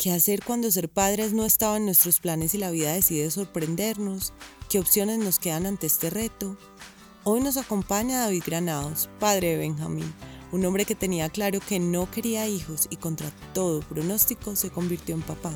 [0.00, 4.32] ¿Qué hacer cuando ser padres no estaba en nuestros planes y la vida decide sorprendernos?
[4.70, 6.56] ¿Qué opciones nos quedan ante este reto?
[7.22, 10.10] Hoy nos acompaña David Granados, padre de Benjamín,
[10.52, 15.14] un hombre que tenía claro que no quería hijos y contra todo pronóstico se convirtió
[15.14, 15.52] en papá,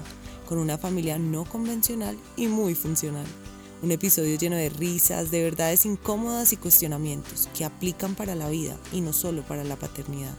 [0.46, 3.24] con una familia no convencional y muy funcional.
[3.80, 8.76] Un episodio lleno de risas, de verdades incómodas y cuestionamientos que aplican para la vida
[8.92, 10.34] y no solo para la paternidad.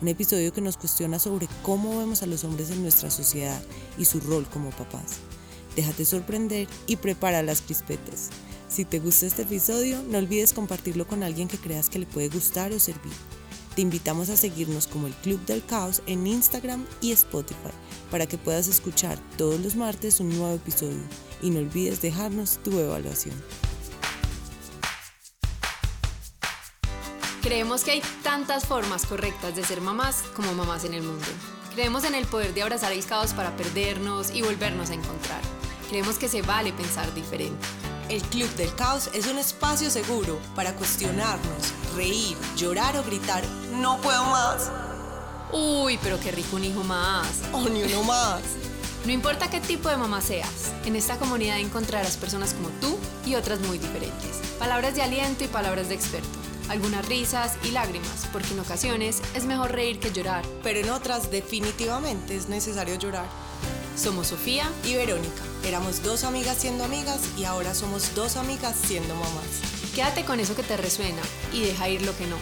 [0.00, 3.60] Un episodio que nos cuestiona sobre cómo vemos a los hombres en nuestra sociedad
[3.98, 5.18] y su rol como papás.
[5.76, 8.30] Déjate sorprender y prepara las crispetas.
[8.68, 12.30] Si te gusta este episodio, no olvides compartirlo con alguien que creas que le puede
[12.30, 13.12] gustar o servir.
[13.76, 17.70] Te invitamos a seguirnos como el Club del Caos en Instagram y Spotify
[18.10, 21.02] para que puedas escuchar todos los martes un nuevo episodio
[21.42, 23.34] y no olvides dejarnos tu evaluación.
[27.42, 31.24] Creemos que hay tantas formas correctas de ser mamás como mamás en el mundo.
[31.74, 35.40] Creemos en el poder de abrazar el caos para perdernos y volvernos a encontrar.
[35.88, 37.66] Creemos que se vale pensar diferente.
[38.10, 43.98] El Club del Caos es un espacio seguro para cuestionarnos, reír, llorar o gritar, no
[44.02, 44.70] puedo más.
[45.50, 47.40] Uy, pero qué rico un hijo más.
[47.52, 48.42] O ni uno más.
[49.06, 53.34] No importa qué tipo de mamá seas, en esta comunidad encontrarás personas como tú y
[53.34, 54.42] otras muy diferentes.
[54.58, 59.44] Palabras de aliento y palabras de experto algunas risas y lágrimas, porque en ocasiones es
[59.44, 60.44] mejor reír que llorar.
[60.62, 63.26] Pero en otras definitivamente es necesario llorar.
[63.96, 65.42] Somos Sofía y Verónica.
[65.66, 69.90] Éramos dos amigas siendo amigas y ahora somos dos amigas siendo mamás.
[69.96, 71.20] Quédate con eso que te resuena
[71.52, 72.36] y deja ir lo que no.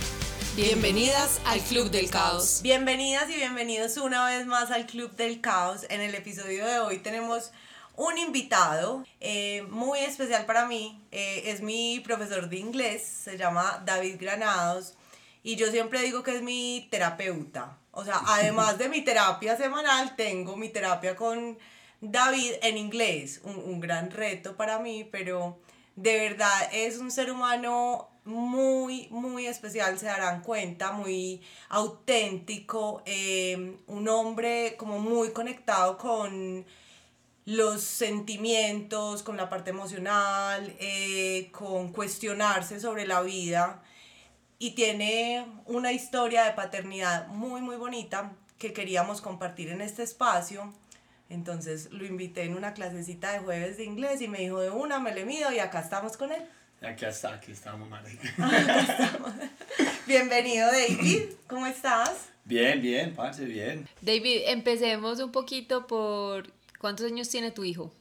[0.57, 2.61] Bienvenidas al Club del Caos.
[2.63, 5.87] Bienvenidas y bienvenidos una vez más al Club del Caos.
[5.89, 7.51] En el episodio de hoy tenemos
[7.99, 11.05] un invitado eh, muy especial para mí.
[11.11, 14.95] Eh, es mi profesor de inglés, se llama David Granados.
[15.43, 17.77] Y yo siempre digo que es mi terapeuta.
[17.91, 21.59] O sea, además de mi terapia semanal, tengo mi terapia con
[22.01, 23.41] David en inglés.
[23.43, 25.59] Un, un gran reto para mí, pero
[25.97, 31.41] de verdad es un ser humano muy, muy especial, se darán cuenta, muy
[31.71, 36.65] auténtico, eh, un hombre como muy conectado con
[37.49, 43.83] los sentimientos, con la parte emocional, eh, con cuestionarse sobre la vida.
[44.59, 50.75] Y tiene una historia de paternidad muy, muy bonita que queríamos compartir en este espacio.
[51.31, 54.99] Entonces lo invité en una clasecita de jueves de inglés y me dijo de una,
[54.99, 56.43] me le mido y acá estamos con él.
[56.83, 58.29] Aquí está, aquí estamos, marica.
[60.07, 61.31] Bienvenido, David.
[61.47, 62.29] ¿Cómo estás?
[62.45, 63.89] Bien, bien, parce, bien.
[64.03, 67.93] David, empecemos un poquito por ¿Cuántos años tiene tu hijo?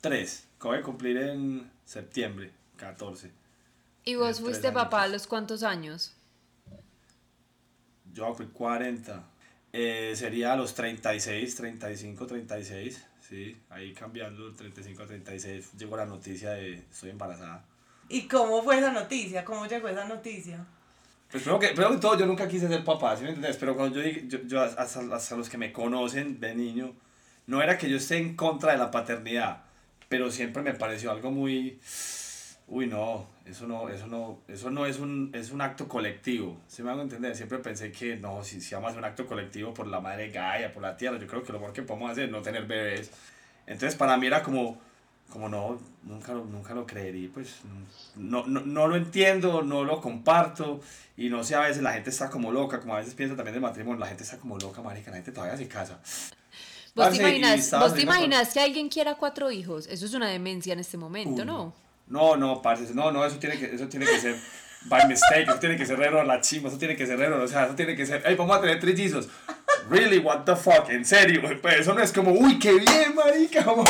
[0.00, 0.46] Tres.
[0.58, 3.30] Acabo de cumplir en septiembre, 14.
[4.04, 6.12] ¿Y vos fuiste papá a los cuántos años?
[8.12, 9.24] Yo fui 40.
[9.72, 13.04] Eh, sería a los 36, 35, 36.
[13.20, 17.64] Sí, ahí cambiando 35 a 36 llegó la noticia de estoy embarazada.
[18.08, 19.44] ¿Y cómo fue esa noticia?
[19.44, 20.64] ¿Cómo llegó esa noticia?
[21.30, 23.58] Pues primero que, primero que todo, yo nunca quise ser papá, ¿sí me entiendes?
[23.58, 26.94] Pero cuando yo, yo, yo hasta, hasta los que me conocen de niño,
[27.48, 29.62] no era que yo esté en contra de la paternidad,
[30.08, 31.80] pero siempre me pareció algo muy,
[32.66, 36.82] uy, no, eso no, eso no, eso no es un, es un acto colectivo, ¿sí
[36.82, 37.34] me hago entender?
[37.34, 40.30] Siempre pensé que no, si, si vamos a hacer un acto colectivo por la madre
[40.30, 42.66] Gaia, por la tierra, yo creo que lo mejor que podemos hacer es no tener
[42.66, 43.10] bebés.
[43.66, 44.78] Entonces para mí era como,
[45.30, 47.60] como no, nunca lo, nunca lo creería, pues
[48.14, 50.82] no, no, no lo entiendo, no lo comparto
[51.16, 53.54] y no sé, a veces la gente está como loca, como a veces piensa también
[53.54, 55.98] del matrimonio, la gente está como loca, marica, la gente todavía se casa.
[56.98, 59.86] ¿Vos te imaginas, ¿vos te imaginas que alguien quiera cuatro hijos?
[59.86, 61.72] Eso es una demencia en este momento, ¿no?
[62.08, 64.36] No, no, parce, no, no, eso tiene que, eso tiene que ser
[64.86, 67.48] by mistake, eso tiene que ser raro la chima, eso tiene que ser raro, o
[67.48, 69.28] sea, eso tiene que ser, hey, vamos a tener trillizos.
[69.90, 73.62] Really, what the fuck, en serio, pues eso no es como, uy, qué bien, marica,
[73.64, 73.88] vamos,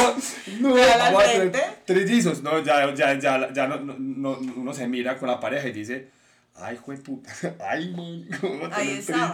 [0.61, 5.19] no, vamos a tener trillizos, no, ya, ya, ya, ya no, no, uno se mira
[5.19, 6.09] con la pareja y dice,
[6.57, 7.33] ay, jue puta,
[7.69, 9.33] ay, man, Ahí está.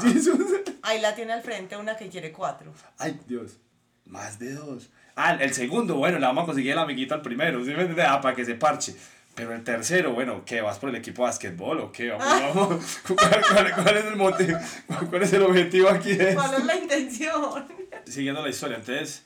[0.83, 2.73] Ahí la tiene al frente una que quiere cuatro.
[2.99, 3.59] Ay, Dios.
[4.07, 4.91] Más de dos.
[5.17, 8.07] Ah, el segundo, bueno, le vamos a conseguir el amiguito al primero, ¿sí me entiendes?
[8.09, 8.95] Ah, para que se parche.
[9.35, 10.61] Pero el tercero, bueno, ¿qué?
[10.61, 12.11] ¿Vas por el equipo de básquetbol o qué?
[12.11, 14.59] Vamos, ¿Cuál, es el motivo?
[15.11, 16.17] ¿Cuál es el objetivo aquí?
[16.35, 17.67] ¿Cuál es la intención?
[18.05, 19.25] Siguiendo la historia, entonces,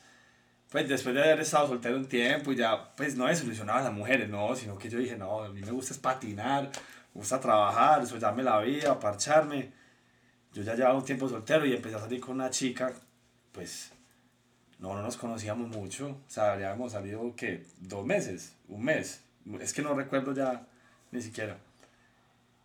[0.71, 3.93] pues después de haber estado soltero un tiempo y ya, pues no desilusionaba a las
[3.93, 6.71] mujeres, no, sino que yo dije, no, a mí me gusta es patinar,
[7.15, 8.03] me gusta trabajar,
[8.35, 9.73] me la vida, parcharme.
[10.55, 12.93] Yo ya llevaba un tiempo soltero y empecé a salir con una chica,
[13.53, 13.93] pues
[14.79, 16.09] no, no nos conocíamos mucho.
[16.09, 17.65] O sea, habíamos salido, ¿qué?
[17.81, 19.23] Dos meses, un mes.
[19.61, 20.67] Es que no recuerdo ya
[21.11, 21.57] ni siquiera.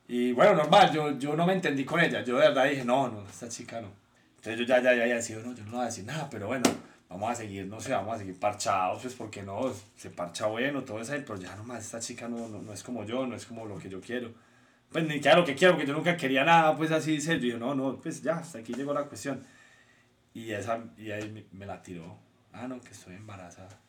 [0.07, 2.23] Y bueno, normal, yo, yo no me entendí con ella.
[2.23, 3.89] Yo de verdad dije, no, no, esta chica no.
[4.37, 6.47] Entonces yo ya, ya, ya había decidido, no, yo no voy a decir nada, pero
[6.47, 6.63] bueno,
[7.09, 10.83] vamos a seguir, no sé, vamos a seguir parchados, pues porque no, se parcha bueno,
[10.83, 13.45] todo eso, pero ya nomás esta chica no, no, no es como yo, no es
[13.45, 14.33] como lo que yo quiero.
[14.91, 17.53] Pues ni claro lo que quiero, porque yo nunca quería nada, pues así serio.
[17.53, 19.43] Yo, no, no, pues ya, hasta aquí llegó la cuestión.
[20.33, 22.17] Y, esa, y ahí me, la tiró.
[22.51, 23.79] Ah, no, que estoy embarazada.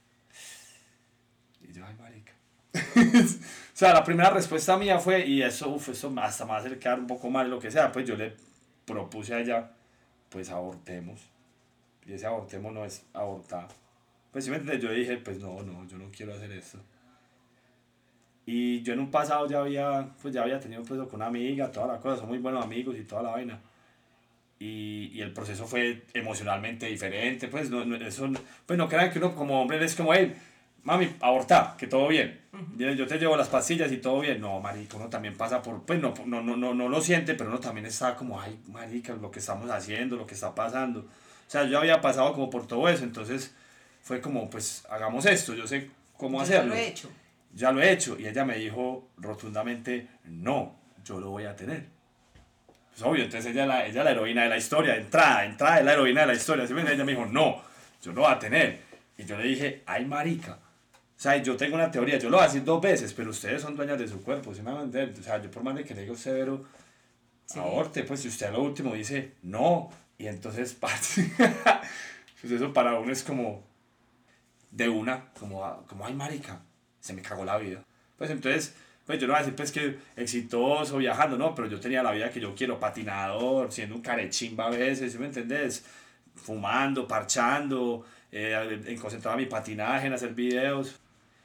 [1.62, 2.32] Y yo, ay, marica.
[2.75, 6.61] o sea, la primera respuesta mía fue, y eso, uf, eso hasta me va a
[6.61, 8.37] hacer quedar un poco mal, lo que sea, pues yo le
[8.85, 9.70] propuse a ella,
[10.29, 11.20] pues abortemos.
[12.06, 13.69] Y ese abortemos no es abortar.
[14.32, 16.79] Pues simplemente yo dije, pues no, no, yo no quiero hacer esto.
[18.46, 21.26] Y yo en un pasado ya había, pues ya había tenido un proceso con una
[21.26, 23.61] amiga, toda la cosa, son muy buenos amigos y toda la vaina.
[24.64, 28.31] Y, y el proceso fue emocionalmente diferente, pues no, no, eso,
[28.64, 30.34] pues no crean que uno como hombre es como, hey,
[30.84, 32.40] mami, aborta, que todo bien.
[32.78, 34.40] Yo- te llevo las pastillas y todo bien.
[34.40, 37.50] No, marica, uno también pasa por, pues no, no, no, no, no lo siente, pero
[37.50, 41.00] uno también está como, ay, marica, lo que estamos haciendo, lo que está pasando.
[41.00, 43.55] O sea, yo había pasado como por todo eso, entonces
[44.02, 47.10] fue como, pues hagamos esto, yo sé cómo Yo ya hacerlo lo he hecho.
[47.55, 48.19] ya lo he hecho.
[48.19, 50.75] Y ella me dijo rotundamente, no,
[51.05, 51.87] yo lo voy a tener.
[52.94, 55.85] Pues obvio, entonces ella es la, ella la heroína de la historia, entrada, entrada es
[55.85, 56.67] la heroína de la historia.
[56.67, 56.73] ¿sí?
[56.73, 57.61] Ella me dijo, no,
[58.00, 58.81] yo lo voy a tener.
[59.19, 60.52] Y yo le dije, ay, marica.
[61.17, 63.62] O sea, yo tengo una teoría, yo lo voy a decir dos veces, pero ustedes
[63.62, 65.19] son dueñas de su cuerpo, ¿sí me van a entender?
[65.19, 66.64] O sea, yo por más de que le diga severo,
[67.46, 67.58] Sí.
[67.58, 71.19] aborte, pues si usted a lo último dice, no, y entonces, pues
[72.52, 73.62] eso para uno es como,
[74.70, 76.61] de una, como, como ay marica,
[77.00, 77.82] se me cagó la vida.
[78.17, 78.75] Pues entonces,
[79.06, 82.12] pues yo no voy a decir pues que exitoso, viajando, no, pero yo tenía la
[82.12, 85.85] vida que yo quiero, patinador, siendo un carechimba a veces, ¿sí me entendés?
[86.35, 90.99] Fumando, parchando, eh, en mi patinaje, en hacer videos.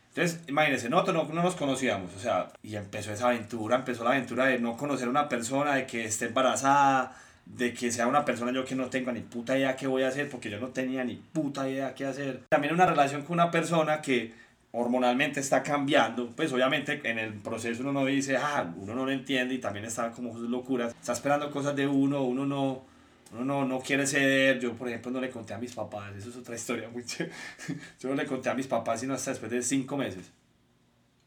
[0.10, 4.12] Entonces, imagínense, nosotros no, no nos conocíamos, o sea, y empezó esa aventura, empezó la
[4.12, 7.16] aventura de no conocer a una persona, de que esté embarazada,
[7.46, 10.08] de que sea una persona yo que no tenga ni puta idea qué voy a
[10.08, 12.44] hacer, porque yo no tenía ni puta idea qué hacer.
[12.50, 14.34] También una relación con una persona que
[14.72, 19.12] hormonalmente está cambiando, pues obviamente en el proceso uno no dice, ah, uno no lo
[19.12, 22.84] entiende y también está como sus locuras, está esperando cosas de uno, uno no,
[23.32, 26.30] uno no, no quiere ceder, yo por ejemplo no le conté a mis papás, eso
[26.30, 27.34] es otra historia muy chévere,
[28.00, 30.32] yo no le conté a mis papás sino hasta después de cinco meses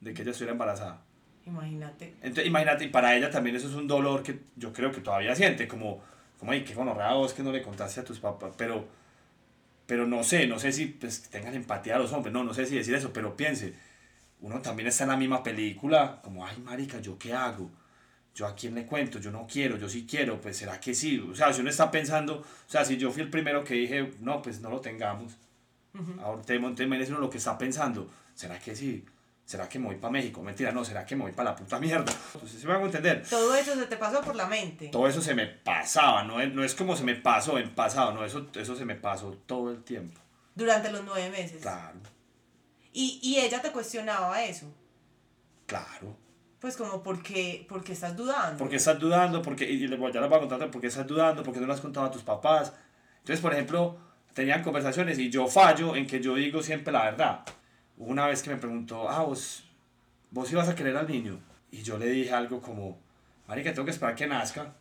[0.00, 1.02] de que ella estuviera embarazada.
[1.46, 2.14] Imagínate.
[2.22, 5.34] Entonces, imagínate, y para ella también eso es un dolor que yo creo que todavía
[5.34, 6.00] siente, como,
[6.38, 8.86] como, ay, qué gonorrea vos que no le contaste a tus papás, pero,
[9.92, 12.64] pero no sé, no sé si pues, tengan empatía a los hombres, no, no sé
[12.64, 13.74] si decir eso, pero piense,
[14.40, 17.70] uno también está en la misma película, como, ay, marica, ¿yo qué hago?
[18.34, 19.18] ¿Yo a quién le cuento?
[19.18, 21.18] Yo no quiero, yo sí quiero, pues será que sí.
[21.18, 24.14] O sea, si uno está pensando, o sea, si yo fui el primero que dije,
[24.20, 25.36] no, pues no lo tengamos,
[26.22, 29.04] ahora te monté uno lo que está pensando, ¿será que sí?
[29.44, 30.42] ¿Será que me voy para México?
[30.42, 32.12] Mentira, no, ¿será que me voy para la puta mierda?
[32.34, 33.22] Entonces, ¿sí me hago entender?
[33.28, 34.88] Todo eso se te pasó por la mente.
[34.88, 38.12] todo eso se me pasaba, no es, no es como se me pasó en pasado,
[38.14, 40.20] no, eso, eso se me pasó todo el tiempo.
[40.54, 41.60] Durante los nueve meses.
[41.60, 41.98] Claro,
[42.92, 44.66] Y, y ella te cuestionaba eso.
[45.66, 46.16] claro.
[46.60, 48.56] Pues como, ¿por qué, por qué estás dudando?
[48.56, 51.08] Porque estás dudando, porque, y le voy- ya les voy a contar por qué estás
[51.08, 52.72] dudando, porque no le has contado a tus papás.
[53.18, 53.98] Entonces, por ejemplo,
[54.32, 57.40] tenían conversaciones y yo fallo en que yo digo siempre la verdad.
[58.04, 59.64] Una vez que me preguntó, ah, vos,
[60.30, 61.38] vos ibas a querer al niño.
[61.70, 62.98] Y yo le dije algo como,
[63.48, 64.74] marica, tengo que esperar que nazca.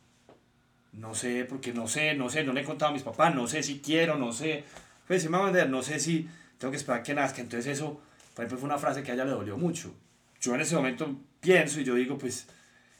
[0.94, 3.48] No sé, porque no sé, no sé, no le he contado a mis papás, no
[3.48, 4.64] sé si quiero, no sé.
[5.08, 7.42] Pues, si me va a entender, no sé si tengo que esperar que nazca.
[7.42, 8.02] Entonces eso,
[8.34, 9.94] por ejemplo, fue una frase que a ella le dolió mucho.
[10.40, 12.48] Yo en ese momento pienso y yo digo, pues,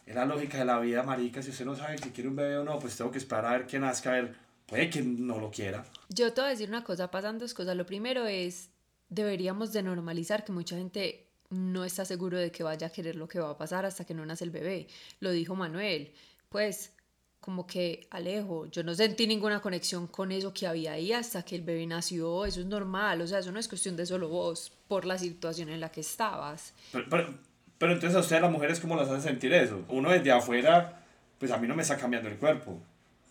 [0.06, 1.42] es la lógica de la vida, marica.
[1.42, 3.52] Si usted no sabe si quiere un bebé o no, pues tengo que esperar a
[3.52, 5.86] ver que nazca, a ver, puede que no lo quiera.
[6.10, 7.78] Yo te voy a decir una cosa, pasan dos cosas.
[7.78, 8.71] Lo primero es,
[9.12, 13.28] deberíamos de normalizar que mucha gente no está seguro de que vaya a querer lo
[13.28, 14.88] que va a pasar hasta que no nace el bebé.
[15.20, 16.12] Lo dijo Manuel.
[16.50, 16.94] Pues
[17.42, 21.56] como que Alejo, yo no sentí ninguna conexión con eso que había ahí hasta que
[21.56, 24.72] el bebé nació, eso es normal, o sea, eso no es cuestión de solo vos,
[24.88, 26.74] por la situación en la que estabas.
[26.92, 27.34] Pero, pero,
[27.80, 29.84] pero entonces a ustedes las mujeres, ¿cómo las hacen sentir eso?
[29.90, 31.04] Uno desde afuera,
[31.40, 32.80] pues a mí no me está cambiando el cuerpo.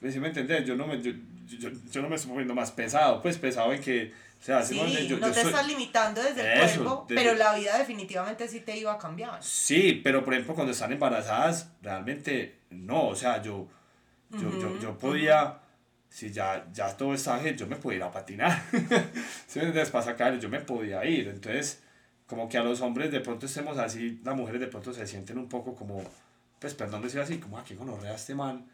[0.00, 0.66] ¿Sí me entendés?
[0.66, 1.12] Yo no me, yo,
[1.46, 4.74] yo, yo no me estoy poniendo más pesado, pues pesado en que, o sea, ¿sí
[4.74, 7.54] Sí, yo, no yo te soy- estás limitando desde el Eso, cuerpo, desde- pero la
[7.54, 9.42] vida definitivamente sí te iba a cambiar.
[9.42, 13.68] Sí, pero por ejemplo cuando están embarazadas, realmente no, o sea, yo,
[14.30, 15.58] yo, yo, yo podía,
[16.08, 17.10] si ya, ya todo
[17.42, 18.62] bien, yo me podía ir a patinar,
[19.54, 19.90] entiendes?
[19.90, 21.82] Para sacar, yo me podía ir, entonces
[22.26, 25.36] como que a los hombres de pronto estemos así, las mujeres de pronto se sienten
[25.36, 26.02] un poco como,
[26.60, 28.66] pues perdón decir así, como, ah, qué gonorrea este man,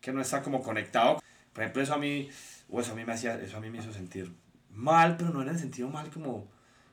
[0.00, 2.28] que no está como conectado, por ejemplo eso a mí,
[2.68, 4.32] o eso a mí me hacía, eso a mí me hizo sentir
[4.74, 6.46] mal, pero no en el sentido mal como,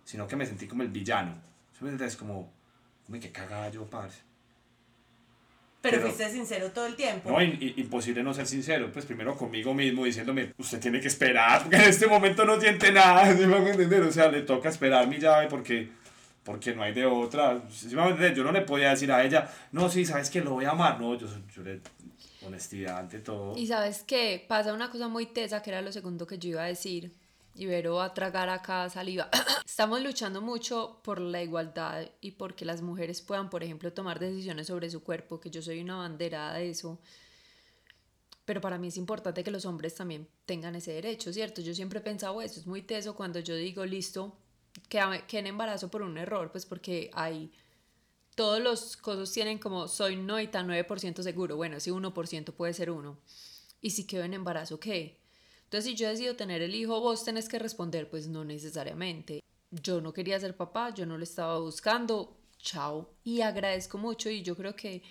[0.04, 1.36] sino que me sentí como el villano,
[1.72, 2.18] ¿sí me entiendes?
[2.18, 2.52] Como,
[3.12, 4.20] Uy, qué cagada yo, parce.
[5.82, 7.32] Pero, fuiste sincero todo el tiempo.
[7.32, 8.92] No, imposible no ser sincero.
[8.92, 12.92] Pues primero conmigo mismo diciéndome, usted tiene que esperar, porque en este momento no siente
[12.92, 14.04] nada, ¿sí me a entender?
[14.04, 15.90] O sea, le toca esperar mi llave porque,
[16.44, 17.64] porque no hay de otra.
[17.72, 18.36] ¿Sí me a entender?
[18.36, 21.02] Yo no le podía decir a ella, no, sí, sabes que lo voy a amar.
[21.02, 21.82] No, yo, yo le,
[22.46, 23.58] honestidad ante todo.
[23.58, 26.64] Y sabes qué, pasa una cosa muy tesa que era lo segundo que yo iba
[26.64, 27.12] a decir.
[27.56, 29.30] Ibero va a tragar acá saliva.
[29.66, 34.68] Estamos luchando mucho por la igualdad y porque las mujeres puedan, por ejemplo, tomar decisiones
[34.68, 37.00] sobre su cuerpo, que yo soy una banderada de eso.
[38.46, 41.62] Pero para mí es importante que los hombres también tengan ese derecho, ¿cierto?
[41.62, 44.38] Yo siempre he pensado eso, es muy teso cuando yo digo, listo,
[44.90, 47.52] que, que en embarazo por un error, pues porque hay
[48.36, 53.20] todos los cosas tienen como soy 99% seguro, bueno, si 1% puede ser uno.
[53.82, 55.21] Y si quedo en embarazo, ¿qué?
[55.72, 59.42] Entonces, si yo decido tener el hijo, vos tenés que responder, pues no necesariamente.
[59.70, 63.14] Yo no quería ser papá, yo no lo estaba buscando, chao.
[63.24, 65.02] Y agradezco mucho y yo creo que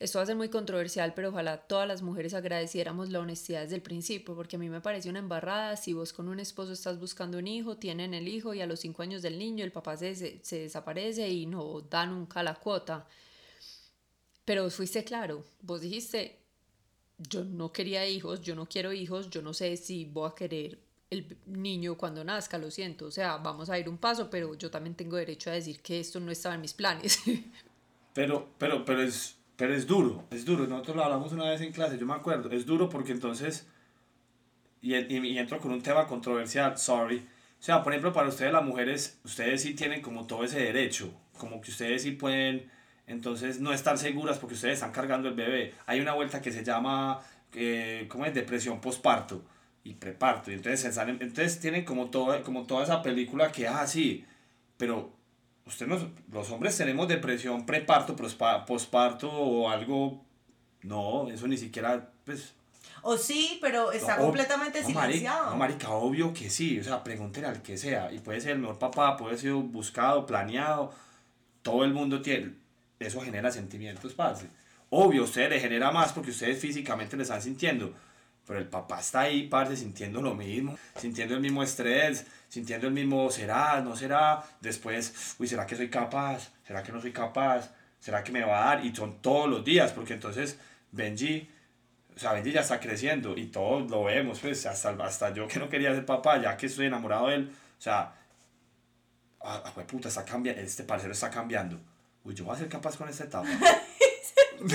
[0.00, 3.76] esto va a ser muy controversial, pero ojalá todas las mujeres agradeciéramos la honestidad desde
[3.76, 6.98] el principio, porque a mí me parece una embarrada si vos con un esposo estás
[6.98, 9.96] buscando un hijo, tienen el hijo y a los cinco años del niño el papá
[9.96, 13.06] se, se desaparece y no da nunca la cuota.
[14.44, 16.47] Pero fuiste claro, vos dijiste,
[17.18, 20.78] yo no quería hijos, yo no quiero hijos, yo no sé si voy a querer
[21.10, 24.70] el niño cuando nazca, lo siento, o sea, vamos a ir un paso, pero yo
[24.70, 27.20] también tengo derecho a decir que esto no estaba en mis planes.
[28.14, 31.70] Pero, pero, pero es, pero es duro, es duro, nosotros lo hablamos una vez en
[31.70, 33.68] clase, yo me acuerdo, es duro porque entonces,
[34.82, 38.64] y, y, entro con un tema controversial, sorry, o sea, por ejemplo, para ustedes las
[38.64, 42.68] mujeres, ustedes sí tienen como todo ese derecho, como que ustedes sí pueden
[43.08, 45.74] entonces no estar seguras porque ustedes están cargando el bebé.
[45.86, 47.20] Hay una vuelta que se llama,
[47.54, 48.34] eh, ¿cómo es?
[48.34, 49.42] Depresión postparto
[49.82, 50.50] y preparto.
[50.50, 54.24] Y entonces, salen, entonces tienen como, todo, como toda esa película que, ah, sí,
[54.76, 55.10] pero
[55.64, 55.98] usted no,
[56.30, 58.14] los hombres tenemos depresión preparto,
[58.66, 60.22] posparto o algo,
[60.82, 62.54] no, eso ni siquiera, pues...
[63.02, 65.50] O sí, pero está completamente silenciado.
[65.50, 68.58] no, marica, obvio que sí, o sea, pregúntenle al que sea, y puede ser el
[68.58, 70.92] mejor papá, puede ser buscado, planeado,
[71.62, 72.54] todo el mundo tiene,
[72.98, 74.46] eso genera sentimientos, parce.
[74.90, 77.92] Obvio, usted le genera más porque ustedes físicamente le están sintiendo,
[78.46, 82.94] pero el papá está ahí, parce, sintiendo lo mismo, sintiendo el mismo estrés, sintiendo el
[82.94, 86.50] mismo será, no será, después, uy, ¿será que soy capaz?
[86.66, 87.70] ¿Será que no soy capaz?
[88.00, 88.86] ¿Será que me va a dar?
[88.86, 90.58] Y son todos los días, porque entonces
[90.90, 91.48] Benji,
[92.16, 95.58] o sea, Benji ya está creciendo y todos lo vemos, pues, hasta, hasta yo que
[95.58, 98.14] no quería ser papá, ya que estoy enamorado de él, o sea,
[99.42, 101.78] ah, ah puta, está cambiando, este parcero está cambiando
[102.28, 103.48] uy, yo voy a ser capaz con esta etapa.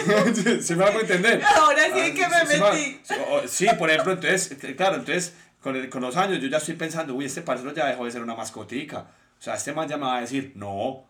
[0.61, 1.41] ¿Se me va a entender?
[1.43, 3.01] Ahora sí ah, que me metí.
[3.47, 7.13] Sí, por ejemplo, entonces, claro, entonces, con, el, con los años yo ya estoy pensando,
[7.13, 9.07] uy, este parcero ya dejó de ser una mascotica.
[9.39, 11.05] O sea, este man ya me va a decir, no.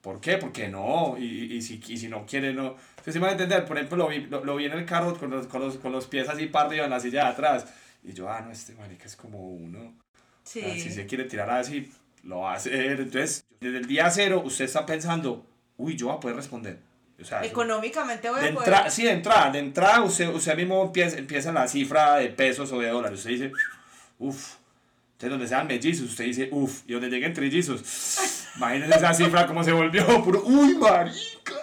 [0.00, 0.38] ¿Por qué?
[0.38, 1.16] Porque no.
[1.18, 2.76] Y, y, si, y si no quiere, no.
[2.90, 3.64] Entonces, me va a entender?
[3.64, 5.90] Por ejemplo, lo vi, lo, lo vi en el carro con los, con, los, con
[5.90, 7.66] los pies así para arriba en la silla de atrás.
[8.04, 9.94] Y yo, ah, no, este marica es como uno.
[10.44, 10.62] Sí.
[10.80, 11.92] si se quiere tirar así,
[12.22, 13.00] lo va a hacer.
[13.00, 15.46] Entonces, desde el día cero, usted está pensando,
[15.80, 16.78] uy, yo voy a poder responder.
[17.20, 18.90] O sea, Económicamente voy a poder...
[18.90, 22.78] Sí, de entrada, de entrada usted, usted mismo empieza, empieza la cifra de pesos o
[22.78, 23.18] de dólares.
[23.18, 23.52] Usted dice,
[24.18, 24.54] uff.
[25.12, 26.82] Entonces, donde sean mellizos, usted dice, uff.
[26.86, 30.22] Y donde lleguen trillizos, imagínense esa cifra cómo se volvió.
[30.24, 31.54] Puro, uy, marica.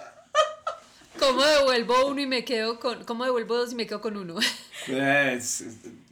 [1.19, 3.03] ¿Cómo devuelvo uno y me quedo con...
[3.03, 4.35] ¿Cómo devuelvo dos y me quedo con uno?
[4.85, 5.65] Pues,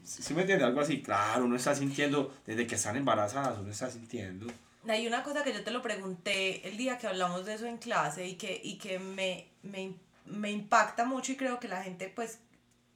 [0.04, 0.66] si me entiende?
[0.66, 1.04] Algo así.
[1.04, 4.48] Claro, uno está sintiendo, desde que están embarazadas, uno está sintiendo
[4.88, 7.78] hay una cosa que yo te lo pregunté el día que hablamos de eso en
[7.78, 9.94] clase y que, y que me, me,
[10.26, 12.40] me impacta mucho y creo que la gente pues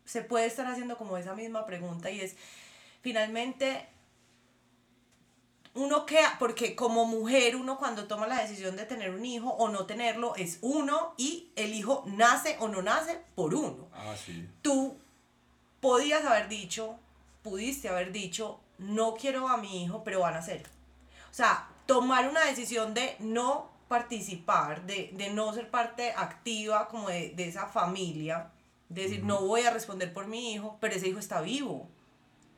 [0.05, 2.35] se puede estar haciendo como esa misma pregunta y es
[3.01, 3.87] finalmente
[5.75, 9.69] uno queda, porque como mujer uno cuando toma la decisión de tener un hijo o
[9.69, 13.87] no tenerlo es uno y el hijo nace o no nace por uno.
[13.93, 14.47] Ah, sí.
[14.61, 14.97] Tú
[15.79, 16.97] podías haber dicho,
[17.43, 20.63] pudiste haber dicho, no quiero a mi hijo, pero van a ser.
[21.29, 27.09] O sea, tomar una decisión de no participar, de, de no ser parte activa como
[27.09, 28.51] de, de esa familia,
[28.89, 31.89] de decir, no voy a responder por mi hijo, pero ese hijo está vivo,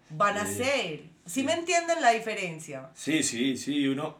[0.10, 1.04] van a ser.
[1.26, 2.90] ¿Sí, me entienden la diferencia?
[2.94, 4.18] Sí, sí, sí, uno...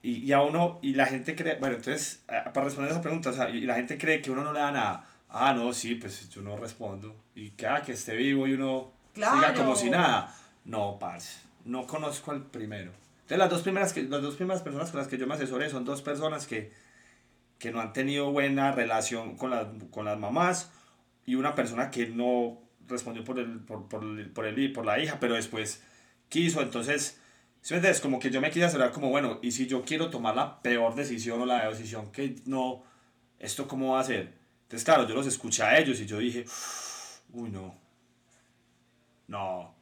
[0.00, 3.32] Y, y a uno, y la gente cree, bueno, entonces, para responder esa pregunta, o
[3.32, 5.08] sea, y la gente cree que uno no le da nada.
[5.28, 7.16] Ah, no, sí, pues yo no respondo.
[7.34, 10.32] Y que, ah, que esté vivo y uno siga como si nada.
[10.66, 12.92] No, parce, no conozco al primero.
[13.24, 15.70] Entonces, las dos primeras, que, las dos primeras personas con las que yo me asesoré
[15.70, 16.72] son dos personas que,
[17.58, 20.70] que no han tenido buena relación con, las, con las mamás
[21.24, 24.00] y una persona que no respondió por el, por, por,
[24.32, 25.82] por, el, por la hija, pero después
[26.28, 26.60] quiso.
[26.60, 27.18] Entonces,
[27.62, 30.60] es como que yo me quise asesorar como, bueno, y si yo quiero tomar la
[30.60, 32.84] peor decisión o la decisión que no
[33.38, 34.32] ¿esto cómo va a ser?
[34.62, 36.44] Entonces, claro, yo los escuché a ellos y yo dije,
[37.32, 37.74] uy, no,
[39.28, 39.74] no,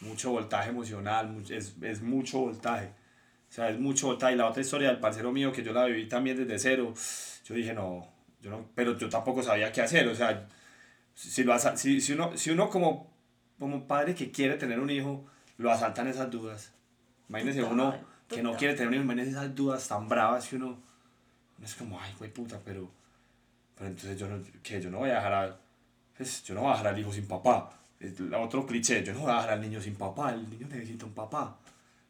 [0.00, 2.88] mucho voltaje emocional, es, es mucho voltaje.
[3.48, 4.34] O sea, es mucho voltaje.
[4.34, 6.94] Y la otra historia del parcero mío, que yo la viví también desde cero,
[7.44, 8.06] yo dije, no,
[8.40, 10.08] yo no, pero yo tampoco sabía qué hacer.
[10.08, 10.46] O sea,
[11.14, 13.10] si, lo si, si, uno, si uno como,
[13.58, 15.26] como padre que quiere tener un hijo,
[15.58, 16.72] lo asaltan esas dudas.
[17.28, 17.94] Imagínese uno
[18.28, 20.78] que no quiere tener un hijo, imagínese esas dudas tan bravas que uno,
[21.58, 22.90] uno es como, ay, güey, puta, pero,
[23.74, 25.56] pero entonces yo no, que yo no voy a dejar a,
[26.16, 27.79] pues, yo no voy a dejar al hijo sin papá.
[28.38, 31.12] Otro cliché, yo no voy a dejar al niño sin papá, el niño necesita un
[31.12, 31.56] papá.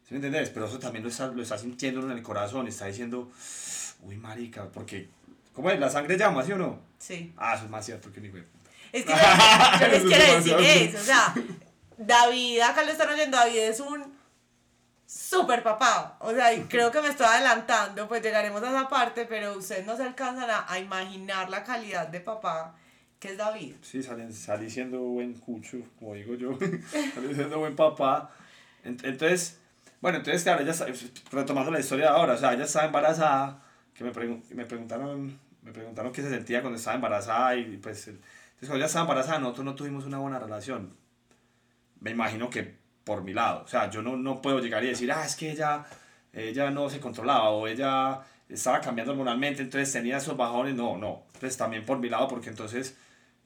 [0.07, 0.49] ¿Sí me entendés?
[0.49, 3.29] Pero eso también lo está, lo está sintiendo en el corazón, está diciendo,
[4.01, 5.09] uy, marica, porque,
[5.53, 5.79] ¿cómo es?
[5.79, 6.79] ¿La sangre llama, sí o no?
[6.97, 7.33] Sí.
[7.35, 8.37] Ah, eso es más cierto que un hijo
[8.93, 11.33] Es que yo les quiero decir eso, o sea,
[11.97, 14.15] David, acá lo están oyendo, David es un
[15.05, 19.25] super papá, o sea, y creo que me estoy adelantando, pues llegaremos a esa parte,
[19.25, 22.75] pero ustedes no se alcanzan a, a imaginar la calidad de papá
[23.21, 23.75] que es David.
[23.83, 26.57] Sí, salí, salí siendo buen cucho, como digo yo,
[27.13, 28.31] salí siendo buen papá.
[28.83, 29.59] Entonces,
[30.01, 30.73] bueno, entonces, claro, ella,
[31.31, 33.61] retomando la historia de ahora, o sea, ella estaba embarazada,
[33.93, 34.11] que me,
[34.55, 38.87] me, preguntaron, me preguntaron qué se sentía cuando estaba embarazada y pues, entonces cuando ella
[38.87, 40.95] estaba embarazada nosotros no tuvimos una buena relación.
[41.99, 45.11] Me imagino que por mi lado, o sea, yo no, no puedo llegar y decir,
[45.11, 45.85] ah, es que ella,
[46.33, 51.21] ella no se controlaba o ella estaba cambiando hormonalmente, entonces tenía esos bajones, no, no,
[51.39, 52.97] pues también por mi lado, porque entonces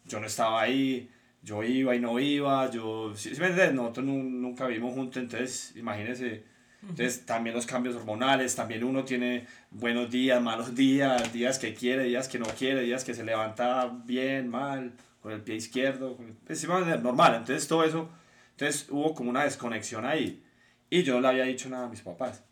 [0.05, 1.09] yo no estaba ahí,
[1.41, 3.74] yo iba y no iba, yo, si me entiendes?
[3.74, 6.43] Nosotros nunca vivimos juntos, entonces imagínense,
[6.81, 12.05] entonces también los cambios hormonales, también uno tiene buenos días, malos días, días que quiere,
[12.05, 16.27] días que no quiere, días que se levanta bien, mal, con el pie izquierdo, con
[16.27, 18.09] el, normal, entonces todo eso,
[18.51, 20.43] entonces hubo como una desconexión ahí,
[20.89, 22.43] y yo no le había dicho nada a mis papás.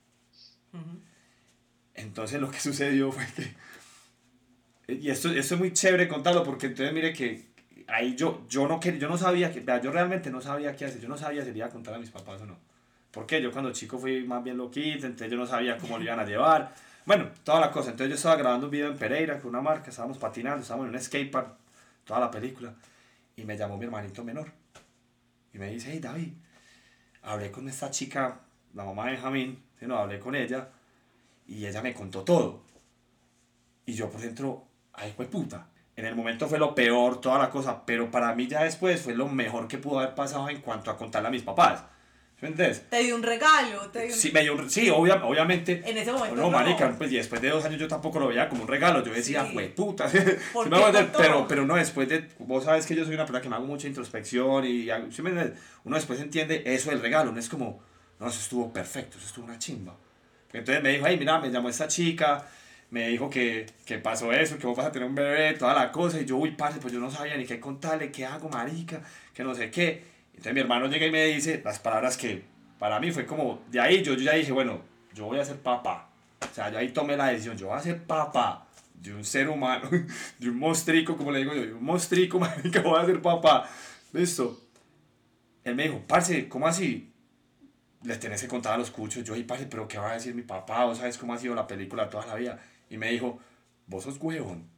[1.93, 3.53] Entonces lo que sucedió fue que
[4.87, 7.45] y esto, esto es muy chévere contarlo porque entonces mire que
[7.87, 11.07] ahí yo, yo, no, yo no sabía, que, yo realmente no sabía qué hacer, yo
[11.07, 12.57] no sabía si le iba a contar a mis papás o no.
[13.11, 16.19] Porque yo cuando chico fui más bien loquito, entonces yo no sabía cómo lo iban
[16.19, 16.73] a llevar.
[17.05, 17.91] Bueno, toda la cosa.
[17.91, 20.95] Entonces yo estaba grabando un video en Pereira con una marca, estábamos patinando, estábamos en
[20.95, 21.55] un skatepark,
[22.05, 22.73] toda la película.
[23.35, 24.51] Y me llamó mi hermanito menor.
[25.53, 26.33] Y me dice, hey David,
[27.21, 28.39] hablé con esta chica,
[28.73, 30.69] la mamá de Benjamín, no, hablé con ella
[31.47, 32.61] y ella me contó todo.
[33.85, 35.67] Y yo por dentro, ay, fue puta.
[35.95, 39.13] En el momento fue lo peor, toda la cosa, pero para mí ya después fue
[39.13, 41.83] lo mejor que pudo haber pasado en cuanto a contarle a mis papás.
[42.41, 42.89] ¿Me entiendes?
[42.89, 43.89] Te dio un regalo.
[43.89, 45.81] Te dio Sí, me dio sí obviamente.
[45.85, 46.35] En ese momento.
[46.35, 49.01] No, marica, pues y después de dos años yo tampoco lo veía como un regalo.
[49.01, 50.09] Yo decía, güey, puta.
[51.17, 52.27] pero, pero no, después de.
[52.39, 54.87] Vos sabes que yo soy una persona que me hago mucha introspección y.
[55.11, 55.53] ¿sí me entiendes?
[55.85, 57.31] Uno después entiende eso del regalo.
[57.31, 57.81] No es como,
[58.19, 59.95] no, eso estuvo perfecto, eso estuvo una chimba.
[60.51, 62.45] Entonces me dijo, ay, mira, me llamó esta chica
[62.93, 65.91] me dijo que, que, pasó eso, que vos vas a tener un bebé, toda la
[65.91, 69.01] cosa, y yo, uy, parce, pues yo no sabía ni qué contarle, qué hago, marica,
[69.33, 70.03] que no sé qué.
[70.27, 72.43] Entonces mi hermano llega y me dice las palabras que
[72.77, 74.81] para mí fue como, de ahí yo, yo ya dije, bueno,
[75.15, 76.11] yo voy a ser papá.
[76.39, 79.49] O sea, yo ahí tomé la decisión, yo voy a ser papá de un ser
[79.49, 79.89] humano,
[80.37, 83.67] de un mostrico, como le digo yo, de un mostrico, marica, voy a ser papá.
[84.11, 84.61] Listo.
[85.63, 87.11] Él me dijo, parce, ¿cómo así?
[88.03, 89.23] Les tenés que contar a los cuchos.
[89.23, 90.85] Yo, y parce, pero ¿qué va a decir mi papá?
[90.85, 92.59] ¿O sabes cómo ha sido la película toda la vida?
[92.93, 93.39] Y me dijo,
[93.87, 94.69] vos sos huevón.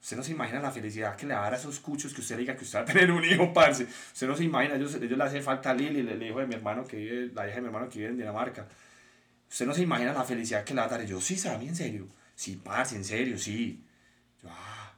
[0.00, 2.56] Usted no se imagina la felicidad que le va a esos cuchos que usted diga
[2.56, 3.84] que usted va a tener un hijo, parce.
[3.84, 6.54] Usted no se imagina, ellos, ellos le hace falta a Lili, el hijo de mi
[6.54, 8.66] hermano que vive, la hija de mi hermano que vive en Dinamarca.
[9.50, 11.04] Usted no se imagina la felicidad que le va a dar.
[11.04, 12.08] yo, sí, Sammy, en serio.
[12.34, 13.84] Sí, parce, en serio, sí.
[14.42, 14.94] Yo, ah,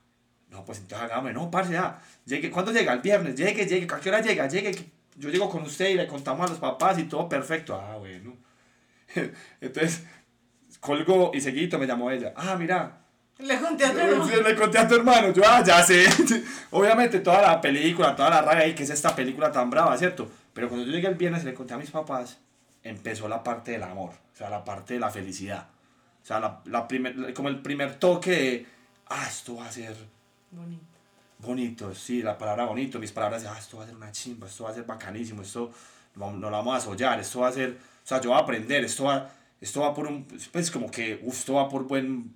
[0.48, 2.00] no, pues entonces hagamos, no, parce, ya.
[2.24, 2.92] Llegue, ¿cuándo llega?
[2.92, 4.46] El viernes, llegue, llegue, ¿a qué hora llega?
[4.46, 4.72] Llegue,
[5.16, 7.74] yo llego con usted y le contamos a los papás y todo perfecto.
[7.74, 8.36] Ah, bueno.
[9.60, 10.04] entonces,
[10.84, 12.34] colgó y seguito me llamó ella.
[12.36, 12.98] Ah, mira.
[13.38, 14.42] Le conté a tu hermano.
[14.42, 15.32] Le conté a tu hermano.
[15.32, 16.06] Yo, ah, ya sé.
[16.70, 20.30] Obviamente toda la película, toda la raya ahí, que es esta película tan brava, ¿cierto?
[20.52, 22.38] Pero cuando yo llegué el viernes y le conté a mis papás,
[22.82, 25.68] empezó la parte del amor, o sea, la parte de la felicidad.
[26.22, 28.66] O sea, la, la primer, como el primer toque de,
[29.08, 29.96] ah, esto va a ser...
[30.50, 30.84] Bonito.
[31.38, 34.46] Bonito, sí, la palabra bonito, mis palabras de, ah, esto va a ser una chimba,
[34.46, 35.72] esto va a ser bacanísimo, esto
[36.14, 38.42] no, no lo vamos a sollar, esto va a ser, o sea, yo voy a
[38.42, 39.30] aprender, esto va
[39.64, 42.34] esto va por un, pues como que, uf, esto va por buen,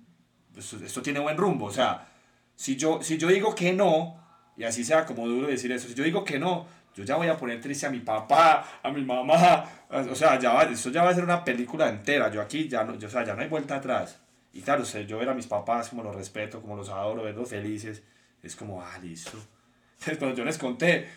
[0.57, 2.07] esto, tiene buen rumbo, o sea,
[2.55, 4.19] si yo, si yo digo que no,
[4.57, 6.65] y así sea como duro decir eso, si yo digo que no,
[6.95, 10.53] yo ya voy a poner triste a mi papá, a mi mamá, o sea, ya
[10.53, 13.11] va, esto ya va a ser una película entera, yo aquí ya no, yo, o
[13.11, 14.19] sea, ya no hay vuelta atrás.
[14.51, 17.47] Y claro, o yo ver a mis papás como los respeto, como los adoro, verlos
[17.47, 18.01] felices,
[18.41, 19.37] es como, ah, listo.
[19.99, 21.07] Entonces, cuando yo les conté,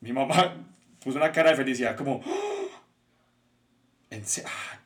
[0.00, 0.54] mi mamá
[1.02, 2.51] puso una cara de felicidad como, Ah,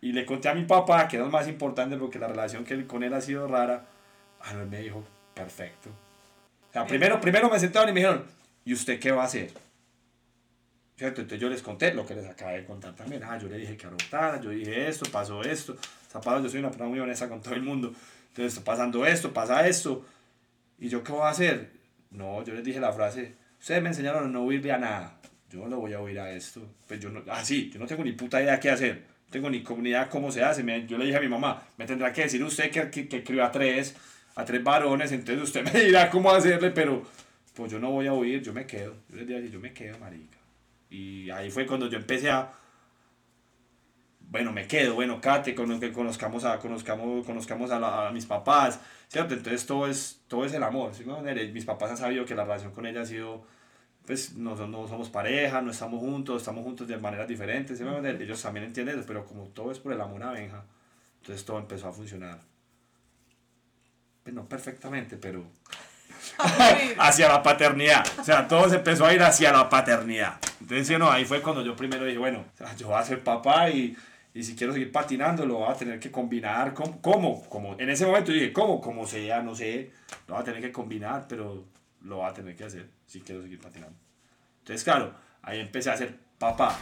[0.00, 2.86] y le conté a mi papá, que era lo más importante porque la relación que
[2.86, 3.86] con él ha sido rara.
[4.40, 5.02] Ah, no, él me dijo,
[5.34, 5.90] perfecto.
[5.90, 8.24] O sea, primero, primero me sentaron y me dijeron,
[8.64, 9.50] ¿y usted qué va a hacer?
[10.96, 11.20] ¿Cierto?
[11.20, 13.22] Entonces yo les conté lo que les acabé de contar también.
[13.24, 15.76] Ah, yo le dije que adoptara, yo dije esto, pasó esto.
[16.10, 17.92] Zapatos, yo soy una persona muy honesta con todo el mundo.
[18.28, 20.04] Entonces está pasando esto, pasa esto.
[20.78, 21.70] ¿Y yo qué voy a hacer?
[22.10, 25.18] No, yo les dije la frase, ustedes me enseñaron a no oírle a nada.
[25.50, 26.62] Yo no voy a oír a esto.
[26.86, 29.15] Pues yo no, ah, sí, yo no tengo ni puta idea qué hacer.
[29.36, 30.64] Tengo ni comunidad cómo se hace.
[30.86, 33.44] Yo le dije a mi mamá, me tendrá que decir usted que, que, que crió
[33.44, 33.94] a tres,
[34.34, 37.02] a tres varones, entonces usted me dirá cómo hacerle, pero
[37.52, 38.94] pues yo no voy a oír, yo me quedo.
[39.10, 40.38] Yo les dije yo me quedo, marica.
[40.88, 42.50] Y ahí fue cuando yo empecé a,
[44.20, 48.24] bueno, me quedo, bueno, Kate, con, que conozcamos a, conozcamos, conozcamos a, la- a mis
[48.24, 49.34] papás, ¿cierto?
[49.34, 51.04] Entonces todo es, todo es el amor, ¿sí?
[51.52, 53.46] Mis papás han sabido que la relación con ella ha sido,
[54.06, 57.84] pues, no, no somos pareja, no estamos juntos, estamos juntos de maneras diferentes, ¿sí?
[57.84, 60.64] Ellos también entienden eso, pero como todo es por el amor a Benja,
[61.20, 62.38] entonces todo empezó a funcionar.
[64.22, 65.44] Pues no perfectamente, pero
[66.98, 68.06] hacia la paternidad.
[68.18, 70.38] O sea, todo se empezó a ir hacia la paternidad.
[70.60, 72.44] Entonces, ¿sí o no, ahí fue cuando yo primero dije, bueno,
[72.76, 73.96] yo voy a ser papá y,
[74.34, 76.74] y si quiero seguir patinando, lo voy a tener que combinar.
[76.74, 77.00] ¿Cómo?
[77.00, 77.48] ¿Cómo?
[77.48, 78.80] Como, en ese momento dije, ¿cómo?
[78.80, 79.92] Como sea, no sé,
[80.28, 81.64] lo voy a tener que combinar, pero
[82.06, 83.98] lo voy a tener que hacer si quiero seguir patinando.
[84.60, 86.78] Entonces, claro, ahí empecé a ser papá.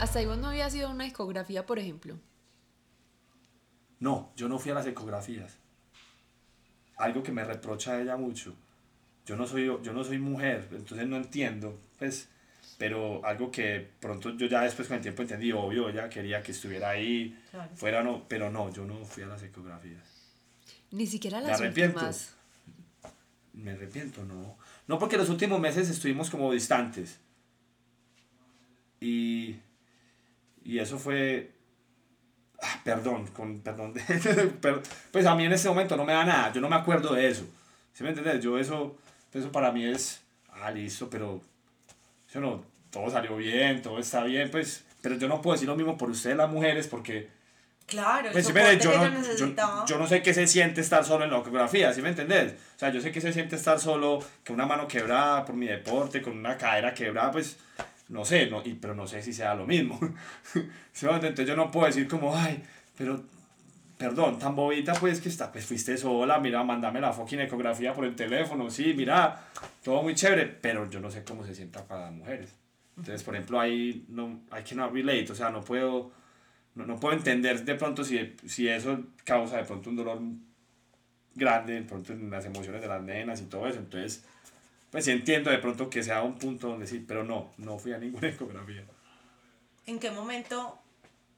[0.00, 2.18] Hasta ahí vos no había sido una ecografía, por ejemplo.
[4.00, 5.58] No, yo no fui a las ecografías.
[6.96, 8.56] Algo que me reprocha ella mucho.
[9.24, 12.28] Yo no soy, yo no soy mujer, entonces no entiendo, pues,
[12.82, 16.50] pero algo que pronto yo ya después con el tiempo entendí, obvio, ella quería que
[16.50, 17.70] estuviera ahí, Claro.
[17.76, 20.02] fuera no, pero no, yo no fui a las ecografías.
[20.90, 21.98] Ni siquiera Me las arrepiento.
[22.00, 22.34] últimas.
[23.52, 24.58] Me arrepiento, no.
[24.88, 27.20] No porque los últimos meses estuvimos como distantes.
[29.00, 29.54] Y,
[30.64, 31.52] y eso fue...
[32.62, 33.94] ah, perdón, con perdón.
[34.08, 37.14] de- pues a mí en ese momento no me da nada, yo no me acuerdo
[37.14, 37.44] de eso.
[37.92, 38.42] ¿Sí me entiendes?
[38.42, 38.96] Yo eso,
[39.32, 40.20] eso para mí es...
[40.50, 41.40] Ah, listo, pero...
[42.28, 44.84] Eso no, todo salió bien, todo está bien, pues...
[45.00, 47.28] Pero yo no puedo decir lo mismo por ustedes las mujeres porque...
[47.86, 51.24] Claro, Pues, sí, yo, que no, yo, yo no sé qué se siente estar solo
[51.24, 52.52] en la ecografía, ¿sí me entendés?
[52.52, 55.66] O sea, yo sé que se siente estar solo, que una mano quebrada por mi
[55.66, 57.58] deporte, con una cadera quebrada, pues
[58.08, 59.98] no sé, no, y, pero no sé si sea lo mismo.
[60.92, 61.06] ¿Sí?
[61.06, 62.62] Entonces yo no puedo decir como, ay,
[62.96, 63.24] pero
[63.98, 68.04] perdón, tan bobita pues que está, pues fuiste sola, mira, mándame la fucking ecografía por
[68.04, 69.48] el teléfono, sí, mira,
[69.82, 72.61] todo muy chévere, pero yo no sé cómo se sienta para las mujeres.
[72.96, 76.12] Entonces, por ejemplo, ahí no, I cannot relate, o sea, no puedo,
[76.74, 80.20] no, no puedo entender de pronto si, si eso causa de pronto un dolor
[81.34, 84.24] grande, de pronto en las emociones de las nenas y todo eso, entonces,
[84.90, 87.92] pues sí entiendo de pronto que sea un punto donde sí, pero no, no fui
[87.92, 88.84] a ninguna ecografía.
[89.86, 90.78] ¿En qué momento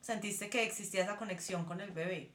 [0.00, 2.30] sentiste que existía esa conexión con el bebé?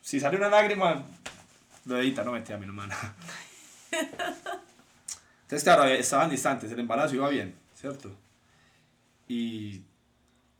[0.00, 1.04] Si sale una lágrima,
[1.84, 2.96] lo edita, no metí a mi hermana.
[5.42, 8.10] Entonces, claro, estaban distantes, el embarazo iba bien, ¿cierto?
[9.28, 9.82] Y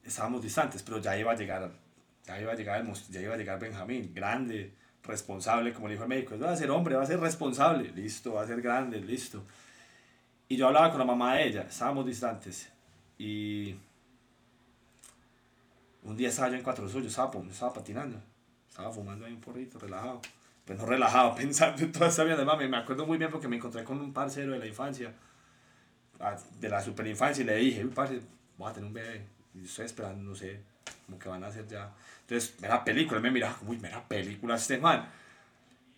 [0.04, 1.72] estábamos distantes, pero ya iba a llegar,
[2.24, 4.72] ya iba a llegar, ya iba a llegar Benjamín, grande,
[5.02, 8.34] responsable, como le dijo el médico, va a ser hombre, va a ser responsable, listo,
[8.34, 9.42] va a ser grande, listo.
[10.48, 12.70] Y yo hablaba con la mamá de ella, estábamos distantes,
[13.18, 13.74] y
[16.04, 18.20] un día estaba yo en Cuatro Suyos, estaba, estaba patinando,
[18.68, 20.20] estaba fumando ahí un porrito, relajado.
[20.66, 22.68] Pues no relajado, pensando en toda esta vida de mami.
[22.68, 25.12] Me acuerdo muy bien porque me encontré con un parcero de la infancia,
[26.20, 28.20] ah, de la super infancia, y le dije, uy, parce,
[28.58, 29.24] voy a tener un bebé.
[29.54, 30.60] Y estoy esperando, no sé,
[31.06, 31.90] como que van a hacer ya.
[32.22, 35.08] Entonces, mera película, me mira, uy, mera película este man.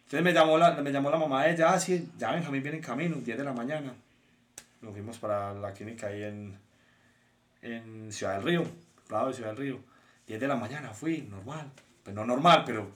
[0.05, 2.79] Entonces me llamó la, me llamó la mamá de ella, ah, sí, ya Benjamín viene
[2.79, 3.93] en camino, 10 de la mañana.
[4.81, 6.59] Nos fuimos para la clínica ahí en,
[7.63, 8.65] en Ciudad del Río,
[9.11, 9.81] lado de Ciudad del Río.
[10.27, 11.71] 10 de la mañana fui, normal.
[12.03, 12.91] Pues no normal, pero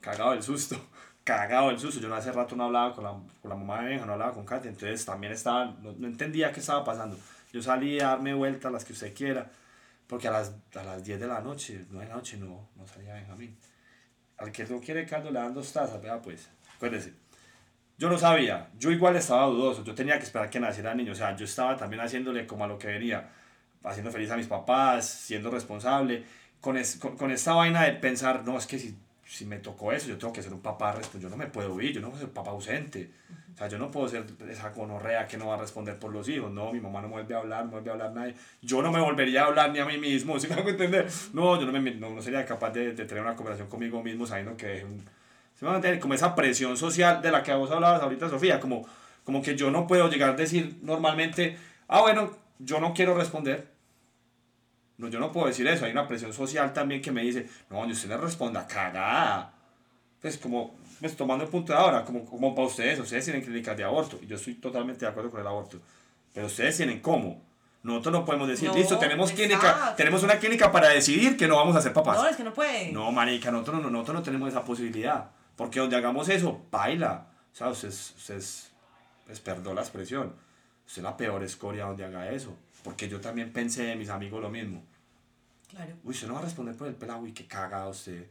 [0.00, 0.78] cagado del susto.
[1.28, 2.00] Cagado del susto.
[2.00, 4.46] Yo hace rato no hablaba con la, con la mamá de Benja, no hablaba con
[4.46, 7.18] Katia, entonces también estaba, no, no entendía qué estaba pasando.
[7.52, 9.50] Yo salí a darme vueltas, las que usted quiera,
[10.06, 12.86] porque a las, a las 10 de la noche, 9 de la noche, no, no
[12.86, 13.54] salía Benjamín.
[14.38, 17.12] Al que no quiere caldo le dan dos tazas, vea pues, acuérdese.
[17.98, 21.12] Yo no sabía, yo igual estaba dudoso, yo tenía que esperar que naciera el niño,
[21.12, 23.28] o sea, yo estaba también haciéndole como a lo que venía,
[23.84, 26.24] haciendo feliz a mis papás, siendo responsable,
[26.60, 28.96] con, es- con, con esta vaina de pensar, no, es que si,
[29.28, 31.78] si me tocó eso, yo tengo que ser un papá, resp- yo no me puedo
[31.82, 33.10] ir, yo no puedo ser papá ausente,
[33.54, 36.28] o sea, yo no puedo ser esa gonorrea que no va a responder por los
[36.28, 38.80] hijos, no, mi mamá no me vuelve a hablar, no vuelve a hablar nadie, yo
[38.80, 41.06] no me volvería a hablar ni a mí mismo, ¿sí me hago entender?
[41.34, 44.26] No, yo no, me, no, no sería capaz de, de tener una conversación conmigo mismo
[44.26, 44.98] sabiendo que dejé un,
[45.54, 46.00] ¿sí me entender?
[46.00, 48.86] Como esa presión social de la que vos hablabas ahorita, Sofía, como,
[49.24, 53.76] como que yo no puedo llegar a decir normalmente, ah, bueno, yo no quiero responder.
[54.98, 55.84] No, yo no puedo decir eso.
[55.84, 59.52] Hay una presión social también que me dice, no, usted le responda, cagada.
[60.20, 63.76] Pues como, pues tomando el punto de ahora, como, como para ustedes, ustedes tienen clínicas
[63.76, 64.18] de aborto.
[64.20, 65.78] Y yo estoy totalmente de acuerdo con el aborto.
[66.34, 67.40] Pero ustedes tienen cómo.
[67.84, 71.54] Nosotros no podemos decir, No, listo, tenemos clínica, tenemos una clínica para decidir que no
[71.56, 72.18] vamos a ser papás.
[72.18, 72.90] No, es que no puede.
[72.90, 75.30] No, marica, nosotros no, nosotros no tenemos esa posibilidad.
[75.54, 77.26] Porque donde hagamos eso, baila.
[77.52, 78.72] O sea, usted, es- usted es,
[79.28, 80.34] es- perdón la expresión,
[80.86, 82.52] usted es la peor escoria donde haga eso.
[82.82, 84.82] Porque yo también pensé de mis amigos lo mismo.
[85.68, 85.94] Claro.
[86.04, 88.26] Uy, usted no va a responder por el pelado, uy, qué cagado usted.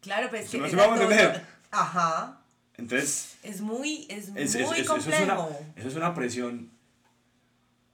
[0.00, 1.46] Claro, pues ¿Sí que esa me vamos a entender?
[1.70, 2.40] Ajá.
[2.76, 5.22] Entonces, Es muy, es, es- muy es- es- eso, complejo.
[5.22, 6.70] es una, eso es una presión.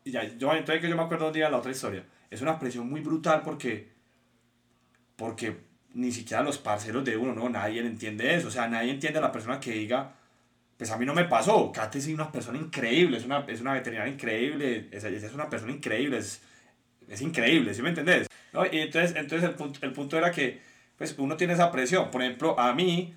[0.04, 2.04] Y ya, yo, entonces que yo me acuerdo un día de la otra historia.
[2.30, 3.92] Es una presión muy brutal porque.
[5.16, 5.60] Porque
[5.94, 8.48] ni siquiera los parceros de uno, no, nadie entiende eso.
[8.48, 10.12] O sea, nadie entiende a la persona que diga.
[10.76, 11.70] Pues a mí no me pasó.
[11.72, 15.72] Kate es una persona increíble, es una, es una veterinaria increíble, es, es una persona
[15.72, 16.40] increíble, es,
[17.08, 18.28] es increíble, ¿sí me entendés?
[18.52, 18.64] ¿No?
[18.66, 20.60] Y entonces, entonces el, punto, el punto era que
[20.96, 22.10] pues uno tiene esa presión.
[22.10, 23.14] Por ejemplo, a mí,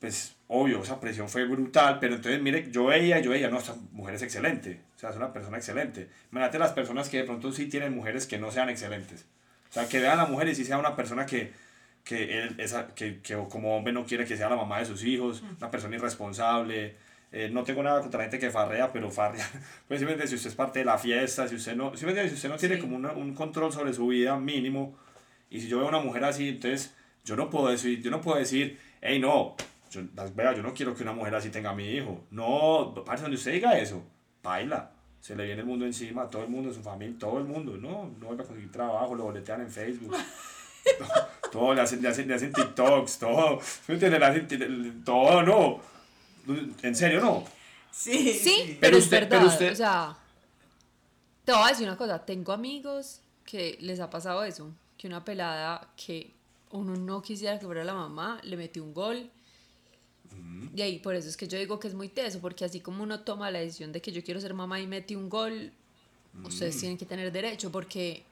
[0.00, 3.74] pues obvio, esa presión fue brutal, pero entonces mire, yo veía, yo veía, no, esta
[3.92, 6.08] mujer es excelente, o sea, es una persona excelente.
[6.30, 9.24] Imagínate las personas que de pronto sí tienen mujeres que no sean excelentes.
[9.70, 11.52] O sea, que vean a la mujer y sí sea una persona que,
[12.04, 15.04] que, él, esa, que, que como hombre no quiere que sea la mamá de sus
[15.04, 16.96] hijos, una persona irresponsable.
[17.34, 19.48] Eh, no tengo nada contra la gente que farrea, pero farrea.
[19.88, 22.48] Pues simplemente si usted es parte de la fiesta, si usted no, simplemente si usted
[22.50, 22.80] no tiene Sí.
[22.82, 24.96] como una- un control sobre su vida mínimo,
[25.48, 28.20] y si yo veo a una mujer así, entonces yo no puedo decir, yo no
[28.20, 29.54] puedo decir, hey, no,
[29.90, 30.02] yo,
[30.34, 32.24] vea, yo no quiero que una mujer así tenga a mi hijo.
[32.30, 34.02] No, parce, donde usted diga eso,
[34.42, 34.90] baila.
[35.20, 37.76] Se le viene el mundo encima, todo el mundo, su familia, todo el mundo.
[37.76, 40.14] No, no vuelve a conseguir trabajo, lo boletean en Facebook.
[40.98, 43.60] todo, todo, le hacen, le hacen, le hacen TikToks, todo.
[43.88, 44.20] ¿Me entiendes?
[44.20, 45.80] Le hacen todo, no.
[46.82, 47.44] En serio, no.
[47.90, 49.28] Sí, Sí, pero, Pero es usted- verdad.
[49.38, 50.16] pero usted- O sea,
[51.44, 52.24] te voy a decir una cosa.
[52.24, 54.70] Tengo amigos que les ha pasado eso.
[54.96, 56.32] Que una pelada que
[56.70, 59.30] uno no quisiera que fuera la mamá, le metió un gol.
[60.74, 63.02] Y ahí, por eso es que yo digo que es muy teso, porque así como
[63.02, 65.70] uno toma la decisión de que yo quiero ser mamá y mete un gol,
[66.44, 68.24] ustedes tienen que tener derecho, porque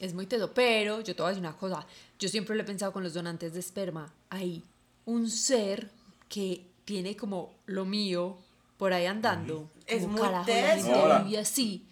[0.00, 0.52] es muy teso.
[0.54, 1.86] Pero yo te voy a decir una cosa,
[2.18, 4.12] yo siempre lo he pensado con los donantes de esperma.
[4.30, 4.62] Hay
[5.06, 5.88] un ser
[6.28, 8.36] que tiene como lo mío
[8.78, 9.70] por ahí andando.
[9.86, 11.24] Es Como, muy carajo, la teso.
[11.24, 11.86] vive así.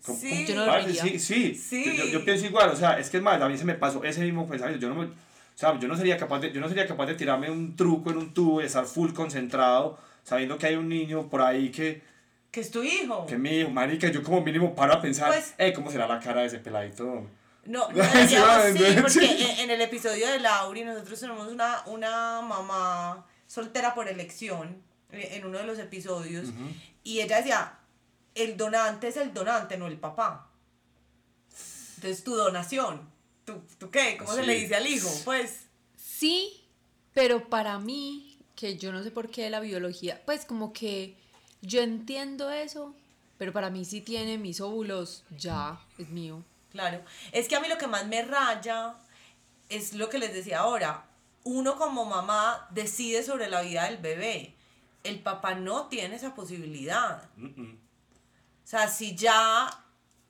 [0.00, 0.46] Sí.
[0.48, 1.96] Yo no sí, sí, Sí.
[1.96, 4.02] Yo, yo- pienso igual, o sea, es que es más, a mí se me pasó
[4.02, 5.12] ese mismo pensamiento, yo no me, o
[5.54, 8.16] sea, yo no sería capaz de, yo no sería capaz de tirarme un truco en
[8.16, 12.02] un tubo y estar full concentrado, sabiendo que hay un niño por ahí que,
[12.50, 13.26] Que es tu hijo.
[13.26, 16.18] que mi hijo, marica, yo como mínimo paro a pensar, Pues- hey, ¿cómo será la
[16.18, 17.26] cara de ese peladito?
[17.64, 19.00] No, no Sí, decíamos sí, sí.
[19.00, 24.82] porque en, en el episodio de Lauri nosotros tenemos una, una mamá soltera por elección
[25.10, 26.48] eh, en uno de los episodios
[27.04, 27.78] y ella decía,
[28.34, 30.48] el donante es el donante, no el papá.
[31.96, 33.10] Entonces tu donación,
[33.44, 34.16] ¿tú, tú qué?
[34.16, 34.46] ¿Cómo se Sí.
[34.46, 35.08] le dice al hijo?
[35.24, 36.64] Pues Sí,
[37.14, 41.16] pero para mí, que yo no sé por qué la biología, pues como que
[41.62, 42.94] yo entiendo eso,
[43.38, 46.42] pero para mí si tiene mis óvulos, ya es mío.
[46.70, 47.02] Claro,
[47.32, 48.94] es que a mí lo que más me raya
[49.68, 51.04] es lo que les decía ahora.
[51.42, 54.54] Uno como mamá decide sobre la vida del bebé.
[55.02, 57.28] El papá no tiene esa posibilidad.
[57.38, 59.70] O sea, si ya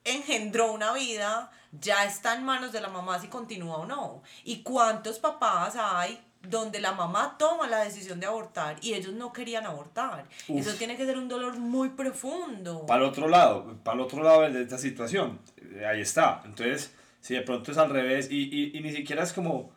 [0.03, 4.23] engendró una vida, ya está en manos de la mamá si continúa o no.
[4.43, 9.31] ¿Y cuántos papás hay donde la mamá toma la decisión de abortar y ellos no
[9.31, 10.25] querían abortar?
[10.47, 10.59] Uf.
[10.67, 12.85] Eso tiene que ser un dolor muy profundo.
[12.85, 15.39] Para el otro lado, para el otro lado de esta situación,
[15.75, 16.41] eh, ahí está.
[16.45, 19.71] Entonces, si de pronto es al revés y, y, y ni siquiera es como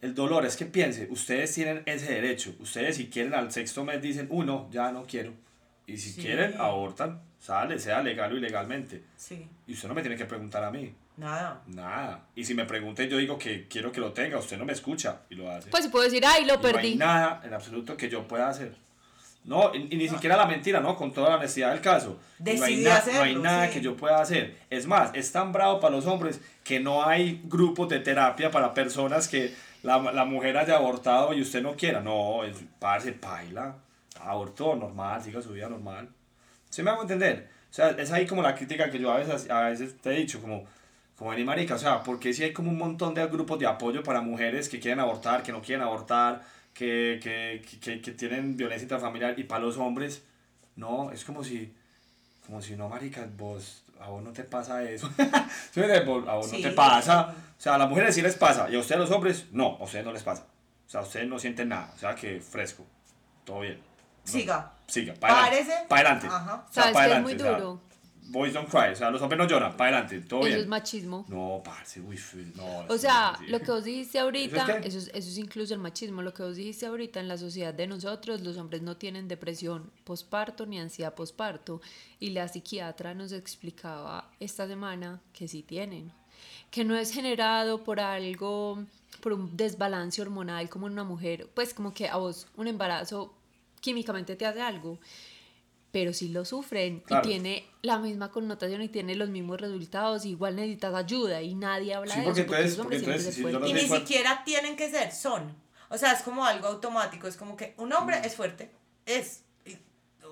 [0.00, 2.54] el dolor, es que piense, ustedes tienen ese derecho.
[2.58, 5.32] Ustedes si quieren al sexto mes dicen, uno, ya no quiero.
[5.86, 6.22] Y si Sí.
[6.22, 9.04] quieren, abortan, sale, sea legal o ilegalmente.
[9.16, 11.62] Sí, Y usted no me tiene que preguntar a mí, nada.
[11.66, 12.20] nada.
[12.34, 14.72] Y si me pregunta y yo digo que quiero que lo tenga, usted no me
[14.72, 15.70] escucha y lo hace.
[15.70, 16.94] Pues puedo decir, ay, lo Y no hay perdí.
[16.96, 18.74] nada en absoluto que yo pueda hacer.
[19.44, 20.94] No, y, y ni siquiera la mentira, ¿no?
[20.94, 22.18] Con toda la honestidad del caso.
[22.38, 23.72] no hay, Decidí na- no hay hacerlo, nada sí.
[23.72, 24.56] que yo pueda hacer.
[24.70, 28.72] Es más, es tan bravo para los hombres que no hay grupos de terapia para
[28.72, 32.00] personas que la, la mujer haya abortado y usted no quiera.
[32.00, 33.74] No, es, parce, paila.
[34.20, 36.08] Abortó normal, siga su vida normal.
[36.70, 37.48] ¿Sí me hago entender?
[37.68, 40.18] O sea, es ahí como la crítica que yo a veces, a veces te he
[40.18, 40.64] dicho, como,
[41.16, 44.02] como vení marica, o sea, porque si hay como un montón de grupos de apoyo
[44.02, 46.42] para mujeres que quieren abortar, que no quieren abortar,
[46.74, 50.22] que, que, que, que tienen violencia intrafamiliar y para los hombres,
[50.76, 51.72] no, es como si,
[52.46, 55.08] como si no, marica, vos, a vos no te pasa eso.
[55.18, 56.56] A vos Sí.
[56.62, 57.34] no te pasa.
[57.58, 59.84] O sea, a las mujeres sí les pasa y a ustedes los hombres, no, a
[59.84, 60.46] ustedes no les pasa.
[60.86, 62.84] O sea, ustedes no sienten nada, o sea, que fresco,
[63.44, 63.78] todo bien.
[63.78, 64.72] No, Siga.
[64.86, 65.72] Siga, para Parece.
[65.88, 66.26] adelante.
[66.26, 66.64] Ajá.
[66.68, 67.80] O sea, ¿Sabes pa' que es adelante, muy o sea, duro?
[68.28, 70.60] Boys don't cry, o sea, los hombres no lloran, para adelante, todo Eso bien.
[70.60, 71.26] es machismo.
[71.28, 72.18] No, parce, uy,
[72.54, 72.64] no.
[72.64, 75.74] O eso sea, lo que vos dijiste ahorita, ¿Eso es eso es, eso es incluso
[75.74, 78.96] el machismo, lo que vos dijiste ahorita en la sociedad de nosotros, los hombres no
[78.96, 81.80] tienen depresión posparto ni ansiedad posparto.
[82.20, 86.12] Y la psiquiatra nos explicaba esta semana que sí tienen,
[86.70, 88.84] que no es generado por algo,
[89.20, 93.34] por un desbalance hormonal como en una mujer, pues como que a vos un embarazo
[93.80, 94.98] químicamente te hace algo,
[95.92, 97.24] pero sí lo sufren Claro.
[97.28, 101.94] y tiene la misma connotación y tiene los mismos resultados, igual necesitas ayuda y nadie
[101.94, 103.70] habla Sí, de porque eso porque entonces- los hombres porque entonces, si.
[103.70, 105.54] Y ni siquiera tienen que ser, son.
[105.90, 108.70] O sea, es como algo automático, es como que un hombre es fuerte,
[109.06, 109.44] es.
[109.66, 109.76] y-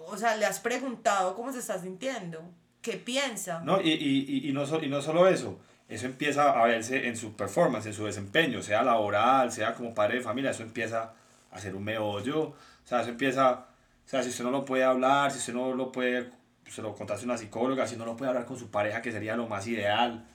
[0.09, 2.43] O sea, le has preguntado cómo se está sintiendo,
[2.81, 3.61] qué piensa.
[3.61, 5.59] No, y, y, y, y no, so- y no solo eso,
[5.91, 10.17] eso empieza a verse en su performance, en su desempeño, sea laboral, sea como padre
[10.17, 11.13] de familia, eso empieza
[11.51, 13.67] a ser un meollo, o sea, eso empieza,
[14.11, 16.31] sea, si usted no lo puede hablar, si usted no lo puede,
[16.67, 19.13] se lo contaste a una psicóloga, si no lo puede hablar con su pareja, que
[19.13, 20.27] sería lo más ideal,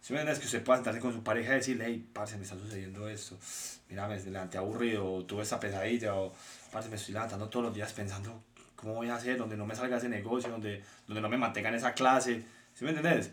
[0.00, 2.42] si me entiendes, que usted pueda sentarse con su pareja y decirle, hey, parce, me
[2.42, 3.36] está sucediendo esto,
[3.88, 6.32] mira, me levanté aburrido, o tuve esta pesadilla, o
[6.72, 8.42] parce, me estoy levantando todos los días pensando,
[8.74, 9.36] ¿cómo voy a hacer?
[9.36, 12.42] Donde no me salga ese negocio, donde, donde no me mantenga en esa clase,
[12.74, 13.30] ¿sí me entendés?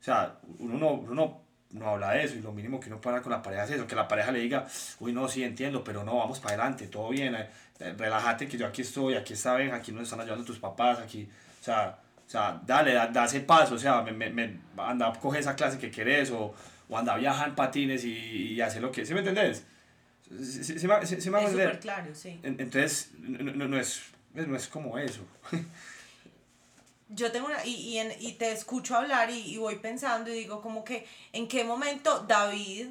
[0.00, 3.22] O sea, uno no, uno no, habla de eso y lo mínimo que uno hablar
[3.22, 4.66] con la pareja es eso, que la pareja le diga,
[5.00, 7.36] uy, no, sí entiendo, pero no, vamos para adelante, todo bien,
[7.78, 11.28] relájate que yo aquí estoy, aquí está Ben, aquí nos están ayudando tus papás, aquí,
[11.60, 15.12] o sea, o sea dale, da, da ese paso, o sea, me, me, me- anda,
[15.20, 16.54] coge esa clase que querés o,
[16.88, 19.64] o anda, viaja en patines y, y hace lo que, ¿sí me entendés?
[20.28, 21.68] ¿Sí, sí, sí me- sí- sí me hago es entender?
[21.76, 22.40] súper claro, sí.
[22.42, 24.02] En- Entonces, no, no- no es,
[24.34, 25.22] no es como eso.
[27.10, 30.34] Yo tengo una, y, y, en- y te escucho hablar y, y voy pensando y
[30.34, 32.88] digo como que en qué momento David,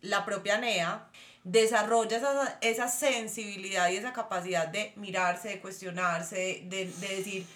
[0.00, 1.07] la propia Nea,
[1.50, 7.46] desarrolla esa, esa sensibilidad y esa capacidad de mirarse, de cuestionarse, de, de decir,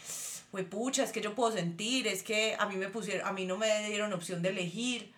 [0.50, 3.46] pues pucha, es que yo puedo sentir, es que a mí me pusieron, a mí
[3.46, 5.12] no me dieron opción de elegir.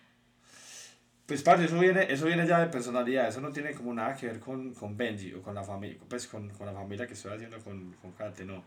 [1.25, 4.27] Pues parce, eso viene, eso viene ya de personalidad, eso no tiene como nada que
[4.27, 7.33] ver con, con Benji o con la familia, pues con, con la familia que estoy
[7.33, 8.63] haciendo con, con Kate, no.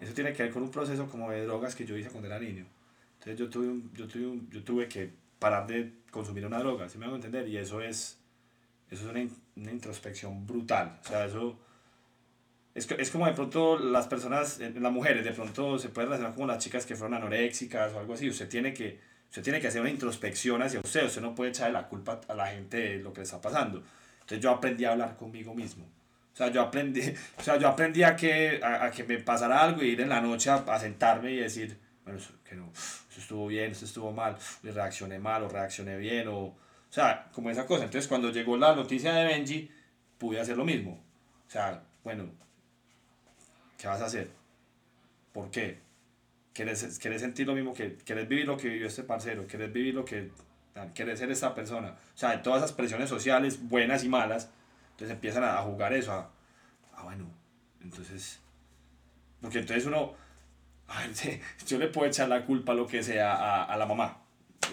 [0.00, 2.38] Eso tiene que ver con un proceso como de drogas que yo hice cuando era
[2.38, 2.66] niño.
[3.14, 6.88] Entonces yo tuve, un- yo tuve, un- yo tuve que parar de consumir una droga,
[6.88, 7.48] ¿sí me hago entender?
[7.48, 8.19] Y eso es,
[8.90, 11.58] eso es una, una introspección brutal, o sea, eso...
[12.72, 16.34] Es, es como de pronto las personas, eh, las mujeres, de pronto se puede relacionar
[16.34, 18.28] como las chicas que fueron anoréxicas o algo así.
[18.28, 21.04] Usted tiene que, usted tiene que hacer una introspección hacia usted.
[21.04, 23.82] Usted no puede echarle la culpa a la gente de lo que le está pasando.
[24.20, 25.84] Entonces yo aprendí a hablar conmigo mismo.
[26.32, 27.00] O sea, yo aprendí,
[27.38, 30.08] o sea, yo aprendí a que, a, a que me pasara algo y ir en
[30.08, 33.84] la noche a, a sentarme y decir, bueno, eso, que no, eso estuvo bien, eso
[33.84, 36.56] estuvo mal, y reaccioné mal o reaccioné bien, o,
[36.90, 37.84] o sea, como esa cosa.
[37.84, 39.70] Entonces cuando llegó la noticia de Benji,
[40.18, 41.00] pude hacer lo mismo.
[41.46, 42.28] O sea, bueno,
[43.78, 44.30] ¿qué vas a hacer?
[45.32, 45.78] ¿Por qué?
[46.52, 49.94] ¿Quieres, quieres sentir lo mismo que, quieres vivir lo que vivió este parcero, quieres vivir
[49.94, 50.32] lo que,
[50.92, 51.90] quieres ser esta persona.
[52.14, 54.50] O sea, de todas esas presiones sociales, buenas y malas,
[54.90, 56.28] entonces empiezan a, a jugar eso, a,
[56.96, 57.30] ah, bueno,
[57.80, 58.40] entonces,
[59.40, 60.14] porque entonces uno,
[60.88, 61.06] a
[61.66, 64.18] yo le puedo echar la culpa, lo que sea, a, a la mamá.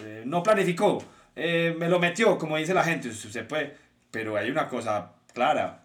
[0.02, 1.02] Eh, no planificó,
[1.38, 3.76] eh, me lo metió, como dice la gente, usted puede,
[4.10, 5.84] pero hay una cosa clara,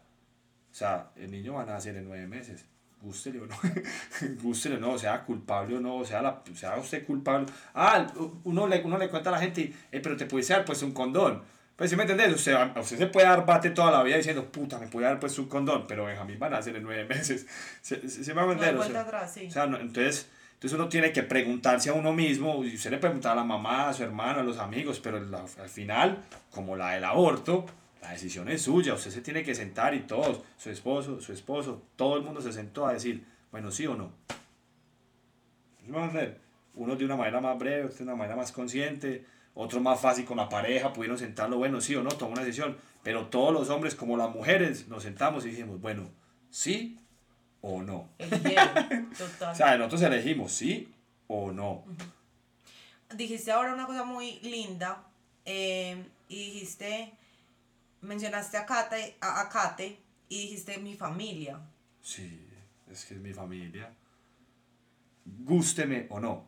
[0.71, 2.65] o sea, el niño va a nacer en nueve meses.
[2.99, 3.55] Gústele o no,
[4.41, 7.45] gústele o no, sea culpable o no, sea, la, sea usted culpable.
[7.75, 8.07] Ah,
[8.45, 10.93] uno le, uno le cuenta a la gente, eh, pero te puede haber puesto un
[10.93, 11.43] condón.
[11.75, 14.79] Pues si me entendés, usted, usted se puede dar bate toda la vida diciendo, puta,
[14.79, 17.45] me puede haber puesto un condón, pero Benjamín va a nacer en nueve meses.
[17.81, 19.47] ¿Se, se, se me va a No o sea, atrás, sí.
[19.47, 20.29] o sea, no, entonces,
[20.63, 23.89] entonces uno tiene que preguntarse a uno mismo, y usted le pregunta a la mamá,
[23.89, 27.65] a su hermano, a los amigos, pero al final, como la del aborto,
[28.02, 31.82] la decisión es suya, usted se tiene que sentar y todos, su esposo, su esposo,
[31.97, 34.13] todo el mundo se sentó a decir, bueno, sí o no.
[36.76, 40.38] Uno de una manera más breve, de una manera más consciente, otro más fácil con
[40.38, 43.95] la pareja, pudieron sentarlo, bueno, sí o no, tomó una decisión, pero todos los hombres
[43.95, 46.10] como las mujeres nos sentamos y dijimos, bueno,
[46.49, 47.02] sí
[47.63, 48.10] o no.
[48.17, 49.54] Eligieron, total.
[49.54, 50.93] O sea, nosotros elegimos sí
[51.28, 51.86] o no.
[53.15, 55.03] dijiste ahora una cosa muy linda
[55.45, 57.14] eh, y dijiste,
[58.01, 59.97] mencionaste a Kate, a, a Kate
[60.28, 61.59] y dijiste mi familia.
[62.01, 62.45] Sí,
[62.91, 63.89] es que es mi familia.
[65.26, 66.45] Gústeme o no.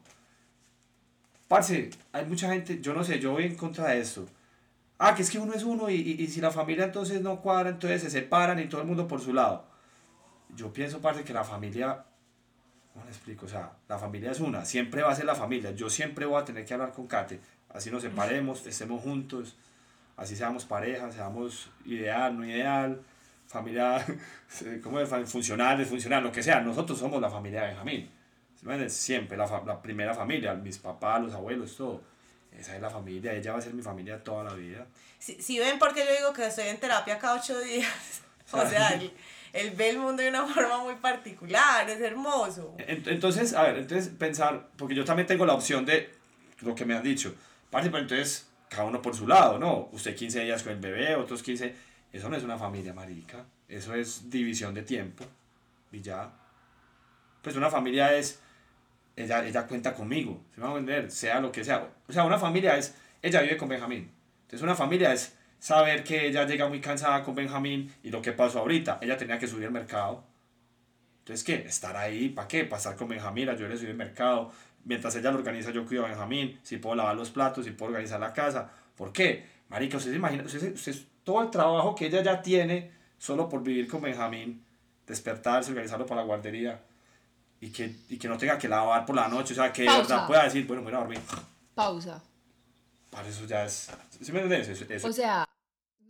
[1.48, 4.28] Parce, hay mucha gente, yo no sé, yo voy en contra de esto.
[4.98, 7.42] Ah, que es que uno es uno y, y, y si la familia entonces no
[7.42, 9.75] cuadra, entonces se separan y todo el mundo por su lado.
[10.56, 12.06] Yo pienso, parce, que la familia,
[12.94, 13.46] ¿cómo le explico?
[13.46, 15.72] O sea, la familia es una, siempre va a ser la familia.
[15.72, 17.40] Yo siempre voy a tener que hablar con Kate.
[17.70, 19.56] Así nos separemos, estemos juntos,
[20.16, 23.02] así seamos pareja, seamos ideal, no ideal,
[23.48, 24.06] familia,
[24.84, 25.10] ¿cómo es?
[25.30, 26.62] Funcional, desfuncional, lo que sea.
[26.62, 28.10] Nosotros somos la familia de Benjamín.
[28.88, 32.02] Siempre, la, la primera familia, mis papás, los abuelos, todo.
[32.52, 34.88] Esa es la familia, ella va a ser mi familia toda la vida.
[35.20, 38.66] Si, si ven por qué yo digo que estoy en terapia cada ocho días, o
[38.66, 39.00] sea,
[39.56, 42.76] él, ve el mundo de una forma muy particular, es hermoso.
[42.78, 46.12] En- Entonces, a ver, entonces pensar, porque yo también tengo la opción de
[46.62, 47.34] lo que me han dicho.
[47.70, 49.90] Parce, pero entonces, cada uno por su lado, ¿no?
[49.92, 51.76] Usted 15 días con el bebé, otros 15.
[52.14, 53.46] Eso no es una familia, marica.
[53.68, 55.26] Eso es división de tiempo.
[55.92, 56.32] Y ya.
[57.42, 58.40] Pues una familia es.
[59.16, 60.42] Ella, ella cuenta conmigo.
[60.54, 61.88] Se va a entender, sea lo que sea.
[62.08, 62.96] O sea, una familia es.
[63.22, 64.12] Ella vive con Benjamín.
[64.44, 65.36] Entonces, una familia es
[65.66, 69.00] saber que ella llega muy cansada con Benjamín y lo que pasó ahorita.
[69.02, 70.24] Ella tenía que subir al mercado.
[71.22, 71.56] Entonces, ¿qué?
[71.68, 72.66] Estar ahí, ¿para qué?
[72.66, 74.52] Para estar con Benjamín, yo le subir el mercado.
[74.84, 76.60] Mientras ella lo organiza, yo cuido a Benjamín.
[76.62, 78.70] Si puedo lavar los platos, si puedo organizar la casa.
[78.96, 79.44] ¿Por qué?
[79.70, 83.64] Marica, usted se imagina, usted, usted- todo el trabajo que ella ya tiene solo por
[83.64, 84.64] vivir con Benjamín,
[85.08, 86.80] despertarse, organizarlo para la guardería
[87.60, 89.54] y que, y que no tenga que lavar por la noche.
[89.54, 90.02] O sea, que de Pausa.
[90.14, 91.20] verdad pueda decir, bueno, me voy a dormir.
[91.74, 92.22] Pausa.
[93.10, 93.90] Para eso ya es.
[94.22, 94.70] ¿Sí me entiendes?
[94.70, 95.45] Eso, eso- O sea,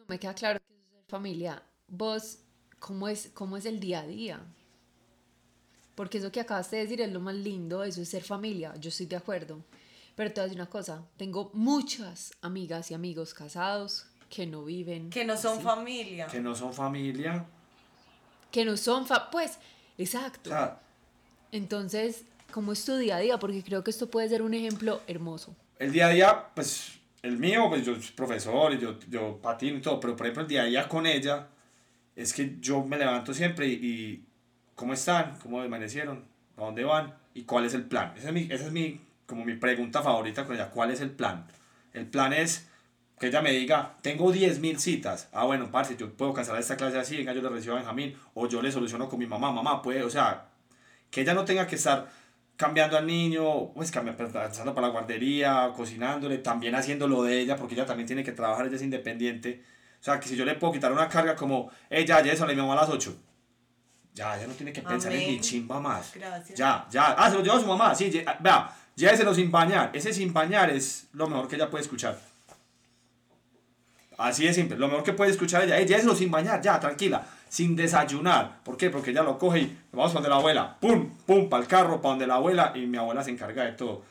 [0.07, 1.63] no me queda claro que eso es ser familia.
[1.87, 2.39] Vos,
[2.79, 4.39] ¿cómo es, ¿cómo es el día a día?
[5.95, 8.89] Porque eso que acabaste de decir es lo más lindo, eso es ser familia, yo
[8.89, 9.63] estoy de acuerdo.
[10.15, 14.63] Pero te voy a decir una cosa, tengo muchas amigas y amigos casados que no
[14.65, 15.09] viven.
[15.09, 16.27] Que no son así, familia.
[16.27, 17.45] que no son familia.
[18.51, 19.59] Que no son, fa- pues, O
[19.97, 20.49] exacto.
[20.49, 20.79] sea,
[21.51, 23.37] Entonces, ¿cómo es tu día a día?
[23.39, 25.55] Porque creo que esto puede ser un ejemplo hermoso.
[25.79, 26.93] el día a día, pues
[27.25, 30.43] el mío, pues yo soy profesor y yo, yo patino y todo, pero por ejemplo
[30.43, 31.47] el día a día con ella
[32.15, 34.25] es que yo me levanto siempre y, y
[34.75, 35.37] ¿cómo están?
[35.41, 36.23] ¿Cómo amanecieron?
[36.55, 37.13] ¿A dónde van?
[37.33, 38.13] ¿Y cuál es el plan?
[38.15, 41.09] Esa es mi, esa es mi, como mi pregunta favorita con ella, ¿cuál es el
[41.09, 41.47] plan?
[41.93, 42.69] El plan es
[43.19, 45.29] que ella me diga, tengo 10.000 citas.
[45.31, 48.15] Ah, bueno, parce, yo puedo cancelar esta clase así, venga, yo le recibo a Benjamín,
[48.33, 50.49] o yo le soluciono con mi mamá, mamá, puede, o sea,
[51.09, 52.07] que ella no tenga que estar
[52.57, 57.55] cambiando al niño, pues cambiando, pasando para la guardería, cocinándole, también haciendo lo de ella,
[57.55, 59.63] porque ella también tiene que trabajar, ella es independiente.
[59.99, 62.55] O sea, que si yo le puedo quitar una carga como, hey, ya, ya le
[62.55, 63.15] mi mamá a las 8.
[64.13, 66.13] Ya, ella no tiene que pensar en ni chimba más.
[66.13, 66.57] Gracias.
[66.57, 67.15] Ya, ya.
[67.17, 69.89] Ah, se lo llevó a su mamá, sí, lle- ah, vea, lléveselo sin bañar.
[69.93, 72.17] Ese sin bañar es lo mejor que ella puede escuchar.
[74.17, 74.77] Así de simple.
[74.77, 77.25] Lo mejor que puede escuchar ella, hey, lléveselo sin bañar, ya, tranquila.
[77.55, 78.61] Sin desayunar.
[78.65, 78.89] ¿Por qué?
[78.89, 80.77] Porque ella lo coge y vamos para donde la abuela.
[80.77, 82.73] Pum, pum, para el carro, para donde la abuela.
[82.75, 84.03] Y mi abuela se encarga de todo.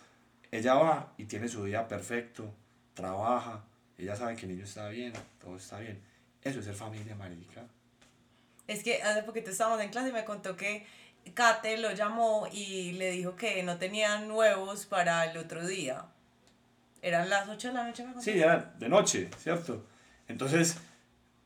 [0.51, 2.51] Ella va y tiene su día perfecto.
[2.95, 3.62] Trabaja.
[3.99, 5.12] Ella sabe que el niño está bien.
[5.38, 6.01] Todo está bien.
[6.42, 7.66] Eso es ser familia, marica.
[8.66, 10.86] Es que hace poquito estábamos en clase y me contó que
[11.34, 16.07] Kate lo llamó y le dijo que no tenían huevos para el otro día.
[17.03, 18.24] Eran las 8 de la noche, me contó.
[18.24, 19.84] Sí, era de noche, ¿cierto?
[20.28, 20.78] Entonces,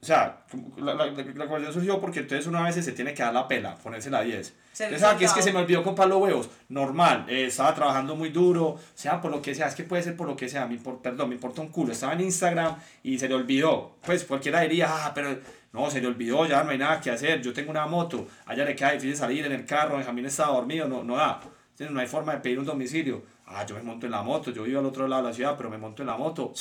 [0.00, 0.44] o sea,
[0.76, 3.48] la, la, la, la conversación surgió porque entonces una vez se tiene que dar la
[3.48, 4.54] pela, ponerse la 10.
[4.72, 5.24] Se Entonces, ¿sabes qué?
[5.24, 6.48] Es que se me olvidó comprar los huevos.
[6.68, 10.16] Normal, eh, estaba trabajando muy duro, sea por lo que sea, es que puede ser
[10.16, 11.92] por lo que sea, me impor- perdón, me importa un culo.
[11.92, 13.96] Estaba en Instagram y se le olvidó.
[14.06, 15.36] Pues cualquiera diría, ah, pero
[15.72, 17.42] no, se le olvidó, ya no hay nada que hacer.
[17.42, 20.86] Yo tengo una moto, allá le queda difícil salir en el carro, Benjamín estaba dormido,
[20.86, 21.40] no, no da.
[21.72, 23.22] Entonces, no hay forma de pedir un domicilio.
[23.46, 25.54] Ah, yo me monto en la moto, yo vivo al otro lado de la ciudad,
[25.56, 26.52] pero me monto en la moto,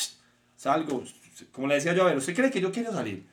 [0.55, 1.03] salgo.
[1.51, 3.25] Como le decía yo a ver, ¿usted cree que yo quiero salir?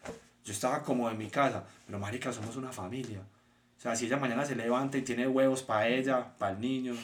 [0.45, 3.21] Yo estaba como en mi casa, pero marica, somos una familia.
[3.21, 6.95] O sea, si ella mañana se levanta y tiene huevos para ella, para el niño,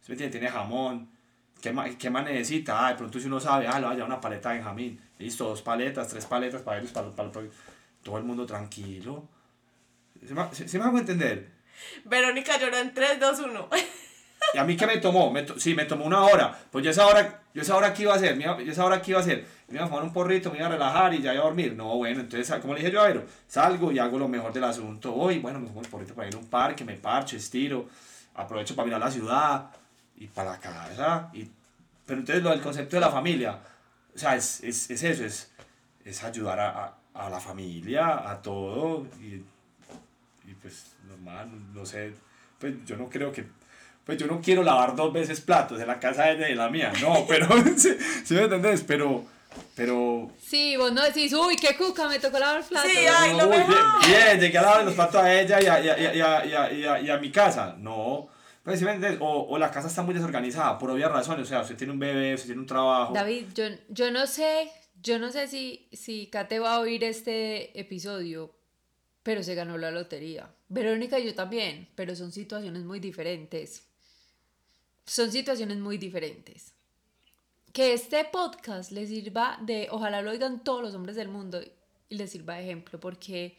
[0.00, 0.16] ¿sí me?
[0.16, 1.08] Tiene jamón,
[1.60, 2.84] ¿qué más, ¿qué más necesita?
[2.86, 5.00] Ah, de pronto si uno sabe, ah, le va a llevar una paleta de Benjamín.
[5.18, 7.46] Listo, dos paletas, tres paletas para ellos, para, para, para-
[8.02, 9.28] todo el mundo tranquilo.
[10.26, 11.50] ¿Se me, se- se me hago entender?
[12.04, 13.68] Verónica lloró en 3, 2, 1.
[14.54, 15.30] ¿Y a mí qué me tomó?
[15.32, 16.56] Me to- sí, me tomó una hora.
[16.70, 19.12] Pues yo esa hora, yo esa hora qué iba a hacer, yo esa hora qué
[19.12, 19.46] iba a hacer.
[19.72, 21.74] Me iba a fumar un porrito, me iba a relajar y ya iba a dormir.
[21.74, 24.64] No, bueno, entonces, como le dije yo a Vero, salgo y hago lo mejor del
[24.64, 25.14] asunto.
[25.14, 27.88] Hoy, bueno, me fumo el porrito para ir a un parque, me parcho, estiro,
[28.34, 29.70] aprovecho para mirar la ciudad
[30.18, 31.30] y para la casa.
[31.32, 31.48] Y,
[32.04, 33.58] pero entonces lo del concepto de la familia,
[34.14, 35.50] o sea, es, es, es eso, es,
[36.04, 39.06] es ayudar a, a, a la familia, a todo.
[39.18, 39.42] Y,
[40.50, 42.12] y pues normal, no sé,
[42.58, 43.46] pues yo no creo que,
[44.04, 47.24] pues yo no quiero lavar dos veces platos en la casa de la mía, no,
[47.26, 47.48] pero,
[47.78, 48.82] ¿sí, sí me entendés?
[48.82, 49.24] Pero,
[49.74, 52.90] pero, Sí, vos no decís, uy, qué cuca, me tocó lavar platos.
[52.90, 53.74] Sí, ay, lo mejor.
[54.06, 56.84] bien, llegué a lavar los platos a ella y a, y a, y a, y
[56.84, 58.28] a, y a, mi casa, no,
[58.62, 58.86] pues sí
[59.20, 61.98] o, o la casa está muy desorganizada, por obvias razones, o sea, usted tiene un
[61.98, 64.70] bebé, usted tiene un trabajo, David, yo, yo no sé,
[65.02, 68.54] yo no sé si, si Kate va a oír este episodio,
[69.22, 70.50] pero se ganó la lotería.
[70.68, 73.86] Verónica y yo también, pero son situaciones muy diferentes.
[75.04, 76.72] Son situaciones muy diferentes.
[77.72, 81.58] Que este podcast les sirva de, ojalá lo oigan todos los hombres del mundo
[82.10, 83.56] y les sirva de ejemplo, porque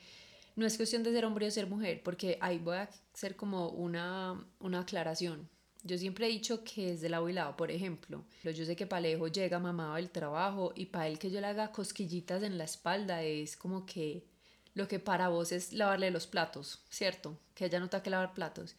[0.56, 3.70] no es cuestión de ser hombre o ser mujer, porque ahí voy a hacer como
[3.70, 5.50] una, una aclaración.
[5.82, 8.24] Yo siempre he dicho que es de lado y lado, por ejemplo.
[8.44, 11.48] Yo sé que para Alejo llega mamado del trabajo y para él que yo le
[11.48, 14.28] haga cosquillitas en la espalda es como que
[14.76, 17.40] lo que para vos es lavarle los platos, ¿cierto?
[17.56, 18.76] Que ella no tenga que lavar platos.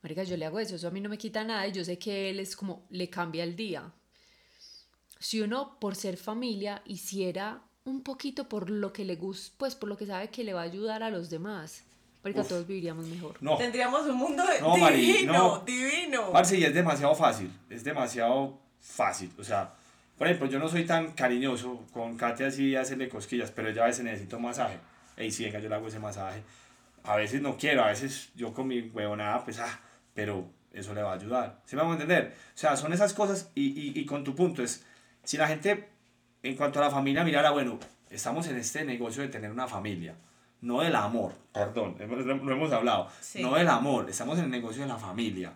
[0.00, 1.98] Marica, yo le hago eso, eso a mí no me quita nada y yo sé
[1.98, 3.92] que él es como, le cambia el día.
[5.18, 9.88] Si uno, por ser familia, hiciera un poquito por lo que le gusta, pues por
[9.88, 11.84] lo que sabe que le va a ayudar a los demás,
[12.22, 13.36] porque todos viviríamos mejor.
[13.40, 13.56] No.
[13.56, 15.58] Tendríamos un mundo No, divino, no.
[15.60, 16.32] divino.
[16.32, 19.32] Parce, y es demasiado fácil, es demasiado fácil.
[19.38, 19.72] O sea,
[20.18, 23.86] por ejemplo, yo no soy tan cariñoso con Katia así hacerle cosquillas, pero ella a
[23.86, 24.78] veces necesita un masaje.
[25.16, 26.42] Ey, sí, venga, yo le hago ese masaje.
[27.04, 29.80] A veces no quiero, a veces yo con mi huevonada, pues, ah,
[30.12, 31.60] pero eso le va a ayudar.
[31.64, 32.34] ¿Sí me vamos a entender?
[32.54, 34.84] O sea, son esas cosas y, y, y con tu punto es,
[35.26, 35.88] si la gente,
[36.42, 40.14] en cuanto a la familia, mirara, bueno, estamos en este negocio de tener una familia,
[40.62, 43.42] no del amor, perdón, lo hemos hablado, Sí.
[43.42, 45.52] no del amor, estamos en el negocio de la familia.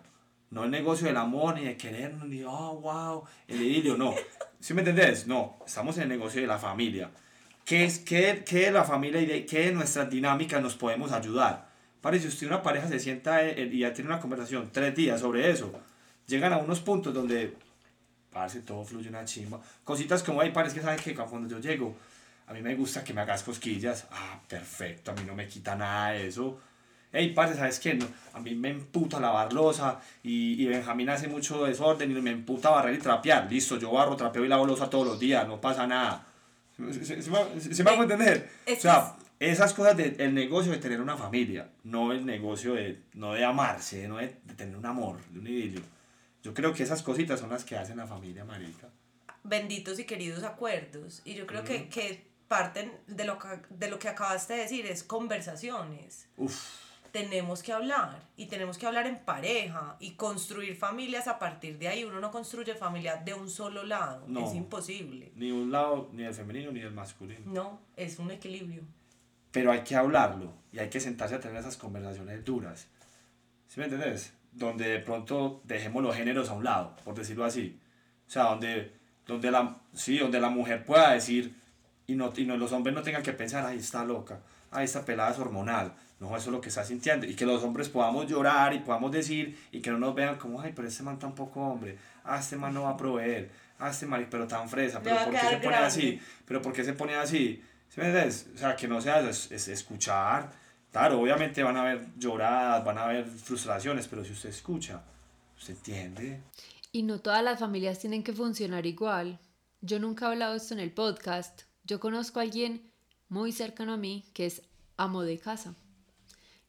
[0.51, 4.13] No el negocio del amor, ni de querernos, ni oh, wow, el idilio, no.
[4.59, 5.25] ¿Sí me entendés?
[5.25, 7.09] No, estamos en el negocio de la familia.
[7.63, 11.13] ¿Qué es qué, qué de la familia y de qué de nuestras dinámicas nos podemos
[11.13, 11.69] ayudar?
[12.01, 15.49] Parece, usted una pareja se sienta eh, y ya tiene una conversación tres días sobre
[15.49, 15.71] eso.
[16.27, 17.55] Llegan a unos puntos donde,
[18.31, 19.59] parece, todo fluye una chimba.
[19.83, 21.95] Cositas como, ay, parece que sabes que cuando yo llego,
[22.47, 24.07] a mí me gusta que me hagas cosquillas.
[24.11, 26.59] Ah, perfecto, a mí no me quita nada de eso.
[27.13, 27.93] Hey, parce, ¿sabes qué?
[27.93, 32.31] No, a mí me emputa lavar losa y, y Benjamín hace mucho desorden y me
[32.31, 33.51] emputa barrer y trapear.
[33.51, 36.25] Listo, yo barro, trapeo y lavo losa todos los días, no pasa nada.
[36.77, 38.49] ¿Se, se- se me- se me hago entender?
[38.65, 43.01] Es O sea, esas cosas del negocio de tener una familia, no el negocio de,
[43.15, 45.81] no de amarse, no de, de tener un amor, de un idilio.
[46.43, 48.89] Yo creo que esas cositas son las que hacen la familia, marica.
[49.43, 51.21] benditos y queridos acuerdos.
[51.25, 54.85] Y yo creo que, que parten de lo que, de lo que acabaste de decir,
[54.85, 56.27] es conversaciones.
[56.37, 56.55] Uf,
[57.11, 61.87] Tenemos que hablar y tenemos que hablar en pareja y construir familias a partir de
[61.89, 62.03] ahí.
[62.05, 64.47] Uno no construye familia de un solo lado, No.
[64.47, 65.31] es imposible.
[65.35, 67.41] ni un lado, ni el femenino, ni el masculino.
[67.45, 68.83] No, es un equilibrio.
[69.51, 72.87] pero hay que hablarlo y hay que sentarse a tener esas conversaciones duras.
[73.71, 74.33] ¿Sí me entendés?
[74.51, 77.79] Donde de pronto dejemos los géneros a un lado, por decirlo así.
[78.27, 78.91] O sea, donde,
[79.25, 81.55] donde, la, sí, donde la mujer pueda decir
[82.05, 84.41] y, no, y no, los hombres no tengan que pensar, ay, está loca,
[84.71, 85.93] ay, esta pelada es hormonal.
[86.19, 87.25] No, eso es lo que está sintiendo.
[87.25, 90.59] Y que los hombres podamos llorar y podamos decir y que no nos vean como,
[90.59, 94.05] ay, pero este man tampoco hombre, ah, este man no va a proveer, ah, este
[94.05, 96.21] man, pero tan fresa, pero ¿por qué se pone así?
[96.45, 97.63] pero ¿por qué se pone así?
[97.87, 98.49] ¿Sí me entiendes?
[98.53, 100.59] O sea, que no sea es, es escuchar.
[100.91, 105.01] Claro, obviamente van a haber lloradas, van a haber frustraciones, pero si usted escucha,
[105.57, 106.41] usted entiende.
[106.91, 109.39] Y no todas las familias tienen que funcionar igual.
[109.79, 111.61] Yo nunca he hablado esto en el podcast.
[111.85, 112.91] Yo conozco a alguien
[113.29, 114.63] muy cercano a mí que es
[114.97, 115.75] amo de casa.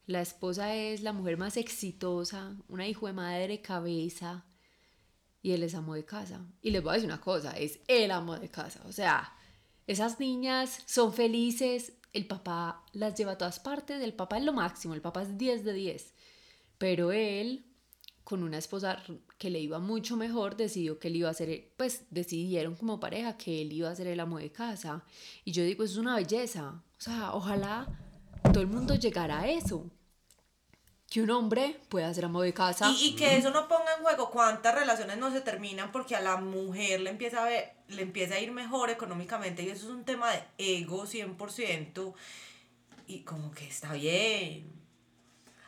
[0.05, 4.45] La esposa es la mujer más exitosa, una hijo de madre cabeza,
[5.41, 6.41] y él es amo de casa.
[6.61, 8.81] Y les voy a decir una cosa, es el amo de casa.
[8.85, 9.33] O sea,
[9.85, 14.53] esas niñas son felices, el papá las lleva a todas partes, el papá es lo
[14.53, 16.13] máximo, el papá es 10 de 10.
[16.77, 17.65] Pero él,
[18.23, 19.03] con una esposa
[19.37, 23.37] que le iba mucho mejor, decidió que él iba a ser, pues decidieron como pareja
[23.37, 25.03] que él iba a ser el amo de casa.
[25.43, 26.83] Y yo digo, es una belleza.
[26.97, 27.87] O sea, ojalá
[28.43, 29.89] todo el mundo llegara a eso.
[31.13, 32.89] Que un hombre pueda ser amo de casa.
[32.89, 36.21] Y, y que eso no ponga en juego cuántas relaciones no se terminan porque a
[36.21, 39.91] la mujer le empieza a, ver, le empieza a ir mejor económicamente y eso es
[39.91, 42.15] un tema de ego 100%
[43.05, 44.73] y como que está bien.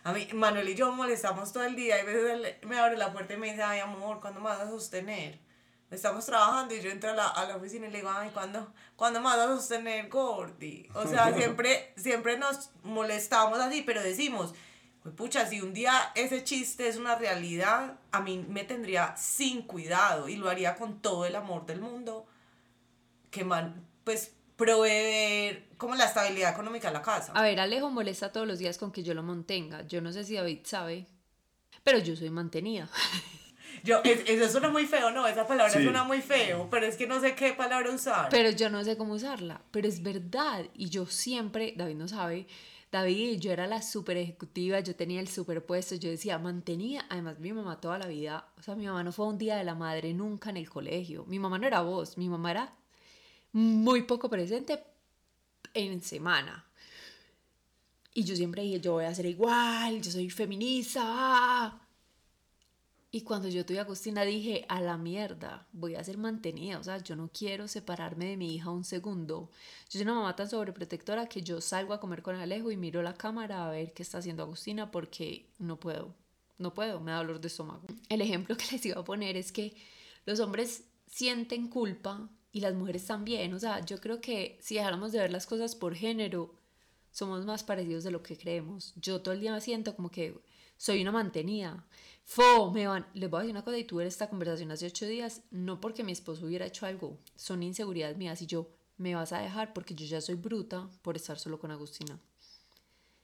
[0.03, 2.97] A mí, Manuel y yo molestamos todo el día y a veces él me abre
[2.97, 5.37] la puerta y me dice, ay amor, ¿cuándo me vas a sostener?
[5.91, 8.73] Estamos trabajando y yo entro a la, a la oficina y le digo, ay, ¿cuándo,
[8.95, 10.89] ¿cuándo me vas a sostener, Gordy?
[10.95, 14.55] O sea, siempre, siempre nos molestamos así, pero decimos,
[15.05, 19.61] pues pucha, si un día ese chiste es una realidad, a mí me tendría sin
[19.61, 22.25] cuidado y lo haría con todo el amor del mundo,
[23.29, 27.33] que man, pues proveer como la estabilidad económica de la casa.
[27.35, 29.85] A ver, Alejo molesta todos los días con que yo lo mantenga.
[29.85, 31.05] Yo no sé si David sabe,
[31.83, 32.89] pero yo soy mantenida.
[33.83, 35.27] Yo, es- eso suena muy feo, ¿no?
[35.27, 35.83] Esa palabra Sí.
[35.83, 38.29] suena muy feo, pero es que no sé qué palabra usar.
[38.31, 39.61] Pero yo no sé cómo usarla.
[39.69, 40.65] Pero es verdad.
[40.73, 42.47] Y yo siempre, David no sabe,
[42.95, 47.05] David, yo era la super ejecutiva, yo tenía el superpuesto, yo decía, mantenía.
[47.09, 49.65] Además, mi mamá toda la vida, o sea, mi mamá no fue un día de
[49.65, 51.25] la madre nunca en el colegio.
[51.25, 52.73] Mi mamá no era vos, mi mamá era
[53.51, 54.81] muy poco presente
[55.73, 56.65] en semana.
[58.13, 61.84] Y yo siempre dije, yo voy a ser igual, yo soy feminista.
[63.15, 63.17] Ah".
[63.17, 66.83] Y cuando yo tuve a Agustina dije, a la mierda, voy a ser mantenida, o
[66.83, 69.49] sea, yo no quiero separarme de mi hija un segundo.
[69.85, 73.01] Yo soy una mamá tan sobreprotectora que yo salgo a comer con Alejo y miro
[73.01, 76.13] la cámara a ver qué está haciendo Agustina porque no puedo.
[76.57, 77.87] no puedo, me da dolor de estómago.
[78.09, 79.75] El ejemplo que les iba a poner es que
[80.25, 83.53] los hombres sienten culpa y las mujeres también.
[83.53, 86.53] O sea, yo creo que si dejáramos de ver las cosas por género,
[87.11, 88.93] somos más parecidos de lo que creemos.
[88.97, 90.37] Yo todo el día me siento como que
[90.77, 91.85] soy una mantenida.
[92.23, 93.05] Fo, me van.
[93.13, 96.03] Les voy a decir una cosa y tuve esta conversación hace ocho días, no porque
[96.03, 98.67] mi esposo hubiera hecho algo, son inseguridades mías y yo
[98.97, 102.19] me vas a dejar porque yo ya soy bruta por estar solo con Agustina.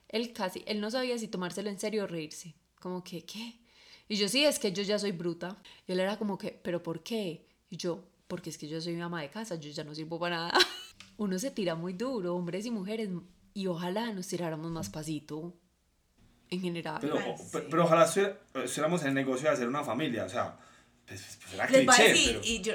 [0.08, 2.54] Él casi, él no sabía si tomárselo en serio o reírse.
[2.80, 3.60] Como que, ¿qué?
[4.08, 5.58] Y yo, sí, es que yo ya soy bruta.
[5.88, 7.47] Y él era como que, ¿pero por qué?
[7.70, 10.20] Y yo, porque es que yo soy mi ama de casa, yo ya no sirvo
[10.20, 10.60] para nada.
[11.18, 13.10] Uno se tira muy duro, hombres y mujeres,
[13.54, 15.54] y ojalá nos tiráramos más pasito
[16.52, 16.97] en general.
[17.02, 17.43] Pero, Ay, sí.
[17.52, 20.56] pero, pero ojalá estuviera- estuviéramos en el negocio de hacer una familia, o sea,
[21.08, 22.74] pues, pues era Les voy a cliché, decir, pero- y yo,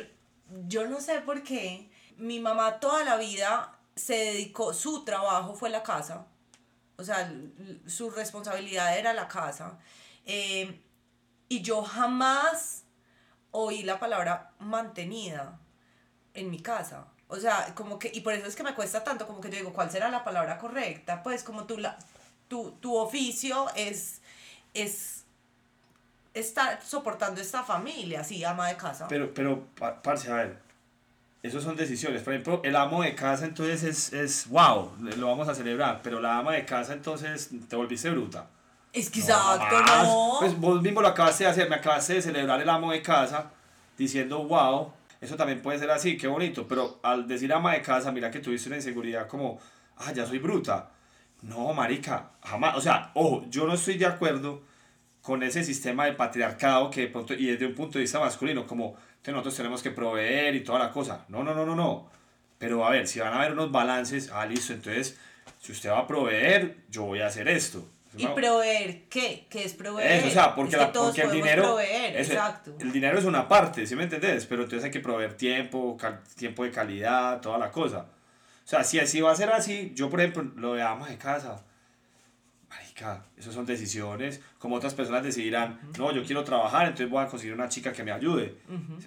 [0.66, 5.70] yo no sé por qué, mi mamá toda la vida se dedicó, su trabajo fue
[5.70, 6.26] la casa,
[6.96, 7.30] o sea,
[7.86, 9.78] su responsabilidad era la casa,
[10.24, 10.80] eh,
[11.48, 12.84] y yo jamás
[13.52, 15.58] oí la palabra mantenida
[16.34, 17.06] en mi casa.
[17.28, 19.56] O sea, como que, y por eso es que me cuesta tanto, como que yo
[19.58, 21.22] digo, ¿cuál será la palabra correcta?
[21.22, 21.96] Pues como tú la,
[22.48, 24.20] tu, tu oficio es,
[24.74, 25.24] es
[26.34, 29.08] estar soportando esta familia, sí, ama de casa.
[29.08, 30.58] Pero, pero, pa- parce, a ver,
[31.42, 32.22] eso son decisiones.
[32.22, 36.20] Por ejemplo, el amo de casa entonces es, es wow, lo vamos a celebrar, pero
[36.20, 38.48] la ama de casa entonces te volviste bruta.
[38.92, 40.08] es que No, exacto, más.
[40.08, 40.36] no.
[40.40, 43.50] Pues vos mismo lo acabaste de hacer, me acabaste de celebrar el amo de casa
[43.96, 48.12] diciendo wow, eso también puede ser así, qué bonito, pero al decir ama de casa,
[48.12, 49.58] mira que tuviste una inseguridad como,
[49.96, 50.90] ah, ya soy bruta.
[51.46, 54.62] No, marica, jamás, o sea, ojo, yo no estoy de acuerdo
[55.22, 58.66] con ese sistema de patriarcado que de pronto, y desde un punto de vista masculino,
[58.66, 61.24] como que nosotros tenemos que proveer y toda la cosa.
[61.28, 62.10] No, no, no, no, no.
[62.58, 65.18] Pero a ver, si van a haber unos balances, ah, listo, entonces,
[65.60, 67.88] si usted va a proveer, yo voy a hacer esto.
[68.16, 69.46] ¿Y proveer qué?
[69.50, 70.12] ¿Qué es proveer?
[70.12, 71.62] Eso, o sea, porque, es que la- todos porque el dinero.
[71.64, 72.74] proveer, eso- exacto.
[72.80, 74.46] El dinero es una parte, ¿sí me entendés?
[74.46, 75.98] Pero entonces hay que proveer tiempo,
[76.36, 78.06] tiempo de calidad, toda la cosa.
[78.66, 81.16] O sea, si así va a ser así, yo por ejemplo, lo de ama de
[81.16, 81.64] casa.
[82.68, 84.40] Marica, esas son decisiones.
[84.58, 88.02] Como otras personas decidirán, no, yo quiero trabajar, entonces voy a conseguir una chica que
[88.02, 88.56] me ayude.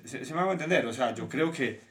[0.05, 0.85] ¿Se, se me va a entender?
[0.85, 1.81] O sea, yo creo que,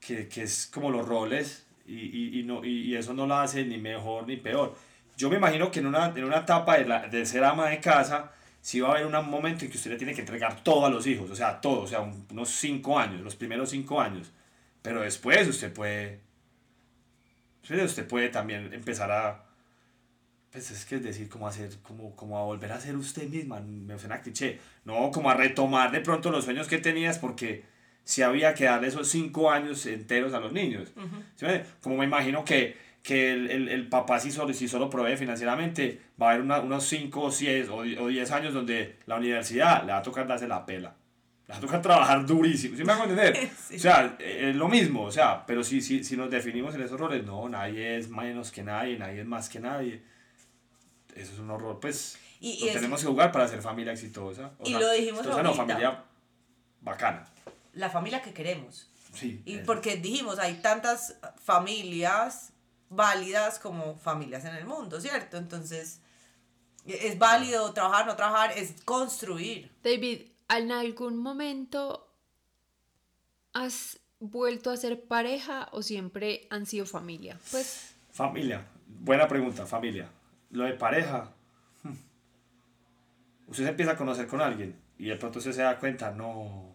[0.00, 3.34] que, que es como los roles y, y, y no, y, y eso no lo
[3.36, 4.76] hace ni mejor ni peor.
[5.16, 7.80] Yo me imagino que en una, en una etapa de, la, de ser ama de
[7.80, 10.86] casa, sí va a haber un momento en que usted le tiene que entregar todo
[10.86, 14.00] a los hijos, o sea, todo, o sea, un- unos cinco años, los primeros cinco
[14.00, 14.30] años.
[14.82, 16.20] Pero después usted puede,
[17.74, 19.44] usted usted puede también empezar a,
[20.50, 23.60] pues es que es decir, como hacer, como, como a volver a ser usted misma,
[23.60, 27.64] me suena cliché, no, como a retomar de pronto los sueños que tenías porque
[28.04, 30.92] si había que darle esos cinco años enteros a los niños.
[31.34, 34.88] ¿Sí me- Como me imagino que, que el, el, el papá si solo, si solo
[34.88, 38.54] provee financieramente, va a haber una- unos cinco o diez o die- o diez años
[38.54, 40.94] donde la universidad le va a tocar darse la pela.
[41.48, 43.50] Le va a tocar trabajar durísimo, ¿sí me hago entender?
[43.68, 43.76] Sí.
[43.76, 46.82] O sea, eh, es lo mismo, o sea, pero si, si, si nos definimos en
[46.82, 50.02] esos roles, no, nadie es menos que nadie, nadie es más que nadie.
[51.14, 52.18] Eso es un horror, pues.
[52.40, 54.52] Y- y lo es- tenemos que jugar para ser familia exitosa.
[54.58, 56.04] O Y sea, lo dijimos exitosa no, familia
[56.80, 57.24] bacana.
[57.74, 58.90] La familia que queremos.
[59.14, 59.40] Sí.
[59.46, 59.66] Y eso.
[59.66, 62.52] porque dijimos, hay tantas familias
[62.90, 65.36] válidas como familias en el mundo, ¿cierto?
[65.38, 66.00] Entonces,
[66.86, 69.70] e, es válido trabajar, no trabajar, es construir.
[69.82, 72.12] David, ¿en algún momento
[73.52, 77.38] has vuelto a ser pareja o siempre han sido familia?
[77.50, 78.66] Pues Familia.
[78.86, 80.08] Buena pregunta, familia.
[80.50, 81.34] Lo de pareja.
[81.82, 81.92] hmm.
[83.48, 86.74] Usted se empieza a conocer con alguien y de pronto usted se da cuenta, no,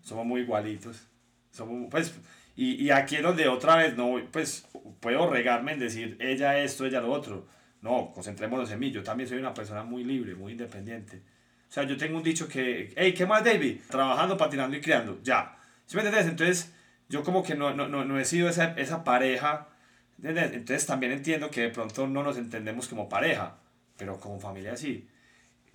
[0.00, 1.06] somos muy igualitos.
[1.50, 2.14] Somos, pues,
[2.56, 4.66] y, y aquí es donde otra vez no, pues,
[5.00, 7.46] puedo regarme en decir ella esto, ella lo otro.
[7.82, 8.90] No, concentrémonos en mí.
[8.90, 11.22] Yo también soy una persona muy libre, muy independiente.
[11.70, 13.78] O sea, yo tengo un dicho que, hey, ¿qué más, David?
[13.88, 15.20] Trabajando, patinando y criando.
[15.22, 15.56] Ya.
[15.86, 16.28] ¿Sí me entiendes?
[16.28, 16.74] Entonces,
[17.08, 19.68] yo como que no, no, no, no he sido esa, esa pareja.
[20.16, 20.52] ¿entiendes?
[20.52, 23.56] Entonces, también entiendo que de pronto no nos entendemos como pareja,
[23.96, 25.08] pero como familia sí.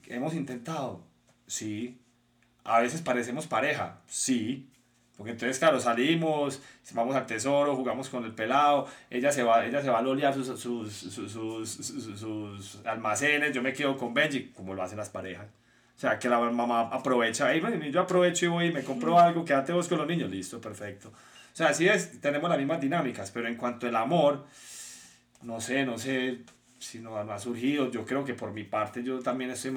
[0.08, 1.02] Hemos intentado,
[1.48, 1.98] sí.
[2.66, 4.70] A veces parecemos pareja, sí.
[5.16, 6.62] Porque entonces, claro, salimos,
[6.94, 10.34] vamos al tesoro, jugamos con el pelado, ella se va, ella se va a lolear
[10.34, 11.70] sus, sus, sus-
[12.20, 15.48] sus almacenes, yo me quedo con Benji, como lo hacen las parejas.
[15.96, 19.18] O sea, que la mamá aprovecha, "Ey, bueno, yo aprovecho y voy y me compro
[19.18, 21.10] algo, quédate vos con los niños, listo, perfecto.
[21.10, 24.46] O sea, así es, tenemos las mismas dinámicas, pero en cuanto al amor,
[25.44, 26.40] no sé, no sé
[26.80, 27.90] si no, no ha surgido.
[27.90, 29.74] Yo creo que por mi parte yo también estoy,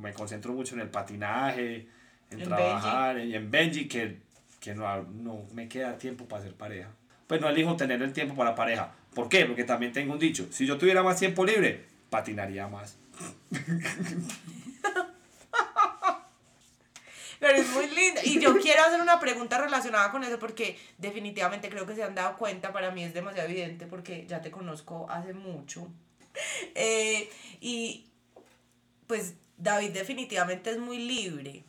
[0.00, 1.86] me concentro mucho en el patinaje,
[2.30, 4.18] en, En trabajar, y en Benji, que,
[4.58, 6.88] que no, no me queda tiempo para ser pareja.
[7.28, 8.92] Pues no elijo tener el tiempo para pareja.
[9.14, 9.46] ¿Por qué?
[9.46, 12.98] Porque también tengo un dicho, si yo tuviera más tiempo libre, patinaría más.
[17.42, 18.20] Pero es muy lindo.
[18.22, 22.14] Y yo quiero hacer una pregunta relacionada con eso porque definitivamente creo que se han
[22.14, 25.88] dado cuenta, para mí es demasiado evidente porque ya te conozco hace mucho.
[26.74, 27.28] Eh,
[27.60, 28.06] y
[29.06, 31.64] pues David definitivamente es muy libre.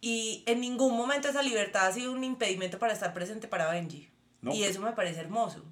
[0.00, 4.08] Y en ningún momento esa libertad ha sido un impedimento para estar presente para Benji.
[4.52, 5.64] Y eso me parece hermoso.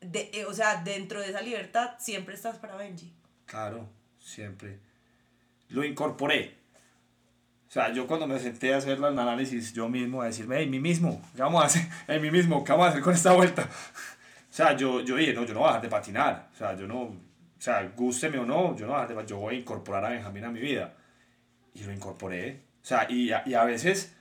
[0.00, 3.12] De, eh, o sea, dentro de esa libertad siempre estás para Benji.
[3.44, 4.80] Claro, siempre.
[5.68, 6.57] Lo incorporé.
[7.68, 10.66] O sea, yo cuando me senté a hacer el análisis yo mismo, a decirme, hey,
[10.68, 11.82] mí mismo, ¿qué vamos a hacer?
[12.06, 13.62] Hey, mí mismo, ¿qué vamos a hacer con esta vuelta?
[13.62, 16.48] O sea, yo, yo dije, no, yo no voy a dejar de patinar.
[16.54, 17.16] O sea, yo no, o
[17.58, 20.08] sea, gústeme o no, yo no voy a dejar de yo voy a incorporar a
[20.08, 20.94] Benjamín a mi vida.
[21.74, 22.62] Y lo incorporé.
[22.82, 24.16] O sea, y y a veces,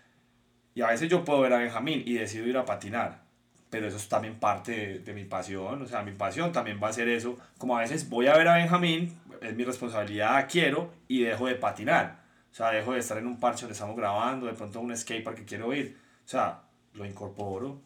[0.75, 3.27] y a veces yo puedo ver a Benjamín y decido ir a patinar
[3.69, 6.87] pero eso es también parte de, de, mi pasión, o sea, mi pasión también va
[6.89, 10.93] a ser eso, como a veces voy a ver a Benjamín, es mi responsabilidad, quiero,
[11.07, 12.26] y dejo de patinar,
[12.57, 15.45] sea, dejo de estar en un parche donde estamos grabando, de pronto un skatepark que
[15.45, 17.81] quiero ir, o sea, lo incorporo,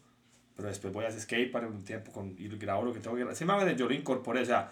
[0.56, 3.24] pero después voy a ese skatepark un tiempo con, y grabo lo que tengo que
[3.24, 4.70] grabar, me yo lo incorporé, o sea,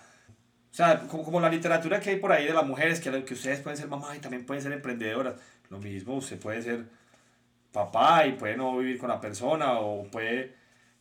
[0.70, 3.34] o sea, como, como la literatura que hay por ahí de las mujeres, que, que
[3.34, 5.34] ustedes pueden ser mamá y también pueden ser emprendedoras,
[5.68, 6.86] lo mismo, usted puede ser
[7.72, 10.54] papá y puede no vivir con la persona o puede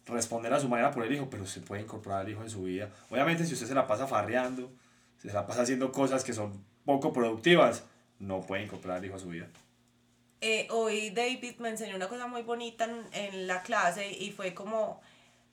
[0.05, 2.63] responder a su manera por el hijo, pero se puede incorporar al hijo en su
[2.63, 2.89] vida.
[3.09, 4.71] Obviamente si usted se la pasa farreando,
[5.17, 7.85] se la pasa haciendo cosas que son poco productivas,
[8.19, 9.47] no puede incorporar al hijo a su vida.
[10.41, 14.53] Eh, hoy David me enseñó una cosa muy bonita en, en, la clase y fue
[14.53, 15.01] como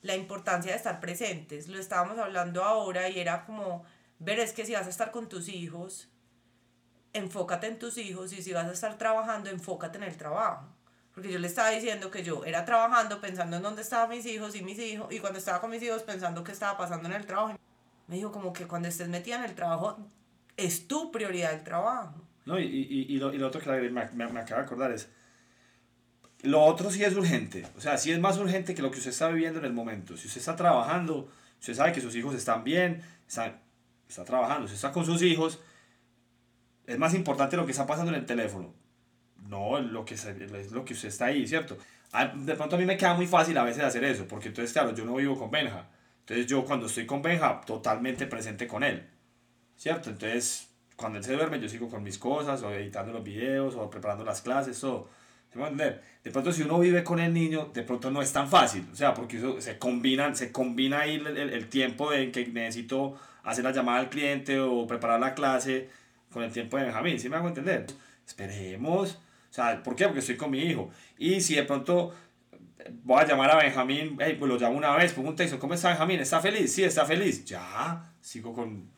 [0.02, 1.68] la importancia de estar presentes.
[1.68, 3.84] Lo estábamos hablando ahora y era como,
[4.18, 6.08] ver, es que si vas a estar con tus hijos,
[7.12, 10.66] enfócate en tus hijos y si vas a estar trabajando, enfócate en el trabajo.
[11.12, 14.54] Porque yo le estaba diciendo que yo era trabajando pensando en dónde estaban mis hijos
[14.54, 17.26] y mis hijos, y cuando estaba con mis hijos pensando qué estaba pasando en el
[17.26, 17.56] trabajo.
[18.06, 19.98] Me dijo como que cuando estés metida en el trabajo,
[20.56, 22.25] es tu prioridad el trabajo.
[22.46, 24.92] No, y, y, y, lo, y lo otro que me, me, me acaba de acordar
[24.92, 25.08] es,
[26.42, 29.10] lo otro sí es urgente, o sea, sí es más urgente que lo que usted
[29.10, 30.16] está viviendo en el momento.
[30.16, 31.28] Si usted está trabajando,
[31.58, 33.60] usted sabe que sus hijos están bien, está,
[34.08, 35.60] está trabajando, usted está con sus hijos,
[36.86, 38.72] es más importante lo que está pasando en el teléfono
[39.48, 41.78] no, lo que, es lo que usted está ahí, ¿cierto?
[42.34, 44.94] De pronto a mí me queda muy fácil a veces hacer eso, porque entonces, claro,
[44.94, 45.88] yo no vivo con Benja.
[46.20, 49.08] Entonces yo cuando estoy con Benja, totalmente presente con él,
[49.76, 50.10] ¿cierto?
[50.10, 50.65] Entonces,
[50.96, 54.24] cuando él se duerme, yo sigo con mis cosas, o editando los videos, o preparando
[54.24, 55.08] las clases, todo.
[55.48, 56.02] ¿Se puede entender?
[56.24, 58.96] De pronto, si uno vive con el niño, de pronto no es tan fácil, o
[58.96, 63.16] sea, porque eso se, combinan, se combina ahí el, el, el tiempo en que necesito
[63.44, 65.88] hacer la llamada al cliente o preparar la clase
[66.32, 67.86] con el tiempo de Benjamín, ¿sí me hago entender?
[68.26, 69.18] Esperemos
[69.50, 70.04] o sea, ¿por qué?
[70.04, 70.90] Porque estoy con mi hijo.
[71.16, 72.14] Y si de pronto
[73.04, 75.72] voy a llamar a Benjamín, hey, pues lo llamo una vez, pongo un texto, ¿cómo
[75.72, 76.20] está Benjamín?
[76.20, 76.74] ¿Está feliz?
[76.74, 77.42] Sí, está feliz.
[77.46, 78.90] Ya, sigo con,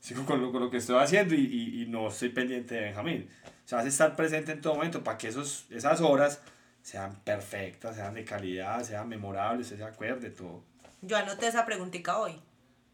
[0.00, 2.80] sigo con, lo, con lo que estoy haciendo y, y, y, no estoy pendiente de
[2.82, 3.28] Benjamín.
[3.64, 6.42] O sea, hace estar presente en todo momento para que esos, esas horas
[6.82, 10.64] sean perfectas, sean de calidad, sean memorables, se acuerde todo.
[11.02, 12.40] Yo anoté esa preguntita hoy.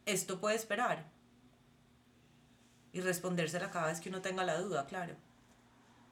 [0.05, 1.05] ¿Esto puede esperar?
[2.93, 5.15] Y respondérsela cada vez que uno tenga la duda, claro.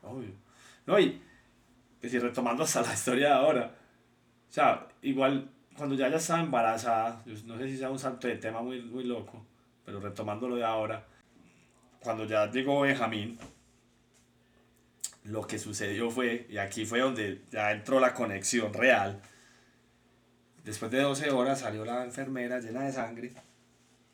[0.03, 0.33] Obvio.
[0.87, 1.23] No, y
[2.01, 3.75] pues, y retomando hasta la historia de ahora,
[4.51, 8.37] o sea, igual cuando ya ya estaba embarazada, no sé si sea un salto de
[8.37, 9.45] tema muy, muy loco,
[9.85, 11.05] pero retomando lo de ahora,
[12.01, 13.39] cuando ya llegó Benjamín,
[15.25, 19.21] lo que sucedió fue, y aquí fue donde ya entró la conexión real,
[20.65, 23.33] después de 12 horas salió la enfermera llena de sangre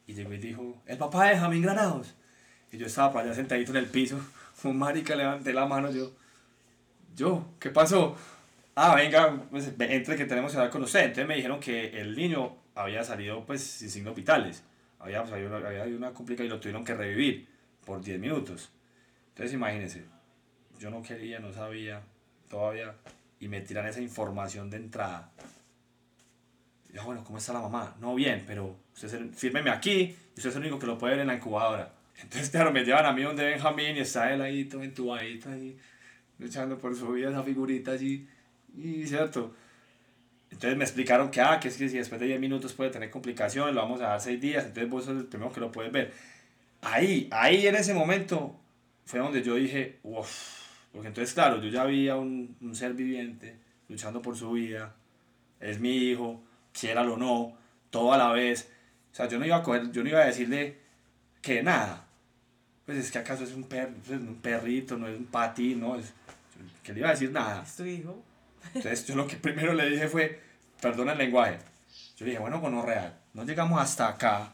[0.06, 2.14] y llegó y dijo, el papá de Benjamín Granados.
[2.72, 4.20] Y yo estaba para allá sentadito en el piso,
[4.64, 6.12] un marica levanté la mano, yo,
[7.16, 8.16] yo, ¿qué pasó?
[8.74, 11.00] Ah, venga, pues, entre que tenemos que hablar con usted.
[11.00, 14.62] Entonces me dijeron que el niño había salido pues sin signos vitales.
[15.00, 17.48] Había, pues, había, había habido una complicación y lo tuvieron que revivir
[17.84, 18.70] por 10 minutos.
[19.30, 20.04] Entonces imagínense,
[20.78, 22.02] yo no quería, no sabía
[22.48, 22.94] todavía
[23.40, 25.32] y me tiran esa información de entrada.
[26.88, 27.96] Y yo, bueno, ¿cómo está la mamá?
[28.00, 31.26] No, bien, pero usted fírmeme aquí usted es el único que lo puede ver en
[31.28, 31.92] la incubadora.
[32.20, 35.78] Entonces, claro, me llevan a mí donde Benjamín y está él ahí todo entubadito ahí
[36.38, 38.26] luchando por su vida, esa figurita así,
[38.76, 39.54] y cierto.
[40.60, 43.08] Entonces me explicaron que, ah, que es que si después de 10 minutos puede tener
[43.08, 45.90] complicaciones, lo vamos a dar 6 días, entonces vos sos el primero que lo puedes
[45.90, 46.12] ver.
[46.82, 48.54] Ahí, ahí en ese momento
[49.06, 50.28] fue donde yo dije, uff,
[50.92, 53.56] porque entonces claro, yo ya vi a un, un ser viviente
[53.88, 54.94] luchando por su vida,
[55.60, 56.42] es mi hijo,
[56.78, 57.56] quiera o no,
[57.88, 58.70] todo a la vez.
[59.12, 60.76] O sea, yo no iba a coger, yo no iba a decirle
[61.40, 62.04] que nada.
[62.84, 65.96] Pues es que acaso es un, per, pues, un perrito, no es un patín, no,
[65.96, 66.12] es,
[66.82, 67.62] que le iba a decir nada.
[67.62, 68.22] ¿Es tu hijo?
[68.74, 70.49] Entonces yo lo que primero le dije fue,
[70.80, 71.58] perdona el lenguaje.
[72.16, 74.52] Yo le dije, bueno, real, no llegamos hasta acá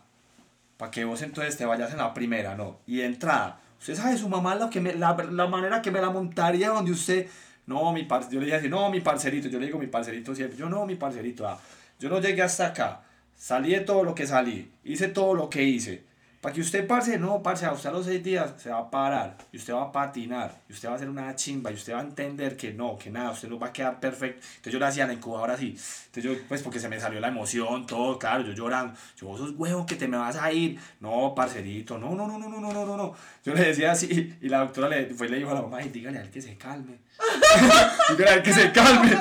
[0.77, 2.79] para que vos entonces te vayas en la primera, no.
[2.87, 6.01] Y de entrada, Usted sabe, su mamá lo que me, la, la manera que me
[6.01, 7.27] la montaría donde usted...
[7.67, 10.35] No, mi parce, yo le dije así, no, mi parcerito, yo le digo mi parcerito
[10.35, 11.61] siempre, yo no, mi parcerito, ah,
[11.99, 13.01] yo no llegué hasta acá,
[13.37, 16.05] salí de todo lo que salí, hice todo lo que hice,
[16.41, 18.91] para que usted, parce, no, parce, a usted a los seis días se va a
[18.91, 21.95] parar, y usted va a patinar, y usted va a hacer una chimba, y usted
[21.95, 24.47] va a entender que no, que nada, usted no va a quedar perfecto.
[24.47, 25.69] Entonces yo le hacía la incubadora así.
[26.07, 28.95] Entonces yo, pues porque se me salió la emoción, todo, claro, yo llorando.
[29.17, 30.79] Yo, vos sos que te me vas a ir.
[31.01, 33.15] No, parcerito, no, no, no, no, no, no, no, no.
[33.45, 36.19] Yo le decía así, y la doctora le, fue, le dijo a la mamá, dígale
[36.19, 36.99] a él que se calme.
[38.45, 39.19] que se calme.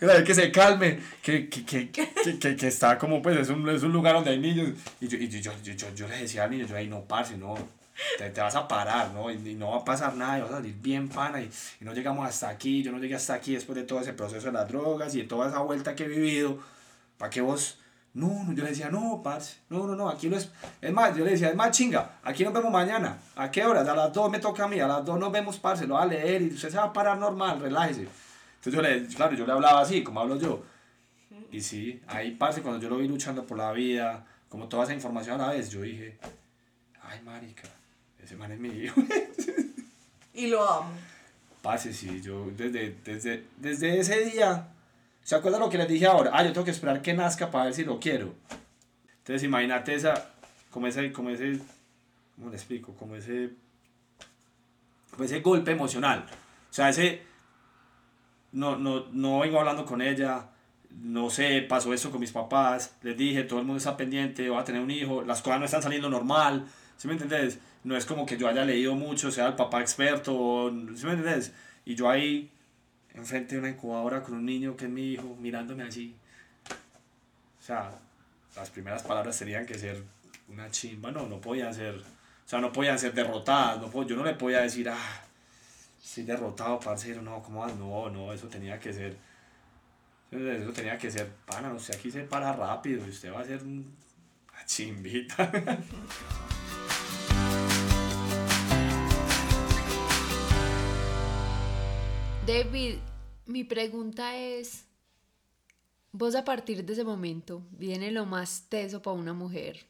[0.24, 1.00] que se calme.
[1.22, 4.30] Que, que, que, que, que, que está como, pues, es un, es un lugar donde
[4.30, 4.70] hay niños.
[5.00, 7.02] Y yo, y yo, yo, yo, yo, yo le decía al niño, yo, ahí no,
[7.02, 7.54] parce, no,
[8.18, 9.30] te, te, vas a parar, ¿no?
[9.30, 11.50] Y, y, no va a pasar nada, y vas a salir bien pana, y,
[11.80, 14.46] y, no llegamos hasta aquí, yo no llegué hasta aquí después de todo ese proceso
[14.46, 16.58] de las drogas y de toda esa vuelta que he vivido,
[17.18, 17.78] para que vos,
[18.14, 20.50] no, no, yo le decía, no, parce, no, no, no, aquí no es,
[20.80, 23.86] es más, yo le decía, es más chinga, aquí nos vemos mañana, ¿a qué horas?
[23.86, 26.02] A las 2 me toca a mí, a las 2 nos vemos, parce, lo va
[26.02, 28.08] a leer, y usted se va a parar normal, relájese.
[28.56, 30.64] Entonces yo le, claro, yo le hablaba así, como hablo yo,
[31.52, 34.94] y sí, ahí, parce, cuando yo lo vi luchando por la vida, como toda esa
[34.94, 36.18] información a la vez, yo dije,
[37.02, 37.68] ay, marica,
[38.22, 39.00] ese man es mi hijo.
[40.34, 40.90] y lo amo.
[41.62, 44.68] Pase, sí, yo desde, desde, desde ese día,
[45.22, 46.30] ¿se acuerdan lo que les dije ahora?
[46.34, 48.34] Ah, yo tengo que esperar que nazca para ver si lo quiero.
[49.18, 50.30] Entonces imagínate esa,
[50.70, 51.60] como ese, como ese,
[52.36, 52.94] ¿cómo le explico?
[52.94, 53.50] Como ese,
[55.10, 56.26] como ese golpe emocional.
[56.70, 57.22] O sea, ese,
[58.52, 60.46] no, no, no vengo hablando con ella,
[60.90, 64.60] no sé, pasó eso con mis papás, les dije, todo el mundo está pendiente, voy
[64.60, 66.66] a tener un hijo, las cosas no están saliendo normal,
[66.96, 67.58] ¿sí me entendés?
[67.84, 71.52] No es como que yo haya leído mucho, sea el papá experto, ¿sí me entendés?
[71.84, 72.50] Y yo ahí,
[73.14, 76.14] enfrente de una incubadora con un niño que es mi hijo, mirándome así.
[77.58, 77.90] O sea,
[78.56, 80.02] las primeras palabras tenían que ser
[80.48, 84.16] una chimba, no, no podían ser, o sea, no podían ser derrotadas, no puedo, yo
[84.16, 85.22] no le podía decir, ah,
[86.02, 87.74] estoy derrotado, parcero, no, ¿cómo vas?
[87.76, 89.16] No, no, eso tenía que ser,
[90.30, 93.62] eso tenía que ser, pana, sé, aquí se para rápido, y usted va a ser
[93.62, 95.50] una chimbita.
[102.50, 102.96] David,
[103.46, 104.84] mi pregunta es,
[106.10, 109.86] vos a partir de ese momento viene lo más teso para una mujer,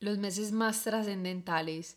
[0.00, 1.96] los meses más trascendentales.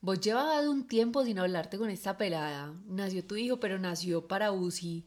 [0.00, 2.72] Vos llevabas un tiempo sin hablarte con esta pelada.
[2.86, 5.04] Nació tu hijo, pero nació para UCI.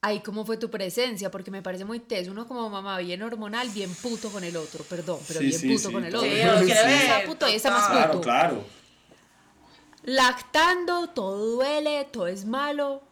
[0.00, 2.30] Ahí cómo fue tu presencia, porque me parece muy teso.
[2.30, 5.68] Uno como mamá bien hormonal, bien puto con el otro, perdón, pero Sí, bien sí,
[5.68, 6.30] puto sí, con el otro.
[6.30, 7.46] Sí, y más puto.
[7.46, 8.75] Claro, claro.
[10.06, 13.02] Lactando, todo duele, todo es malo.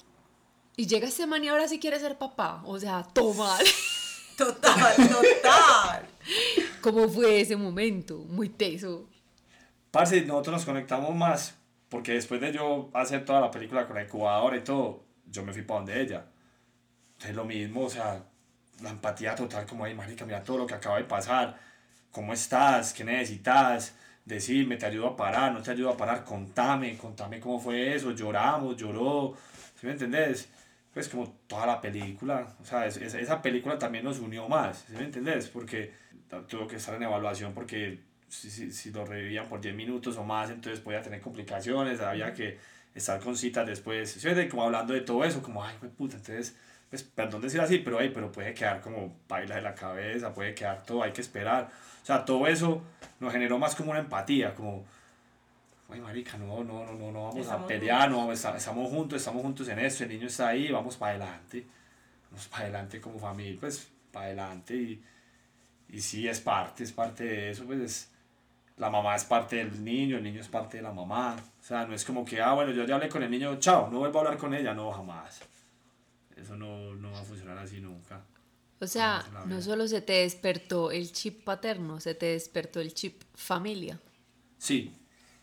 [0.77, 2.63] Y llega ese man y ahora sí quiere ser papá.
[2.65, 3.63] O sea, todo mal.
[4.37, 6.09] Total, total.
[6.81, 8.17] ¿Cómo fue ese momento?
[8.29, 9.09] Muy teso.
[9.93, 11.55] Parce, nosotros nos conectamos más
[11.95, 15.53] porque después de yo hacer toda la película con la incubadora y todo, yo me
[15.53, 16.27] fui para donde ella.
[17.25, 18.25] Es lo mismo, o sea,
[18.83, 21.57] la empatía total, como, ay, marica, mira todo lo que acaba de pasar,
[22.11, 22.93] ¿cómo estás?
[22.93, 23.95] ¿Qué necesitas?
[24.25, 28.13] Decirme, te ayudo a parar, no te ayudo a parar, contame, contame cómo fue eso,
[28.13, 29.35] lloramos, lloró,
[29.79, 30.49] ¿sí me entendés?
[30.95, 34.85] Pues como toda la película, o sea, es- es- esa película también nos unió más,
[34.89, 35.49] ¿sí me entendés?
[35.49, 35.93] Porque
[36.49, 40.25] tuvo que estar en evaluación porque si, si, si lo revivían por 10 minutos o
[40.25, 42.59] más, entonces podía tener complicaciones, había que
[42.95, 44.49] estar con citas después, ¿sí me?
[44.49, 46.57] Como hablando de todo eso, como, ay, güey, puta, entonces,
[46.91, 50.55] pues, perdón decir así, pero, ay, pero puede quedar como baila de la cabeza, puede
[50.55, 51.71] quedar todo, hay que esperar,
[52.05, 52.83] o sea, todo eso
[53.19, 54.85] nos generó más como una empatía, como,
[55.89, 59.41] ay, marica, no, no, no, no, no vamos a pelear, no, esta- estamos juntos, estamos
[59.43, 61.67] juntos en esto, el niño está ahí, vamos para adelante,
[62.31, 65.03] vamos para adelante como familia, pues, para adelante y,
[65.89, 68.11] y sí, es parte, es parte de eso, pues, es,
[68.77, 71.37] la mamá es parte del niño, el niño es parte de la mamá.
[71.61, 73.89] O sea, no es como que, ah, bueno, yo ya hablé con el niño, chao,
[73.89, 75.41] no vuelvo a hablar con ella, no, jamás.
[76.37, 78.21] Eso no, no va a funcionar así nunca.
[78.85, 79.11] O sea,
[79.45, 83.99] no solo se te despertó el chip paterno, se te despertó el chip familia.
[84.59, 84.93] Sí,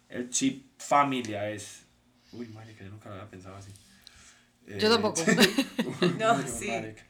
[0.10, 1.86] el chip familia es...
[2.32, 3.72] Uy, marica, yo nunca lo había pensado así.
[4.78, 5.26] Yo Eh, tampoco.
[6.20, 6.68] No, Uy, sí.
[6.68, 7.04] marica.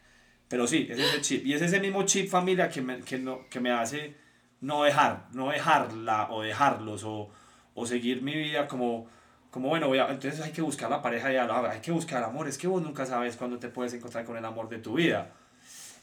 [0.47, 1.45] Pero sí, es ese chip.
[1.45, 4.15] Y es ese mismo chip familia que me, que no, que me hace
[4.61, 7.29] no dejar, no dejarla o dejarlos o,
[7.75, 9.07] o seguir mi vida como,
[9.51, 12.47] como bueno, voy a- entonces hay que buscar la pareja ya, hay que buscar amor.
[12.47, 15.33] Es que vos nunca sabes cuándo te puedes encontrar con el amor de tu vida.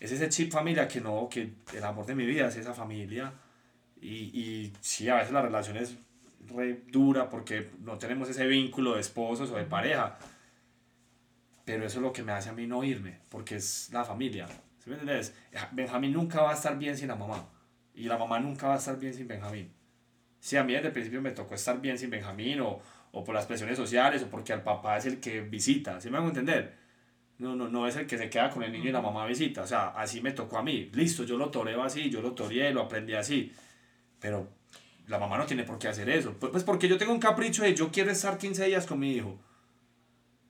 [0.00, 3.32] Es ese chip familia que no, que el amor de mi vida es esa familia.
[4.00, 5.96] Y, y sí, a veces la relación es
[6.48, 10.18] re dura porque no tenemos ese vínculo de esposos o de pareja.
[11.64, 14.46] Pero eso es lo que me hace a mí no irme, porque es la familia.
[14.78, 15.34] ¿Sí me entiendes?
[15.72, 17.48] Benjamín nunca va a estar bien sin la mamá.
[17.94, 19.70] Y la mamá nunca va a estar bien sin Benjamín.
[20.40, 22.80] Si a mí desde el principio me tocó estar bien sin Benjamín o,
[23.12, 26.18] o por las presiones sociales o porque al papá es el que visita, ¿sí me
[26.18, 26.76] hago entender?
[27.38, 29.62] No, no, no es el que se queda con el niño y la mamá visita,
[29.62, 32.72] o sea, así me tocó a mí, listo, yo lo toreo así, yo lo toreé,
[32.72, 33.52] lo aprendí así,
[34.18, 34.48] pero
[35.06, 37.62] la mamá no tiene por qué hacer eso, pues, pues porque yo tengo un capricho
[37.62, 39.38] de yo quiero estar 15 días con mi hijo.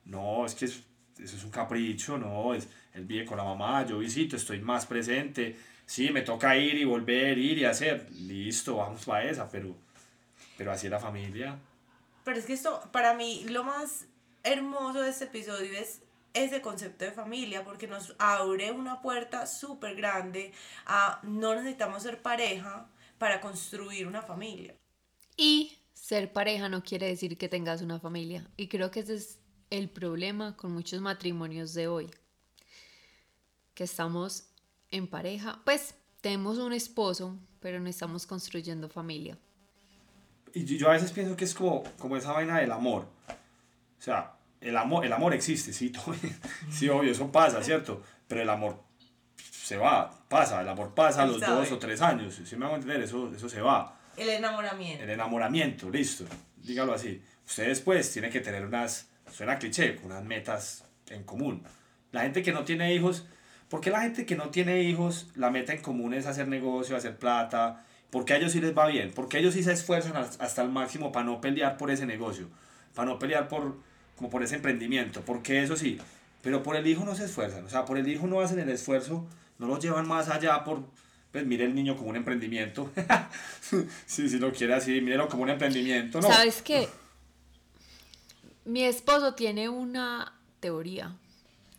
[0.07, 0.83] No, es que es-
[1.19, 4.87] eso es un capricho, no, es, él vive con la mamá, yo visito, estoy más
[4.87, 9.77] presente, sí, me toca ir y volver, ir y hacer, listo, vamos para esa, pero,
[10.57, 11.59] pero así es la familia.
[12.25, 14.07] Pero es que esto, para mí, lo más
[14.43, 16.01] hermoso de este episodio es
[16.35, 20.53] ese concepto de familia, porque nos abre una puerta súper grande
[20.87, 24.75] a no necesitamos ser pareja para construir una familia.
[25.37, 28.49] Y ser pareja no quiere decir que tengas una familia.
[28.57, 29.39] Y creo que ese es
[29.71, 32.11] el problema con muchos matrimonios de hoy.
[33.75, 34.49] Que estamos
[34.91, 39.39] en pareja, pues tenemos un esposo, pero no estamos construyendo familia.
[40.55, 43.07] Y yo, yo a veces pienso que es como, como esa vaina del amor.
[43.99, 46.15] O sea, el amor, el amor existe, sí, todo-
[46.71, 48.03] sí, obvio, eso pasa, ¿cierto?
[48.27, 48.83] Pero el amor
[49.51, 51.57] se va, pasa, el amor pasa a los sabe.
[51.61, 53.03] dos o tres años, ¿sí me hago entender?
[53.03, 53.99] Eso, eso se va.
[54.17, 55.05] El enamoramiento.
[55.05, 56.25] El enamoramiento, listo,
[56.57, 57.23] dígalo así.
[57.47, 61.63] Usted después tiene que tener unas, suena cliché, unas metas en común.
[62.13, 63.27] La gente que no tiene hijos,
[63.69, 66.97] ¿por qué la gente que no tiene hijos, la meta en común es hacer negocio,
[66.97, 67.85] hacer plata?
[68.11, 70.71] Porque a ellos sí les va bien, porque ellos sí se esfuerzan has- hasta el
[70.71, 72.49] máximo para no pelear por ese negocio,
[72.95, 73.79] para no pelear por,
[74.19, 75.99] como por ese emprendimiento, porque eso sí,
[76.43, 78.69] pero por el hijo no se esfuerzan, o sea, por el hijo no hacen el
[78.69, 79.27] esfuerzo,
[79.59, 80.83] no lo llevan más allá por,
[81.33, 82.91] pues mire el niño como un emprendimiento,
[84.07, 86.29] si, si lo quiere así, mírelo como un emprendimiento, ¿no?
[86.29, 86.89] ¿Sabes qué?
[88.65, 91.17] Mi esposo tiene una teoría.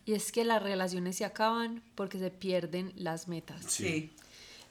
[0.05, 3.63] Y es que las relaciones se acaban porque se pierden las metas.
[3.67, 4.11] Sí.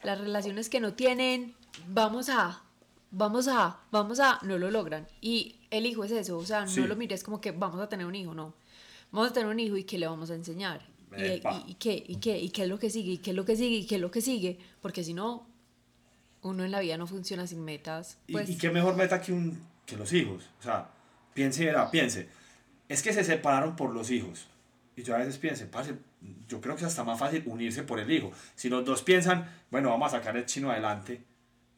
[0.02, 1.54] Las relaciones que no tienen,
[1.86, 2.62] vamos a,
[3.12, 5.06] vamos a, vamos a, no lo logran.
[5.20, 6.80] Y el hijo es eso, o sea, Sí.
[6.80, 8.54] no lo mires como que vamos a tener un hijo, no.
[9.10, 10.80] Vamos a tener un hijo y ¿qué le vamos a enseñar?
[11.16, 11.62] Y, Epa.
[11.66, 13.44] y- y qué, y qué, y qué es lo que sigue, y qué es lo
[13.44, 14.58] que sigue, y qué es lo que sigue.
[14.82, 15.46] Porque si no,
[16.42, 18.18] uno en la vida no funciona sin metas.
[18.26, 20.44] Y- Pues, y, qué mejor meta que, un, que los hijos.
[20.60, 20.90] O sea,
[21.34, 22.28] piense, verá, piense.
[22.88, 24.46] Es que se separaron por los hijos.
[24.96, 25.94] Y yo a veces pienso, parce,
[26.48, 28.32] yo creo que es hasta más fácil unirse por el hijo.
[28.56, 31.22] Si los dos piensan, bueno, vamos a sacar el chino adelante,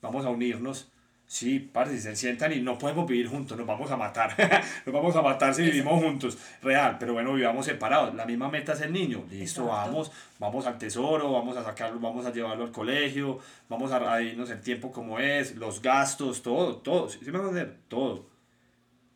[0.02, 0.88] vamos a unirnos.
[1.30, 4.34] Sí, parce, se sientan y no podemos vivir juntos, nos vamos a matar.
[4.84, 6.36] nos vamos a matar si vivimos juntos.
[6.60, 8.12] Real, pero bueno, vivamos separados.
[8.16, 9.24] La misma meta es el niño.
[9.30, 9.90] Listo, Exacto.
[9.92, 14.20] vamos, vamos al tesoro, vamos a sacarlo, vamos a llevarlo al colegio, vamos a, a
[14.20, 17.08] irnos el tiempo como es, los gastos, todo, todo.
[17.08, 17.76] ¿Sí, sí me van a entender?
[17.86, 18.26] Todo.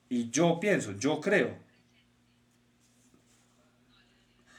[0.09, 1.57] Y yo pienso, yo creo.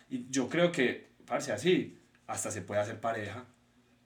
[0.10, 1.98] Y yo creo que, parce, así,
[2.28, 3.46] hasta se puede hacer pareja.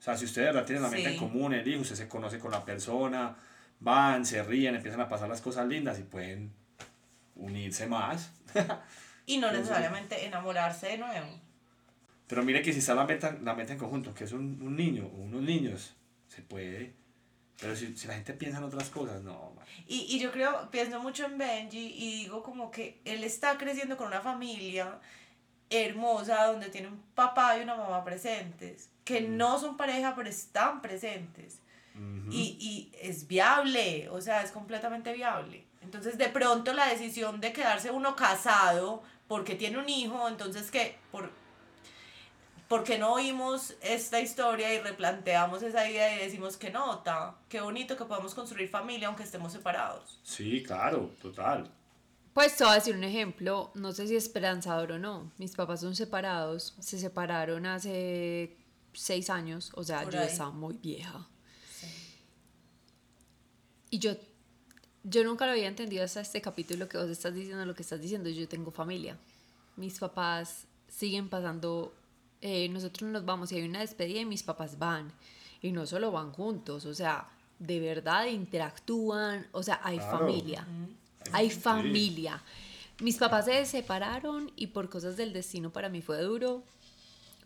[0.09, 1.19] Sea, si ustedes de verdad tienen la mente en Sí.
[1.19, 3.35] común, el hijo, usted se conoce con la persona,
[3.79, 6.51] van, se ríen, empiezan a pasar las cosas lindas y pueden
[7.35, 8.31] unirse más.
[9.25, 11.27] Y no necesariamente enamorarse de nuevo.
[12.27, 14.75] Pero mire que si está la meta, la meta en conjunto, que es un, un
[14.75, 15.95] niño o unos niños,
[16.27, 16.93] se puede.
[17.59, 19.51] Pero si, si la gente piensa en otras cosas, no.
[19.55, 19.65] man.
[19.87, 23.97] Y, y yo creo, pienso mucho en Benji y digo como que él está creciendo
[23.97, 24.99] con una familia
[25.69, 30.81] hermosa donde tiene un papá y una mamá presentes, que no son pareja pero están
[30.81, 31.61] presentes.
[32.31, 35.65] Y, y es viable, o sea, es completamente viable.
[35.81, 40.97] Entonces de pronto la decisión de quedarse uno casado porque tiene un hijo, entonces que
[41.11, 41.29] por...
[42.69, 47.33] ¿Por qué no oímos esta historia y replanteamos esa idea y decimos que nota?
[47.49, 50.19] Qué bonito que podamos construir familia aunque estemos separados.
[50.21, 51.67] Sí, claro, total.
[52.33, 55.31] Pues te voy a decir un ejemplo, no sé si esperanzador o no.
[55.37, 58.55] Mis papás son separados, se separaron hace
[58.93, 60.27] seis años, o sea, Por yo ahí.
[60.27, 61.27] estaba muy vieja.
[63.89, 64.11] Y yo,
[65.03, 67.99] yo nunca lo había entendido hasta este capítulo que vos estás diciendo lo que estás
[67.99, 68.29] diciendo.
[68.29, 69.17] Yo tengo familia.
[69.75, 71.93] Mis papás siguen pasando.
[72.41, 75.11] eh, nosotros nos vamos y hay una despedida y mis papás van.
[75.61, 77.27] Y no solo van juntos, o sea,
[77.57, 79.45] de verdad interactúan.
[79.51, 80.19] O sea, hay Claro.
[80.19, 80.65] familia.
[81.31, 82.41] Hay familia.
[83.01, 86.63] Mis papás se separaron y por cosas del destino para mí fue duro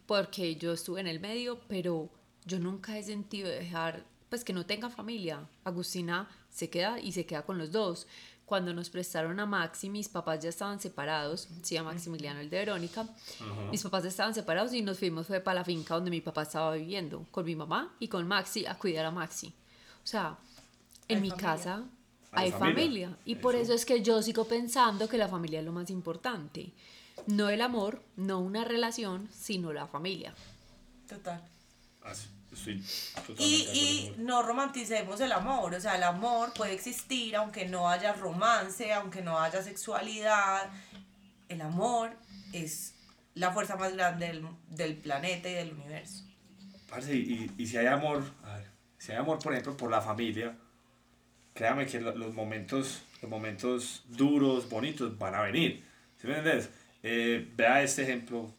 [0.05, 2.09] porque yo estuve en el medio, pero
[2.45, 5.47] yo nunca he sentido dejar, pues que no tenga familia.
[5.63, 8.07] Agustina se queda y se queda con los dos.
[8.45, 12.57] Cuando nos prestaron a Maxi, mis papás ya estaban separados, sí, a Maximiliano, el de
[12.57, 13.07] Verónica.
[13.71, 16.73] Mis papás estaban separados y nos fuimos fue para la finca donde mi papá estaba
[16.75, 19.53] viviendo, con mi mamá y con Maxi, a cuidar a Maxi.
[20.03, 20.37] O sea,
[21.07, 21.49] en mi familia.
[21.49, 21.83] casa
[22.35, 22.73] Hay familia.
[23.09, 23.17] familia.
[23.25, 23.63] Y por Eso.
[23.63, 26.71] eso es que yo sigo pensando que la familia es lo más importante.
[27.27, 30.33] No el amor, no una relación, sino la familia.
[31.07, 31.41] Total.
[32.03, 32.83] Así- Estoy
[33.15, 37.89] totalmente Y, y no romanticemos el amor, o sea, el amor puede existir aunque no
[37.89, 40.69] haya romance, aunque no haya sexualidad.
[41.49, 42.11] El amor
[42.51, 42.93] es
[43.33, 46.25] la fuerza más grande del, del planeta y del universo.
[46.87, 48.67] Parce, y, y si hay amor, a ver,
[48.99, 50.55] si hay amor, por ejemplo, por la familia,
[51.53, 55.83] créame que lo- los momentos, los momentos duros, bonitos, van a venir.
[56.17, 56.69] ¿Sí me entiendes?
[57.03, 58.51] Eh, vea este ejemplo.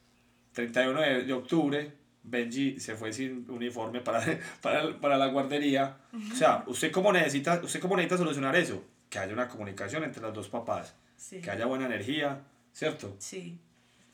[0.53, 1.93] 31 de, de octubre,
[2.23, 4.23] Benji se fue sin uniforme para,
[4.63, 5.97] para, para la guardería.
[6.33, 8.83] O sea, ¿usted cómo, necesita, ¿usted cómo necesita solucionar eso?
[9.11, 10.95] Que haya una comunicación entre los dos papás.
[11.17, 11.41] Sí.
[11.41, 12.41] Que haya buena energía,
[12.73, 13.17] ¿cierto?
[13.19, 13.59] Sí.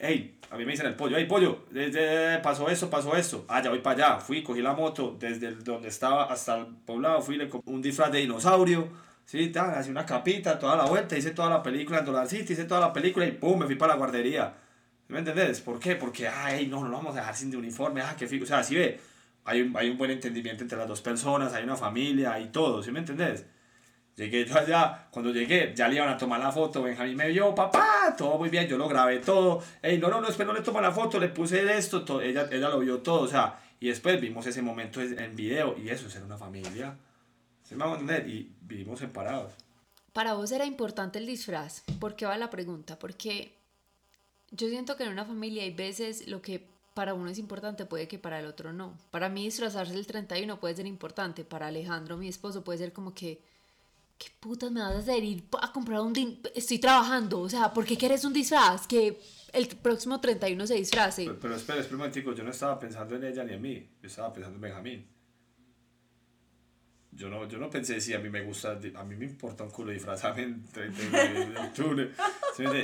[0.02, 3.44] Hey, a mí me dicen el pollo, hey pollo, desde, pasó eso, pasó eso.
[3.48, 4.20] Ah, ya voy para allá.
[4.20, 8.10] Fui, cogí la moto desde donde estaba hasta el poblado, fui, le compré un disfraz
[8.10, 8.88] de dinosaurio.
[9.26, 12.54] Sí, tal, así una capita, toda la vuelta, hice toda la película en Dollar City,
[12.54, 14.54] hice toda la película y pum, me fui para la guardería.
[15.06, 15.60] ¿Sí ¿Me entendés?
[15.60, 15.96] ¿Por qué?
[15.96, 18.44] Porque, ay, no, no lo vamos a dejar sin de uniforme, ah, qué fijo.
[18.44, 18.98] O sea, si ve,
[19.44, 22.82] hay un, hay un buen entendimiento entre las dos personas, hay una familia, hay todo,
[22.82, 23.44] ¿sí me entendés?
[24.16, 27.54] Llegué yo allá, cuando llegué, ya le iban a tomar la foto, Benjamín me vio,
[27.54, 30.82] papá, todo muy bien, yo lo grabé todo, ey, no, no, no, espera, no le
[30.82, 34.20] la foto, le puse esto, todo, ella, ella lo vio todo, o sea, y después
[34.20, 36.96] vimos ese momento en video, y eso es ser una familia,
[37.62, 38.28] ¿se me va a entender?
[38.28, 39.52] Y vivimos separados.
[40.12, 41.82] Para vos era importante el disfraz.
[42.00, 42.98] ¿Por qué va la pregunta?
[42.98, 43.54] Porque
[44.50, 48.08] yo siento que en una familia hay veces lo que para uno es importante puede
[48.08, 48.98] que para el otro no.
[49.12, 51.44] Para mí disfrazarse el 31 puede ser importante.
[51.44, 53.40] Para Alejandro, mi esposo, puede ser como que...
[54.20, 55.24] ¿Qué putas me vas a hacer?
[55.24, 56.12] Ir a comprar un...
[56.54, 57.40] Estoy trabajando.
[57.40, 58.86] O sea, ¿por qué quieres un disfraz?
[58.86, 59.18] Que
[59.54, 61.24] el próximo 31 se disfrace.
[61.24, 63.88] Pero, pero espera, espera un momentico, yo no estaba pensando en ella ni en mí,
[64.02, 65.08] yo estaba pensando en Benjamín.
[67.12, 69.70] Yo no, yo no pensé si a mí me gusta, a mí me importa un
[69.70, 72.10] culo disfrazarme en 31 de octubre.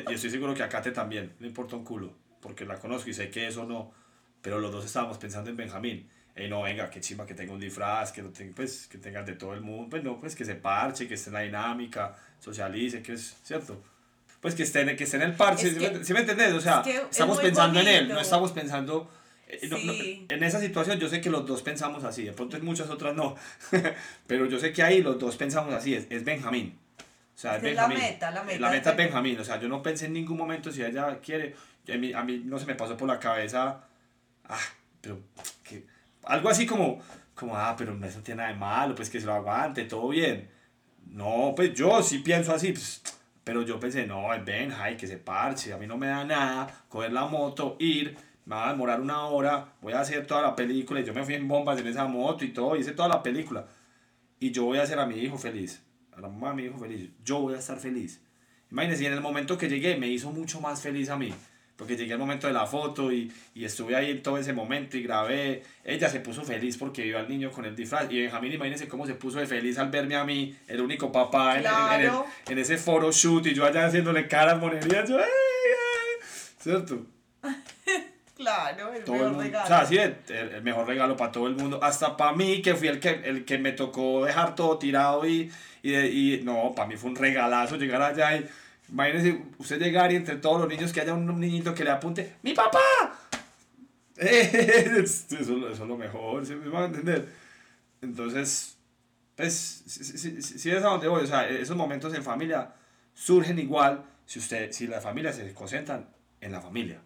[0.09, 3.15] Y estoy seguro que a Kate también le importa un culo, porque la conozco y
[3.15, 3.93] sé que eso no.
[4.41, 6.09] Pero los dos estábamos pensando en Benjamín.
[6.37, 9.23] Ey, no, venga, qué chima que tenga un disfraz, que, lo tenga, pues, que tenga
[9.23, 9.89] de todo el mundo.
[9.91, 13.83] Pues no, pues que se parche, que esté en la dinámica, socialice, que es cierto.
[14.41, 16.53] Pues que esté, en- que esté en el parche, Es ¿sí, me, sí me entendés?
[16.53, 18.21] O sea, es que es estamos muy pensando en él, no bonito.
[18.21, 19.11] estamos pensando...
[19.49, 20.27] eh, no- no, Sí.
[20.29, 23.15] en esa situación yo sé que los dos pensamos así, de pronto en muchas otras
[23.17, 23.35] no,
[24.27, 26.79] pero yo sé que ahí los dos pensamos así, es, es Benjamín.
[27.35, 27.99] O sea, es Es la Benjamín.
[27.99, 30.13] meta, la meta La es meta es Ben- Benjamín, o sea, yo no pensé en
[30.13, 31.55] ningún momento si ella quiere,
[31.93, 33.85] a mí, a mí no se me pasó por la cabeza,
[34.49, 34.59] ah,
[35.01, 35.21] pero
[35.65, 35.85] que,
[36.27, 37.01] algo así como,
[37.35, 40.51] como, ah, pero eso tiene nada de malo, pues que se lo aguante, todo bien.
[41.07, 43.03] No, pues yo sí pienso así, pues,
[43.45, 46.25] pero yo pensé, no, es Benja, y que se parche, a mí no me da
[46.25, 50.43] nada coger la moto, ir, me va a demorar una hora, voy a hacer toda
[50.43, 53.09] la película, y yo me fui en bombas en esa moto y todo, hice toda
[53.09, 53.67] la película,
[54.41, 55.83] y yo voy a hacer a mi hijo feliz,
[56.17, 58.21] a la mamá de mi hijo feliz, yo voy a estar feliz.
[58.71, 61.33] Imagínense, en el momento que llegué me hizo mucho más feliz a mí,
[61.77, 64.97] porque llegué al momento de la foto y, y estuve ahí en todo ese momento
[64.97, 65.63] y grabé.
[65.85, 68.07] Ella se puso feliz porque vio al niño con el disfraz.
[68.11, 71.59] Y Benjamín, imagínense cómo se puso de feliz al verme a mí, el único papá
[71.59, 72.27] en, en- en el- Claro.
[72.49, 75.09] en ese foro shoot y yo allá haciéndole caras, monerías.
[75.09, 76.27] Yo, ¡ay, ay!
[76.59, 77.07] ¿Cierto?
[78.37, 79.65] Claro, el Todo el mejor mundo, regalo.
[79.65, 80.15] o sea, sí, el,
[80.53, 83.47] el mejor regalo para todo el mundo, hasta para mí que fui el que, el
[83.47, 85.51] que me tocó dejar todo tirado y,
[85.83, 85.95] y,
[86.35, 88.47] y no, para mí fue un regalazo llegar allá y
[88.89, 92.37] imagínese usted llegar y entre todos los niños que haya un niñito que le apunte,
[92.43, 92.79] ¡mi papá!
[94.17, 97.29] eso, es lo mejor, ¿sí me van a entender?
[98.01, 98.79] Entonces,
[99.37, 102.73] pues, sí, sí, sí es a donde voy, o sea, esos momentos en familia
[103.15, 106.09] surgen igual si usted, si la familia se concentran
[106.41, 107.01] en la familia.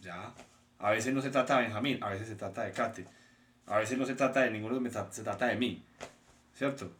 [0.00, 0.34] Ya.
[0.78, 3.06] A veces no se trata de Benjamín, a veces se trata de Kate.
[3.66, 5.84] A veces no se trata de ninguno, me tra- se trata de mí.
[6.54, 6.90] ¿Cierto?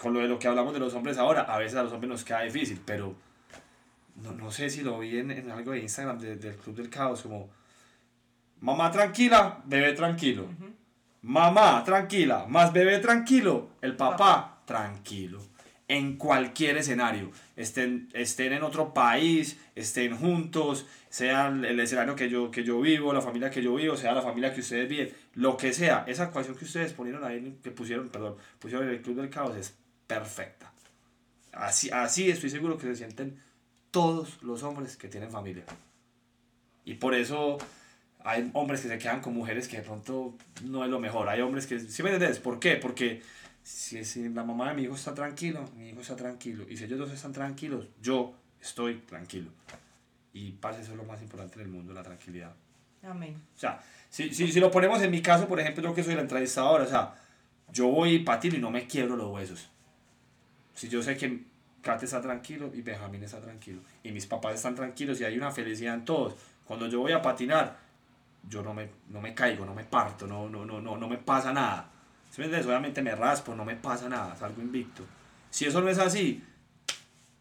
[0.00, 2.08] Con lo de lo que hablamos de los hombres ahora, a veces a los hombres
[2.10, 3.14] nos queda difícil, pero
[4.22, 6.88] no, no sé si lo vi en, en algo de Instagram de- del Club del
[6.90, 7.50] Caos, como
[8.60, 10.46] mamá tranquila, bebé tranquilo.
[11.22, 14.62] Mamá tranquila, más bebé tranquilo, el papá.
[14.64, 15.40] tranquilo.
[15.86, 22.30] En cualquier escenario, estén, estén en otro país, estén juntos, sea el el escenario que
[22.30, 25.12] yo, que yo vivo, la familia que yo vivo, sea la familia que ustedes viven,
[25.34, 29.02] lo que sea, esa ecuación que ustedes ponieron ahí, que pusieron, perdón, pusieron en el
[29.02, 29.76] Club del Caos es
[30.14, 30.72] perfecta.
[31.52, 33.40] Así, así estoy seguro que se sienten
[33.90, 35.64] todos los hombres que tienen familia.
[36.84, 37.58] Y por eso
[38.24, 40.34] hay hombres que se quedan con mujeres que de pronto
[40.64, 41.28] no es lo mejor.
[41.28, 41.78] Hay hombres que...
[41.78, 42.40] ¿Sí me entiendes?
[42.40, 42.76] ¿Por qué?
[42.76, 43.22] Porque
[43.62, 46.66] si, si la mamá de mi hijo está tranquilo, mi hijo está tranquilo.
[46.68, 49.50] Y si ellos dos están tranquilos, yo estoy tranquilo.
[50.32, 52.52] Y parce, eso es lo más importante en el mundo, la tranquilidad.
[53.02, 53.40] Amén.
[53.56, 56.14] O sea, si, si, si lo ponemos en mi caso, por ejemplo, yo que soy
[56.14, 57.14] la entrevistadora, o sea,
[57.72, 59.68] yo voy y patino y no me quiebro los huesos.
[60.80, 61.42] Si yo sé que
[61.82, 65.50] Kate está tranquilo y Benjamín está tranquilo y mis papás están tranquilos y hay una
[65.50, 66.34] felicidad en todos.
[66.64, 67.76] Cuando yo voy a patinar,
[68.48, 71.18] yo no me, no me caigo, no me parto, no, no, no, no, no me
[71.18, 71.90] pasa nada.
[72.30, 72.46] ¿Sí me?
[72.46, 75.02] Obviamente me raspo, no me pasa nada, salgo invicto.
[75.50, 76.42] Si eso no es así,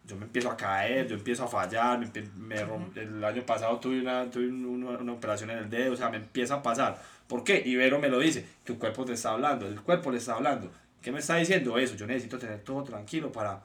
[0.06, 2.56] yo me empiezo a caer, yo empiezo a fallar, me, me
[2.96, 6.10] el año pasado tuve, una, tuve un- una, una operación en el dedo, o sea,
[6.10, 7.02] me empieza a pasar.
[7.26, 7.62] ¿Por qué?
[7.66, 10.70] Ibero me lo dice, tu cuerpo te está hablando, el cuerpo le está hablando.
[11.02, 11.96] ¿Qué me está diciendo eso?
[11.96, 13.62] Yo necesito tener todo tranquilo para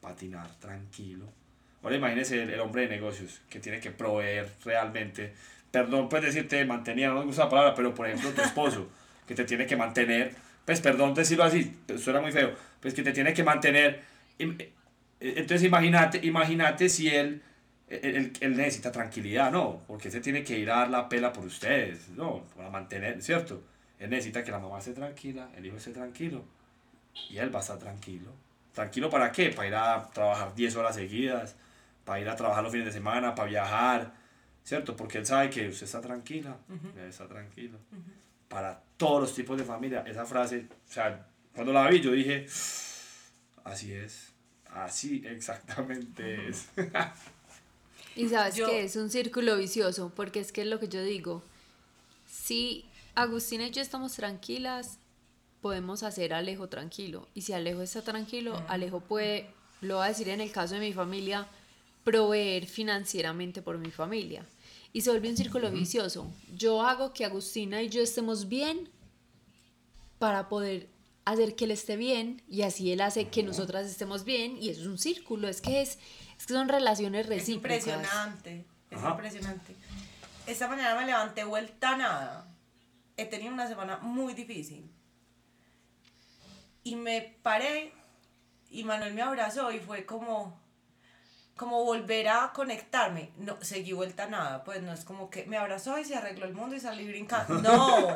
[0.00, 1.26] patinar tranquilo.
[1.82, 5.34] Ahora imagínese el, el hombre de negocios que tiene que proveer realmente.
[5.70, 8.88] Perdón, puedes decirte mantenía, no me gusta la palabra, pero por ejemplo tu esposo,
[9.26, 10.32] que te tiene que mantener,
[10.64, 14.02] pues perdón decirlo así, suena muy feo, pues que te tiene que mantener.
[14.38, 14.72] Im- eh,
[15.20, 17.42] Entonces imagínate, imagínate si él,
[17.88, 19.82] él, él- él necesita tranquilidad, ¿no?
[19.86, 22.44] Porque se tiene que ir a dar la pela por ustedes, ¿no?
[22.56, 23.62] Para mantener, ¿cierto?
[24.04, 26.44] Él necesita que la mamá esté tranquila, el hijo esté tranquilo,
[27.30, 28.30] y él va a estar tranquilo.
[28.74, 29.48] ¿Tranquilo para qué?
[29.50, 31.56] Para ir a trabajar 10 horas seguidas,
[32.04, 34.12] para ir a trabajar los fines de semana, para viajar,
[34.62, 34.94] ¿cierto?
[34.94, 36.58] Porque él sabe que usted está tranquila,
[36.96, 37.78] él está tranquilo.
[38.48, 42.46] Para todos los tipos de familia, esa frase, o sea, cuando la vi yo dije,
[43.64, 44.32] así es,
[44.70, 46.68] así exactamente es.
[48.16, 51.02] Y sabes Yo- que es un círculo vicioso, porque es que es lo que yo
[51.02, 51.42] digo.
[52.30, 52.84] Si
[53.14, 54.98] Agustina y yo estamos tranquilas,
[55.60, 57.28] podemos hacer a Alejo tranquilo.
[57.34, 59.48] Y si Alejo está tranquilo, Alejo puede,
[59.80, 61.46] lo voy a decir en el caso de mi familia,
[62.02, 64.44] proveer financieramente por mi familia.
[64.92, 66.30] Y se vuelve un círculo vicioso.
[66.56, 68.88] Yo hago que Agustina y yo estemos bien
[70.18, 70.88] para poder
[71.24, 74.82] hacer que él esté bien y así él hace que nosotras estemos bien y eso
[74.82, 75.98] es un círculo, es que es,
[76.38, 77.78] es que son relaciones Es recíprocas.
[77.78, 79.10] impresionante, es Ajá.
[79.12, 79.74] impresionante.
[80.46, 82.46] Esta mañana me levanté vuelta a nada.
[83.16, 84.90] He tenido una semana muy difícil.
[86.82, 87.92] Y me paré
[88.70, 90.62] y Manuel me abrazó y fue como
[91.56, 93.30] como volver a conectarme.
[93.38, 96.46] No, seguí vuelta a nada, pues no es como que me abrazó y se arregló
[96.46, 97.54] el mundo y salí brincando.
[97.62, 98.08] No,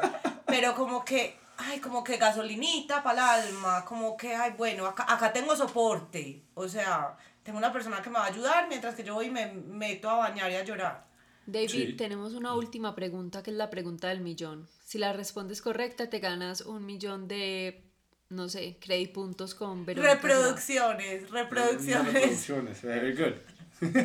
[0.45, 5.05] pero como que, ay, como que gasolinita para el alma, como que, ay, bueno, acá,
[5.09, 6.43] acá tengo soporte.
[6.55, 9.31] O sea, tengo una persona que me va a ayudar mientras que yo voy y
[9.31, 11.07] me meto a bañar y a llorar.
[11.47, 11.93] David, Sí.
[11.93, 14.69] tenemos una última pregunta que es la pregunta del millón.
[14.89, 17.85] Si la respondes correcta, te ganas un millón de,
[18.31, 20.15] no sé, credit puntos con Verónica.
[20.15, 22.15] Reproducciones, reproducciones.
[22.15, 23.35] Reproducciones, very good.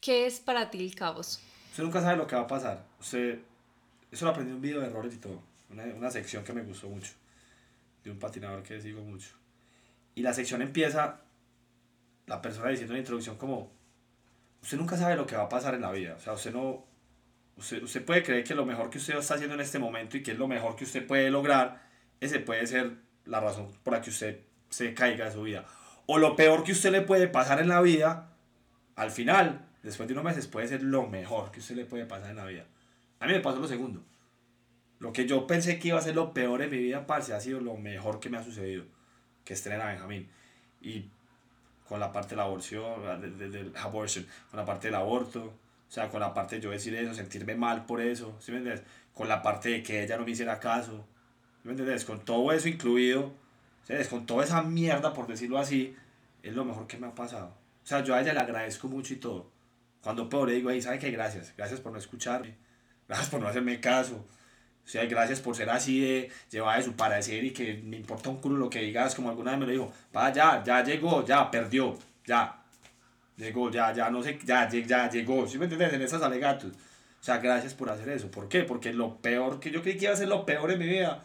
[0.00, 1.42] ¿Qué es para ti el caos?
[1.72, 2.86] Usted nunca sabe lo que va a pasar.
[3.00, 3.38] Usted,
[4.10, 5.42] eso lo aprendí en un video de errores y todo.
[5.68, 7.12] Una, una sección que me gustó mucho.
[8.02, 9.28] De un patinador que sigo mucho.
[10.14, 11.20] Y la sección empieza,
[12.24, 13.70] la persona diciendo en la introducción como,
[14.62, 16.14] usted nunca sabe lo que va a pasar en la vida.
[16.16, 16.86] O sea, usted no,
[17.60, 20.32] usted, puede creer que lo mejor que usted está haciendo en este momento y que
[20.32, 21.82] es lo mejor que usted puede lograr,
[22.20, 25.64] ese puede ser la razón por la que usted se caiga de su vida.
[26.06, 28.32] O lo peor que usted le puede pasar en la vida,
[28.96, 32.30] al final, después de unos meses, puede ser lo mejor que usted le puede pasar
[32.30, 32.66] en la vida.
[33.20, 34.02] A mí me pasó lo segundo.
[34.98, 37.40] Lo que yo pensé que iba a ser lo peor en mi vida, parce, ha
[37.40, 38.84] sido lo mejor que me ha sucedido.
[39.44, 40.28] Que estrena Benjamín.
[40.82, 41.06] Y
[41.88, 45.52] con la parte de la aborción, de- de- del abortion, con la parte del aborto,
[45.90, 48.58] o sea, con la parte de yo decir eso, sentirme mal por eso, ¿sí me
[48.58, 48.86] entiendes?
[49.12, 51.04] Con la parte de que ella no me hiciera caso,
[51.60, 52.04] ¿sí me entiendes?
[52.04, 53.32] Con todo eso incluido,
[53.88, 53.94] ¿sí?
[54.08, 55.96] Con toda esa mierda, por decirlo así,
[56.44, 57.48] es lo mejor que me ha pasado.
[57.82, 59.50] O sea, yo a ella le agradezco mucho y todo.
[60.00, 61.10] Cuando puedo le digo, ahí, ¿sabe qué?
[61.10, 61.52] Gracias.
[61.56, 62.54] Gracias por no escucharme.
[63.08, 64.24] Gracias por no hacerme caso.
[64.84, 68.30] O sea, gracias por ser así de llevar de su parecer y que me importa
[68.30, 69.92] un culo lo que digas, como alguna vez me lo dijo.
[70.16, 72.59] Va, ya, ya llegó, ya, perdió, ya.
[73.40, 75.48] Llegó, ya, ya, no sé, ya, ya, llegó.
[75.48, 75.94] ¿Sí me entiendes?
[75.94, 76.72] En esas alegatos.
[76.72, 78.30] O sea, gracias por hacer eso.
[78.30, 78.64] ¿Por qué?
[78.64, 81.22] Porque lo peor que yo creí que iba a ser lo peor en mi vida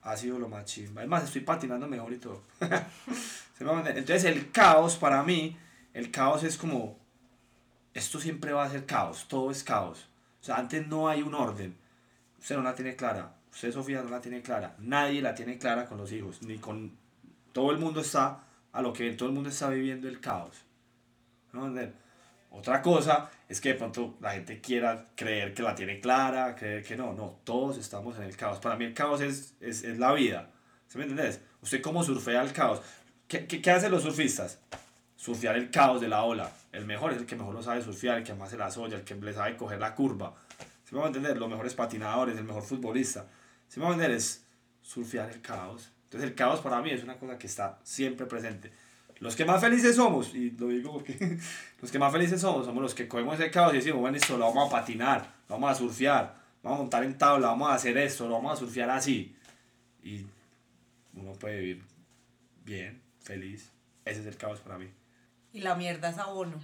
[0.00, 1.02] ha sido lo más chimba.
[1.02, 2.42] Además, estoy patinando mejor y todo.
[3.60, 5.56] Entonces, el caos para mí,
[5.92, 6.98] el caos es como,
[7.92, 10.08] esto siempre va a ser caos, todo es caos.
[10.40, 11.76] O sea, antes no hay un orden.
[12.40, 13.34] Usted no la tiene clara.
[13.52, 14.74] Usted, Sofía, no la tiene clara.
[14.78, 16.96] Nadie la tiene clara con los hijos, ni con...
[17.52, 18.40] Todo el mundo está,
[18.72, 20.64] a lo que todo el mundo está viviendo el caos.
[21.52, 21.94] ¿Me va a entender?
[22.50, 26.82] Otra cosa es que de pronto la gente quiera creer que la tiene clara, creer
[26.82, 28.58] que no, no, todos estamos en el caos.
[28.58, 30.50] Para mí el caos es, es, es la vida.
[30.88, 31.40] ¿Sí me entendés?
[31.62, 32.82] ¿Usted cómo surfea el caos?
[33.28, 34.58] ¿Qué, qué, qué hacen los surfistas?
[35.16, 36.50] Surfear el caos de la ola.
[36.72, 38.96] El mejor es el que mejor lo sabe surfear, el que más se la soya,
[38.96, 40.34] el que le sabe coger la curva.
[40.84, 41.38] ¿Sí me va a entender?
[41.38, 43.26] Los mejores patinadores, el mejor futbolista.
[43.68, 44.16] ¿Sí me va a entender?
[44.16, 44.44] Es
[44.82, 45.90] surfear el caos.
[46.04, 48.72] Entonces el caos para mí es una cosa que está siempre presente.
[49.22, 51.38] Los que más felices somos, y lo digo porque
[51.80, 54.36] los que más felices somos, somos los que cogemos ese caos y decimos, bueno, esto
[54.36, 57.74] lo vamos a patinar, lo vamos a surfear, vamos a montar en tabla, vamos a
[57.74, 59.36] hacer esto, lo vamos a surfear así.
[60.02, 60.26] Y
[61.14, 61.82] uno puede vivir
[62.64, 63.70] bien, feliz.
[64.04, 64.90] Ese es el caos para mí.
[65.52, 66.56] Y la mierda es abono.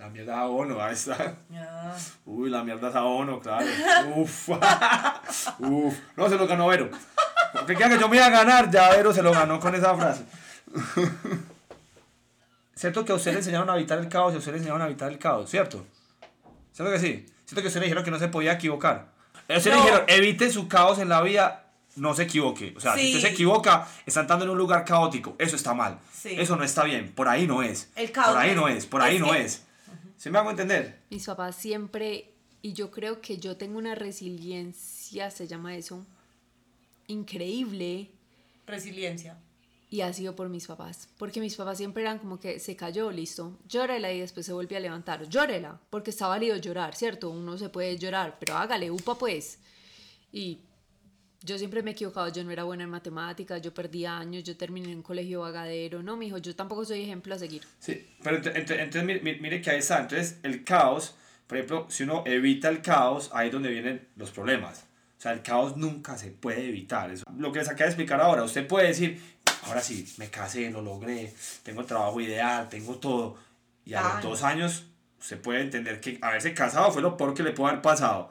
[0.00, 1.36] La mierda es abono, ahí está.
[1.54, 1.96] Ah.
[2.26, 3.66] Uy, la mierda es abono, claro.
[4.16, 4.48] Uf.
[5.60, 5.96] Uf.
[6.16, 6.90] No, se lo ganó Vero.
[7.52, 9.94] Porque queda que yo me iba a ganar, ya Vero se lo ganó con esa
[9.94, 10.24] frase.
[12.74, 14.82] Cierto que a usted le enseñaron a evitar el caos y a usted le enseñaron
[14.82, 15.84] a evitar el caos, ¿cierto?
[16.72, 17.26] ¿Cierto que sí?
[17.44, 19.08] Cierto que a usted le dijeron que no se podía equivocar.
[19.48, 21.66] A usted le dijeron, evite su caos en la vida,
[21.96, 22.72] no se equivoque.
[22.76, 25.34] O sea, si usted se equivoca, está entrando en un lugar caótico.
[25.38, 25.98] Eso está mal.
[26.14, 26.36] Sí.
[26.38, 27.12] Eso no está bien.
[27.12, 27.90] Por ahí no es.
[27.96, 28.86] El caos Por ahí no es- es.
[28.86, 29.62] Por ahí es no que- es.
[30.16, 31.00] ¿Se me hago entender?
[31.10, 32.30] Mis papás siempre,
[32.62, 36.06] y yo creo que yo tengo una resiliencia, se llama eso,
[37.08, 38.08] increíble,
[38.66, 39.36] Resiliencia.
[39.90, 41.08] Y ha sido por mis papás.
[41.18, 44.76] Porque mis papás siempre eran como que se cayó, listo, llórela y después se volvió
[44.78, 45.28] a levantar.
[45.28, 47.28] Llórela, porque está válido llorar, ¿cierto?
[47.30, 49.58] Uno se puede llorar, pero hágale, upa pues.
[50.32, 50.60] Y
[51.42, 54.56] yo siempre me he equivocado, yo no era buena en matemáticas, yo perdí años, yo
[54.56, 56.02] terminé en un colegio vagadero.
[56.02, 57.62] No, mijo, yo tampoco soy ejemplo a seguir.
[57.80, 60.00] Sí, pero ent- ent- entonces mire, mire- que ahí está.
[60.02, 61.14] Entonces el caos,
[61.46, 64.84] por ejemplo, si uno evita el caos, ahí es donde vienen los problemas.
[65.18, 67.10] O sea, el caos nunca se puede evitar.
[67.10, 69.20] Eso- lo que les acabo de explicar ahora, usted puede decir,
[69.66, 71.32] ahora sí, me casé, lo logré,
[71.62, 73.36] tengo trabajo ideal, tengo todo.
[73.84, 74.14] Y a Ah.
[74.14, 74.86] los dos años,
[75.20, 78.30] usted puede entender que haberse casado fue lo peor que le pudo haber pasado.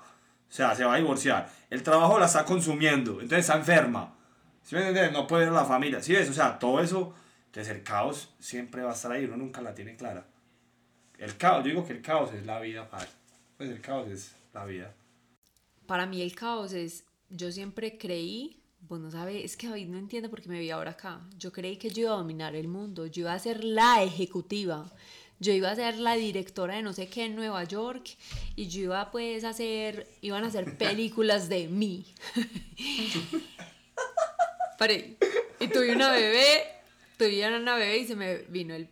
[0.49, 1.49] O sea, se va a divorciar.
[1.69, 4.15] El trabajo la está consumiendo, entonces está enferma.
[4.63, 5.11] ¿Sí me entiendes?
[5.13, 6.01] No puede ver a la familia.
[6.01, 6.29] ¿Sí ves?
[6.29, 7.13] O sea, todo eso,
[7.47, 10.25] entonces el caos siempre va a estar ahí, uno nunca la tiene clara.
[11.17, 13.07] El caos, yo digo que el caos es la vida, padre.
[13.57, 14.93] Pues el caos es la vida.
[15.85, 20.29] Para mí el caos es, yo siempre creí, bueno, sabe, es que David no entiende
[20.29, 21.21] por qué me vi ahora acá.
[21.37, 24.91] Yo creí que yo iba a dominar el mundo, yo iba a ser la ejecutiva,
[25.39, 28.17] yo iba a ser la directora de no sé qué en Nueva York
[28.55, 32.05] y yo iba pues a hacer, iban a hacer películas de mí.
[34.77, 35.17] Paré.
[35.59, 36.63] Y tuve una bebé,
[37.17, 38.87] tuve una bebé y se me vino el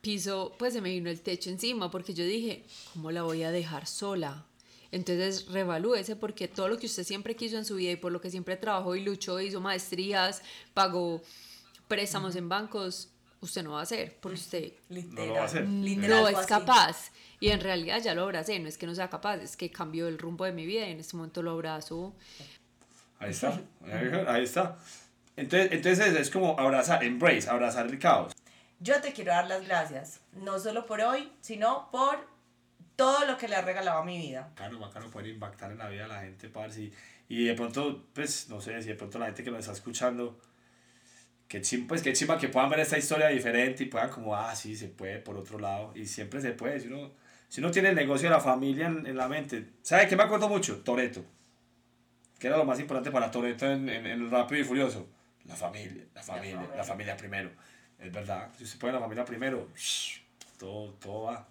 [0.00, 3.50] piso, pues se me vino el techo encima porque yo dije, ¿cómo la voy a
[3.50, 4.47] dejar sola?
[4.90, 8.20] Entonces revalúese porque todo lo que usted siempre quiso en su vida y por lo
[8.20, 10.42] que siempre trabajó y luchó, hizo maestrías,
[10.72, 11.22] pagó
[11.88, 13.10] préstamos en bancos,
[13.40, 15.14] usted no va a hacer porque usted Literal.
[15.14, 15.68] No lo va a hacer.
[15.68, 16.48] Literal no es así.
[16.48, 17.10] capaz.
[17.40, 20.08] Y en realidad ya lo abracé, no es que no sea capaz, es que cambió
[20.08, 22.14] el rumbo de mi vida y en este momento lo abrazo.
[23.20, 23.60] Ahí está,
[24.26, 24.76] ahí está.
[25.36, 28.32] Entonces, entonces es como abrazar, embrace, abrazar el caos.
[28.80, 32.26] Yo te quiero dar las gracias, no solo por hoy, sino por
[32.98, 34.48] todo lo que le ha regalado a mi vida.
[34.56, 36.82] Bacano, bacano poder impactar en la vida de la gente, parce.
[36.82, 36.92] Y,
[37.28, 40.36] y de pronto, pues, no sé, si de pronto la gente que nos está escuchando,
[41.46, 44.52] que chimba, pues, que chimba que puedan ver esta historia diferente y puedan como, ah,
[44.56, 45.92] sí, se puede por otro lado.
[45.94, 47.12] Y siempre se puede, si uno,
[47.48, 49.74] si uno tiene el negocio de la familia en, en la mente.
[49.82, 50.80] ¿Sabe qué me acuerdo mucho?
[50.82, 51.24] Toreto.
[52.40, 55.06] Que era lo más importante para Toreto en, en, en Rápido y Furioso.
[55.44, 57.16] La familia, la familia, la familia, familia.
[57.16, 57.50] primero.
[57.96, 59.68] Es verdad, si usted pone la familia primero,
[60.58, 61.48] todo, todo va,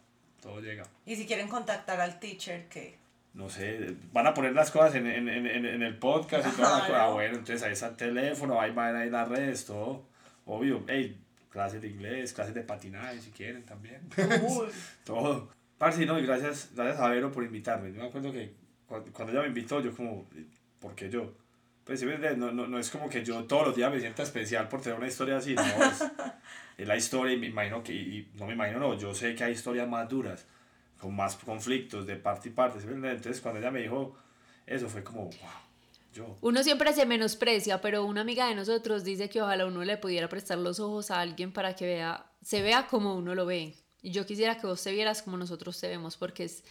[0.47, 2.97] todo llega Y si quieren contactar al teacher, que
[3.33, 6.79] no sé, van a poner las cosas en, en, en, en el podcast y toda
[6.79, 7.03] la cosa.
[7.03, 10.05] Ah, bueno, entonces ahí está el teléfono, ahí van ahí las redes, todo.
[10.45, 11.15] Obvio, hey,
[11.49, 14.01] clases de inglés, clases de patinaje si quieren también.
[14.41, 14.67] Uy.
[15.03, 15.49] todo.
[15.77, 17.91] Parce, no, y gracias, gracias a Vero por invitarme.
[17.93, 18.53] Yo me acuerdo que
[18.87, 20.25] cuando, cuando ella me invitó, yo como,
[20.79, 21.31] ¿por qué yo?
[21.83, 22.39] Pues, ¿sí me entiendes?
[22.39, 24.97] no, no, no es como que yo todos los días me sienta especial por tener
[24.97, 26.03] una historia así, no, es,
[26.77, 29.43] es la historia y me imagino que, y, no me imagino, no, yo sé que
[29.43, 30.45] hay historias más duras,
[30.99, 32.87] con más conflictos de parte y parte, ¿sí?
[32.89, 34.15] Entonces cuando ella me dijo
[34.67, 35.33] eso fue como, wow,
[36.13, 39.97] yo, Uno siempre se menosprecia, pero una amiga de nosotros dice que ojalá uno le
[39.97, 43.75] pudiera prestar los ojos a alguien para que vea, se vea como uno lo ve.
[44.01, 46.63] Y yo quisiera que vos te vieras como nosotros te vemos, porque es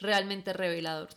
[0.00, 1.10] realmente revelador.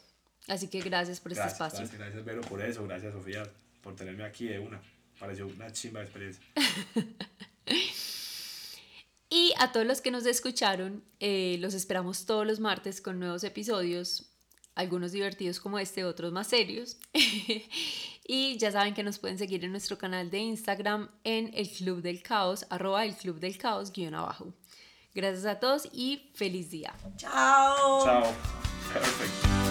[0.48, 1.80] Así que gracias por este gracias, espacio.
[1.80, 3.44] gracias, gracias Vero por eso, gracias Sofía
[3.82, 4.80] por tenerme aquí de una,
[5.20, 6.44] pareció una chimba de experiencia.
[9.30, 13.44] Y a todos los que nos escucharon, eh, los esperamos todos los martes con nuevos
[13.44, 14.32] episodios,
[14.74, 16.98] algunos divertidos como este, otros más serios.
[18.28, 22.02] y ya saben que nos pueden seguir en nuestro canal de Instagram en el Club
[22.02, 24.54] del Caos, arroba el Club del Caos guion abajo.
[25.14, 26.94] Gracias a todos y feliz día.
[27.18, 28.06] Chao.
[28.06, 28.34] Chao,
[28.94, 29.67] perfecto.